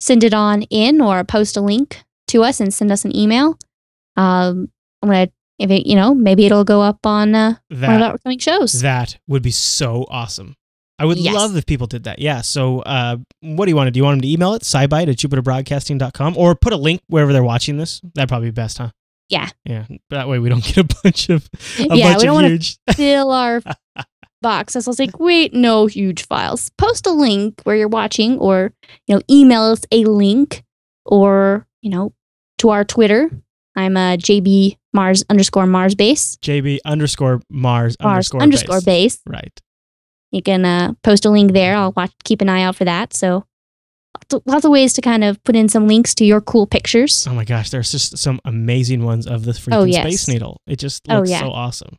send 0.00 0.22
it 0.24 0.32
on 0.32 0.62
in 0.62 1.00
or 1.00 1.24
post 1.24 1.56
a 1.56 1.60
link 1.60 2.02
to 2.28 2.42
us 2.44 2.60
and 2.60 2.72
send 2.72 2.90
us 2.92 3.04
an 3.04 3.14
email. 3.16 3.58
Um, 4.16 4.70
I'm 5.02 5.10
to, 5.10 5.30
if 5.58 5.70
it, 5.70 5.86
you 5.86 5.94
know, 5.96 6.14
maybe 6.14 6.46
it'll 6.46 6.64
go 6.64 6.82
up 6.82 7.04
on 7.06 7.34
uh, 7.34 7.54
one 7.68 7.74
of 7.74 7.80
That 7.80 8.02
our 8.02 8.14
upcoming 8.14 8.38
shows. 8.38 8.80
that 8.82 9.18
would 9.26 9.42
be 9.42 9.50
so 9.50 10.06
awesome. 10.10 10.54
I 11.00 11.04
would 11.04 11.18
Yes. 11.18 11.34
love 11.34 11.56
if 11.56 11.64
people 11.66 11.86
did 11.86 12.04
that. 12.04 12.18
Yeah. 12.18 12.40
So, 12.40 12.80
uh, 12.80 13.18
what 13.40 13.66
do 13.66 13.70
you 13.70 13.76
want 13.76 13.86
to 13.86 13.90
do? 13.92 13.98
You 13.98 14.04
want 14.04 14.16
them 14.16 14.22
to 14.22 14.28
email 14.28 14.54
it, 14.54 14.62
scibyte 14.62 15.08
at 15.08 15.16
jupiterbroadcasting.com, 15.16 16.36
or 16.36 16.54
put 16.56 16.72
a 16.72 16.76
link 16.76 17.00
wherever 17.08 17.32
they're 17.32 17.44
watching 17.44 17.76
this? 17.76 18.00
That'd 18.14 18.28
probably 18.28 18.48
be 18.48 18.54
best, 18.54 18.78
huh? 18.78 18.90
Yeah. 19.28 19.48
Yeah. 19.64 19.84
That 20.10 20.28
way 20.28 20.38
we 20.40 20.48
don't 20.48 20.64
get 20.64 20.78
a 20.78 20.96
bunch 21.04 21.28
of 21.28 21.48
a 21.78 21.96
Yeah, 21.96 22.12
bunch 22.12 22.20
we 22.22 22.26
don't 22.26 22.44
of 22.44 22.50
huge. 22.50 22.78
Fill 22.96 23.30
our 23.30 23.60
box. 24.42 24.72
So 24.72 24.78
I 24.78 24.82
was 24.86 24.98
like, 24.98 25.20
wait, 25.20 25.54
no 25.54 25.86
huge 25.86 26.26
files. 26.26 26.70
Post 26.78 27.06
a 27.06 27.10
link 27.12 27.60
where 27.64 27.76
you're 27.76 27.88
watching 27.88 28.38
or, 28.38 28.72
you 29.06 29.14
know, 29.14 29.22
email 29.30 29.62
us 29.62 29.82
a 29.92 30.04
link 30.04 30.64
or, 31.04 31.66
you 31.82 31.90
know, 31.90 32.12
to 32.58 32.70
our 32.70 32.84
Twitter. 32.84 33.30
I'm 33.76 33.96
a 33.96 34.16
JB 34.18 34.76
Mars 34.92 35.24
underscore 35.30 35.66
Mars 35.66 35.94
base. 35.94 36.36
JB 36.38 36.78
underscore 36.84 37.40
Mars, 37.50 37.96
Mars 38.00 38.14
underscore 38.32 38.42
underscore 38.42 38.80
base. 38.80 39.16
base. 39.16 39.22
Right. 39.28 39.60
You 40.32 40.42
can 40.42 40.64
uh, 40.64 40.92
post 41.02 41.24
a 41.24 41.30
link 41.30 41.52
there. 41.52 41.74
I'll 41.76 41.92
watch, 41.96 42.12
keep 42.24 42.40
an 42.42 42.48
eye 42.48 42.62
out 42.62 42.76
for 42.76 42.84
that. 42.84 43.14
So 43.14 43.44
lots 44.16 44.34
of, 44.34 44.42
lots 44.46 44.64
of 44.64 44.70
ways 44.72 44.92
to 44.94 45.00
kind 45.00 45.22
of 45.24 45.42
put 45.44 45.54
in 45.56 45.68
some 45.68 45.86
links 45.88 46.14
to 46.16 46.24
your 46.24 46.40
cool 46.40 46.66
pictures. 46.66 47.26
Oh 47.28 47.34
my 47.34 47.44
gosh, 47.44 47.70
there's 47.70 47.90
just 47.90 48.18
some 48.18 48.40
amazing 48.44 49.04
ones 49.04 49.26
of 49.26 49.44
the 49.44 49.52
freaking 49.52 49.74
Oh, 49.76 49.84
yes. 49.84 50.02
Space 50.02 50.28
Needle. 50.28 50.60
It 50.66 50.76
just 50.78 51.02
Oh, 51.08 51.18
looks 51.18 51.30
yeah. 51.30 51.40
so 51.40 51.50
awesome. 51.50 51.96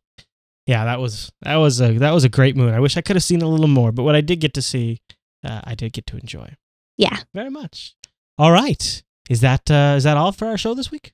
Yeah, 0.67 0.85
that 0.85 0.99
was 0.99 1.31
that 1.41 1.55
was 1.55 1.81
a 1.81 1.93
that 1.97 2.11
was 2.11 2.23
a 2.23 2.29
great 2.29 2.55
moon. 2.55 2.73
I 2.73 2.79
wish 2.79 2.95
I 2.97 3.01
could 3.01 3.15
have 3.15 3.23
seen 3.23 3.41
a 3.41 3.47
little 3.47 3.67
more, 3.67 3.91
but 3.91 4.03
what 4.03 4.15
I 4.15 4.21
did 4.21 4.39
get 4.39 4.53
to 4.53 4.61
see, 4.61 4.99
uh, 5.43 5.61
I 5.63 5.73
did 5.73 5.93
get 5.93 6.05
to 6.07 6.17
enjoy 6.17 6.53
Yeah. 6.97 7.17
very 7.33 7.49
much. 7.49 7.95
All 8.37 8.51
right, 8.51 9.01
is 9.29 9.41
that 9.41 9.69
uh, 9.71 9.93
is 9.97 10.03
that 10.03 10.17
all 10.17 10.31
for 10.31 10.47
our 10.47 10.57
show 10.57 10.73
this 10.73 10.91
week? 10.91 11.13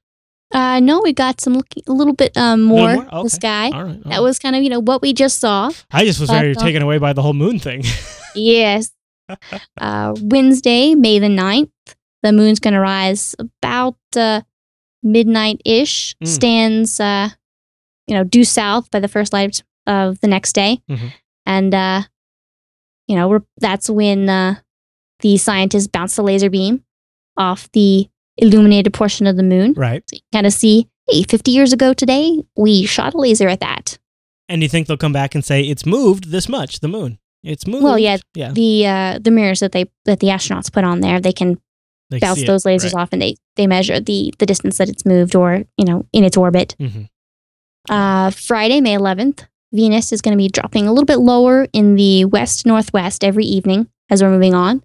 Uh, 0.54 0.80
no, 0.80 1.01
we 1.01 1.12
got 1.12 1.41
some 1.41 1.54
looking, 1.56 1.84
a 1.88 1.91
little 1.91 2.13
bit 2.13 2.36
um, 2.38 2.62
more, 2.62 2.93
more? 2.93 3.06
Okay. 3.08 3.23
the 3.23 3.30
sky. 3.30 3.65
All 3.71 3.84
right, 3.84 3.95
all 3.97 4.01
That 4.04 4.10
right. 4.10 4.19
was 4.21 4.39
kind 4.39 4.56
of, 4.56 4.63
you 4.63 4.69
know, 4.69 4.80
what 4.80 5.01
we 5.01 5.12
just 5.12 5.39
saw. 5.39 5.71
I 5.91 6.06
just 6.06 6.19
was 6.19 6.30
but, 6.30 6.39
very 6.39 6.56
uh, 6.56 6.60
taken 6.60 6.82
away 6.82 6.97
by 6.99 7.13
the 7.13 7.21
whole 7.21 7.34
moon 7.34 7.60
thing. 7.60 7.84
Yes. 8.38 8.91
uh, 9.80 10.13
Wednesday, 10.21 10.93
May 10.93 11.19
the 11.19 11.28
9th, 11.28 11.69
the 12.21 12.32
moon's 12.34 12.60
going 12.60 12.73
to 12.73 12.80
rise 12.82 13.34
about 13.39 13.95
uh, 14.15 14.41
midnight 15.01 15.62
ish, 15.65 16.15
Mm. 16.23 16.28
stands, 16.28 16.99
uh, 16.99 17.30
you 18.08 18.15
know, 18.15 18.23
due 18.25 18.43
south 18.43 18.91
by 18.91 18.99
the 18.99 19.08
first 19.08 19.32
light 19.34 19.63
of 19.87 20.19
the 20.19 20.27
next 20.27 20.54
day. 20.54 20.79
Mhm. 20.90 21.13
And, 21.46 21.73
uh, 21.73 22.02
you 23.08 23.15
know, 23.15 23.27
we're, 23.29 23.42
that's 23.58 23.90
when 23.90 24.27
uh, 24.29 24.56
the 25.21 25.37
scientists 25.37 25.87
bounce 25.87 26.15
the 26.17 26.21
laser 26.23 26.50
beam 26.50 26.83
off 27.38 27.71
the 27.73 28.08
illuminated 28.38 28.94
portion 28.94 29.27
of 29.27 29.36
the 29.38 29.44
moon. 29.44 29.73
right. 29.77 30.04
So 30.10 30.15
you 30.15 30.21
kind 30.33 30.46
of 30.46 30.54
see, 30.54 30.88
hey, 31.10 31.23
50 31.23 31.52
years 31.52 31.71
ago 31.73 31.94
today, 31.94 32.44
we 32.58 32.86
shot 32.86 33.13
a 33.13 33.17
laser 33.17 33.48
at 33.48 33.60
that. 33.62 33.98
And 34.50 34.62
you 34.62 34.69
think 34.69 34.88
they'll 34.88 34.98
come 34.98 35.13
back 35.13 35.33
and 35.36 35.44
say 35.44 35.62
it's 35.62 35.86
moved 35.86 36.31
this 36.31 36.48
much, 36.50 36.79
the 36.81 36.88
moon? 36.88 37.17
It's 37.44 37.65
moved. 37.67 37.83
Well, 37.83 37.98
yeah, 38.00 38.17
yeah. 38.33 38.52
the 38.52 38.88
uh, 38.88 39.19
the 39.19 39.31
mirrors 39.31 39.60
that 39.60 39.71
they 39.71 39.86
that 40.06 40.19
the 40.19 40.27
astronauts 40.27 40.71
put 40.71 40.83
on 40.83 41.00
there, 41.02 41.19
they 41.19 41.31
can 41.33 41.58
They 42.10 42.19
bounce 42.19 42.44
those 42.46 42.63
lasers 42.63 42.94
right. 42.94 43.02
off 43.02 43.10
and 43.12 43.21
they 43.21 43.36
they 43.56 43.67
measure 43.67 44.00
the 44.00 44.33
the 44.40 44.46
distance 44.46 44.77
that 44.79 44.90
it's 44.90 45.06
moved 45.06 45.36
or 45.36 45.63
you 45.77 45.86
know 45.86 46.06
in 46.12 46.23
its 46.23 46.38
orbit 46.38 46.75
Mhm. 46.79 47.08
uh 47.90 48.29
friday 48.31 48.81
may 48.81 48.96
11th 48.96 49.46
venus 49.73 50.12
is 50.12 50.21
going 50.21 50.33
to 50.33 50.38
be 50.38 50.48
dropping 50.50 50.88
a 50.88 50.92
little 50.92 51.06
bit 51.06 51.17
lower 51.19 51.67
in 51.73 51.96
the 51.96 52.25
west 52.25 52.65
northwest 52.65 53.23
every 53.23 53.46
evening 53.46 53.88
as 54.10 54.21
we're 54.23 54.29
moving 54.31 54.54
on 54.54 54.83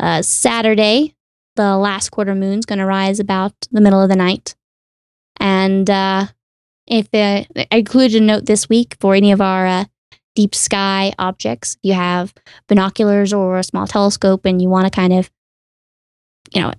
uh 0.00 0.22
saturday 0.22 1.14
the 1.56 1.76
last 1.76 2.10
quarter 2.10 2.34
moon's 2.34 2.66
going 2.66 2.78
to 2.78 2.86
rise 2.86 3.20
about 3.20 3.52
the 3.70 3.80
middle 3.80 4.00
of 4.00 4.08
the 4.08 4.16
night 4.16 4.54
And 5.40 5.88
uh, 5.90 6.26
if 6.86 7.08
uh, 7.14 7.44
I 7.70 7.76
included 7.76 8.22
a 8.22 8.24
note 8.24 8.46
this 8.46 8.68
week 8.68 8.96
for 9.00 9.14
any 9.14 9.32
of 9.32 9.40
our 9.40 9.66
uh, 9.66 9.84
deep 10.34 10.54
sky 10.54 11.12
objects, 11.18 11.74
if 11.74 11.80
you 11.82 11.94
have 11.94 12.32
binoculars 12.68 13.32
or 13.32 13.58
a 13.58 13.64
small 13.64 13.86
telescope 13.86 14.44
and 14.46 14.60
you 14.62 14.68
want 14.68 14.86
to 14.86 14.90
kind 14.90 15.12
of, 15.12 15.30
you 16.54 16.60
know, 16.62 16.72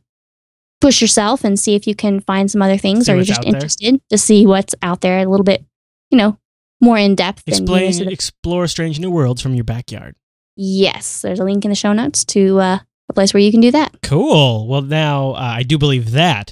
push 0.81 1.01
yourself 1.01 1.43
and 1.43 1.59
see 1.59 1.75
if 1.75 1.87
you 1.87 1.95
can 1.95 2.19
find 2.19 2.49
some 2.51 2.61
other 2.61 2.77
things, 2.77 3.05
See 3.05 3.11
or 3.11 3.15
you're 3.15 3.23
just 3.23 3.39
out 3.39 3.45
there. 3.45 3.55
interested 3.55 4.01
to 4.09 4.17
see 4.17 4.45
what's 4.45 4.75
out 4.81 5.01
there 5.01 5.19
a 5.19 5.25
little 5.29 5.43
bit, 5.45 5.63
you 6.09 6.17
know, 6.17 6.37
more 6.81 6.97
in 6.97 7.15
depth. 7.15 7.43
Explain, 7.47 8.07
explore 8.09 8.67
strange 8.67 8.99
new 8.99 9.11
worlds 9.11 9.41
from 9.41 9.53
your 9.53 9.63
backyard. 9.63 10.15
yes, 10.55 11.21
there's 11.21 11.39
a 11.39 11.43
link 11.43 11.63
in 11.65 11.69
the 11.69 11.75
show 11.75 11.93
notes 11.93 12.25
to 12.25 12.59
uh, 12.59 12.79
a 13.09 13.13
place 13.13 13.33
where 13.33 13.41
you 13.41 13.51
can 13.51 13.61
do 13.61 13.71
that. 13.71 13.95
Cool. 14.01 14.67
Well, 14.67 14.81
now 14.81 15.31
uh, 15.31 15.39
I 15.39 15.63
do 15.63 15.77
believe 15.77 16.11
that 16.11 16.49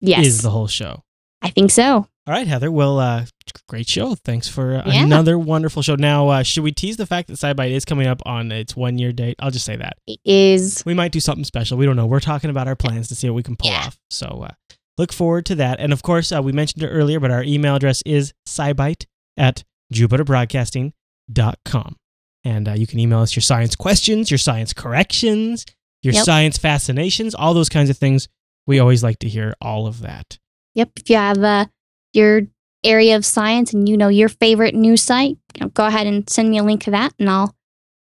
is 0.00 0.08
Yes, 0.08 0.26
is 0.26 0.42
the 0.42 0.50
whole 0.50 0.68
show. 0.68 1.02
I 1.42 1.50
think 1.50 1.70
so. 1.70 2.06
All 2.26 2.34
right, 2.34 2.46
Heather. 2.46 2.70
Well, 2.70 2.98
uh, 2.98 3.24
great 3.68 3.88
show. 3.88 4.14
Thanks 4.14 4.48
for 4.48 4.76
uh, 4.76 4.82
Yeah. 4.86 5.02
another 5.04 5.38
wonderful 5.38 5.80
show. 5.82 5.94
Now, 5.94 6.28
uh, 6.28 6.42
should 6.42 6.62
we 6.62 6.72
tease 6.72 6.98
the 6.98 7.06
fact 7.06 7.28
that 7.28 7.34
SciByte 7.38 7.70
is 7.70 7.84
coming 7.86 8.06
up 8.06 8.20
on 8.26 8.52
its 8.52 8.76
one 8.76 8.98
year 8.98 9.12
date? 9.12 9.36
I'll 9.38 9.50
just 9.50 9.64
say 9.64 9.76
that. 9.76 9.96
It 10.06 10.20
is 10.24 10.82
We 10.84 10.92
might 10.94 11.12
do 11.12 11.20
something 11.20 11.44
special. 11.44 11.78
We 11.78 11.86
don't 11.86 11.96
know. 11.96 12.06
We're 12.06 12.20
talking 12.20 12.50
about 12.50 12.68
our 12.68 12.76
plans 12.76 13.08
to 13.08 13.14
see 13.14 13.28
what 13.30 13.36
we 13.36 13.42
can 13.42 13.56
pull 13.56 13.70
Yeah. 13.70 13.86
off. 13.86 13.98
So 14.10 14.44
uh, 14.48 14.52
look 14.98 15.12
forward 15.12 15.46
to 15.46 15.54
that. 15.56 15.80
And 15.80 15.92
of 15.92 16.02
course, 16.02 16.30
uh, 16.30 16.42
we 16.42 16.52
mentioned 16.52 16.82
it 16.82 16.88
earlier, 16.88 17.18
but 17.18 17.30
our 17.30 17.42
email 17.42 17.74
address 17.76 18.02
is 18.04 18.34
SciByte 18.46 19.06
at 19.38 19.64
jupiterbroadcasting.com. 19.94 21.96
And 22.44 22.68
uh, 22.68 22.72
you 22.72 22.86
can 22.86 22.98
email 22.98 23.20
us 23.20 23.34
your 23.34 23.42
science 23.42 23.74
questions, 23.74 24.30
your 24.30 24.38
science 24.38 24.72
corrections, 24.72 25.64
your 26.02 26.14
Yep. 26.14 26.24
science 26.24 26.58
fascinations, 26.58 27.34
all 27.34 27.54
those 27.54 27.68
kinds 27.68 27.90
of 27.90 27.96
things. 27.98 28.28
We 28.66 28.78
always 28.78 29.02
like 29.02 29.18
to 29.20 29.28
hear 29.28 29.54
all 29.60 29.86
of 29.86 30.00
that. 30.02 30.38
Yep. 30.74 30.90
If 30.96 31.10
you 31.10 31.16
have 31.16 31.38
uh, 31.38 31.66
your 32.12 32.42
area 32.84 33.16
of 33.16 33.24
science 33.24 33.72
and 33.72 33.88
you 33.88 33.96
know 33.96 34.08
your 34.08 34.28
favorite 34.28 34.74
news 34.74 35.02
site, 35.02 35.36
you 35.54 35.60
know, 35.62 35.68
go 35.68 35.86
ahead 35.86 36.06
and 36.06 36.28
send 36.28 36.50
me 36.50 36.58
a 36.58 36.62
link 36.62 36.82
to 36.84 36.90
that, 36.92 37.12
and 37.18 37.28
I'll 37.28 37.54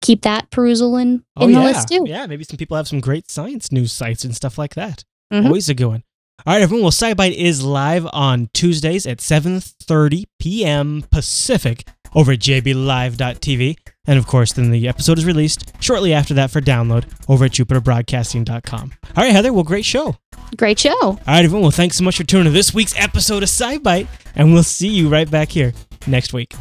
keep 0.02 0.22
that 0.22 0.50
perusal 0.50 0.96
in, 0.98 1.24
in 1.40 1.52
the 1.52 1.58
yeah. 1.58 1.64
list 1.64 1.88
too. 1.88 2.04
Yeah, 2.06 2.26
maybe 2.26 2.44
some 2.44 2.56
people 2.58 2.76
have 2.76 2.86
some 2.88 3.00
great 3.00 3.30
science 3.30 3.72
news 3.72 3.92
sites 3.92 4.24
and 4.24 4.34
stuff 4.34 4.58
like 4.58 4.74
that. 4.74 5.04
Mhm. 5.32 5.46
Always 5.46 5.68
a 5.68 5.74
good 5.74 5.86
one. 5.86 6.02
All 6.46 6.52
right, 6.54 6.62
everyone. 6.62 6.82
Well, 6.82 6.92
SciByte 6.92 7.34
is 7.34 7.64
live 7.64 8.06
on 8.12 8.50
Tuesdays 8.52 9.06
at 9.06 9.18
7.30 9.18 10.24
p.m. 10.38 11.02
Pacific 11.10 11.88
over 12.16 12.32
at 12.32 12.40
jblive.tv. 12.40 13.76
And 14.08 14.18
of 14.18 14.26
course, 14.26 14.52
then 14.52 14.70
the 14.72 14.88
episode 14.88 15.18
is 15.18 15.24
released 15.24 15.72
shortly 15.80 16.12
after 16.12 16.34
that 16.34 16.50
for 16.50 16.60
download 16.60 17.04
over 17.28 17.44
at 17.44 17.52
jupiterbroadcasting.com. 17.52 18.92
All 19.16 19.24
right, 19.24 19.32
Heather. 19.32 19.52
Well, 19.52 19.64
great 19.64 19.84
show. 19.84 20.16
Great 20.56 20.78
show. 20.78 20.96
All 21.00 21.20
right, 21.26 21.44
everyone. 21.44 21.62
Well, 21.62 21.70
thanks 21.70 21.96
so 21.96 22.04
much 22.04 22.16
for 22.16 22.24
tuning 22.24 22.46
in 22.46 22.52
to 22.52 22.56
this 22.56 22.72
week's 22.72 22.96
episode 22.96 23.42
of 23.42 23.48
SciByte, 23.48 24.06
and 24.34 24.52
we'll 24.52 24.62
see 24.62 24.88
you 24.88 25.08
right 25.08 25.30
back 25.30 25.50
here 25.50 25.72
next 26.06 26.32
week. 26.32 26.54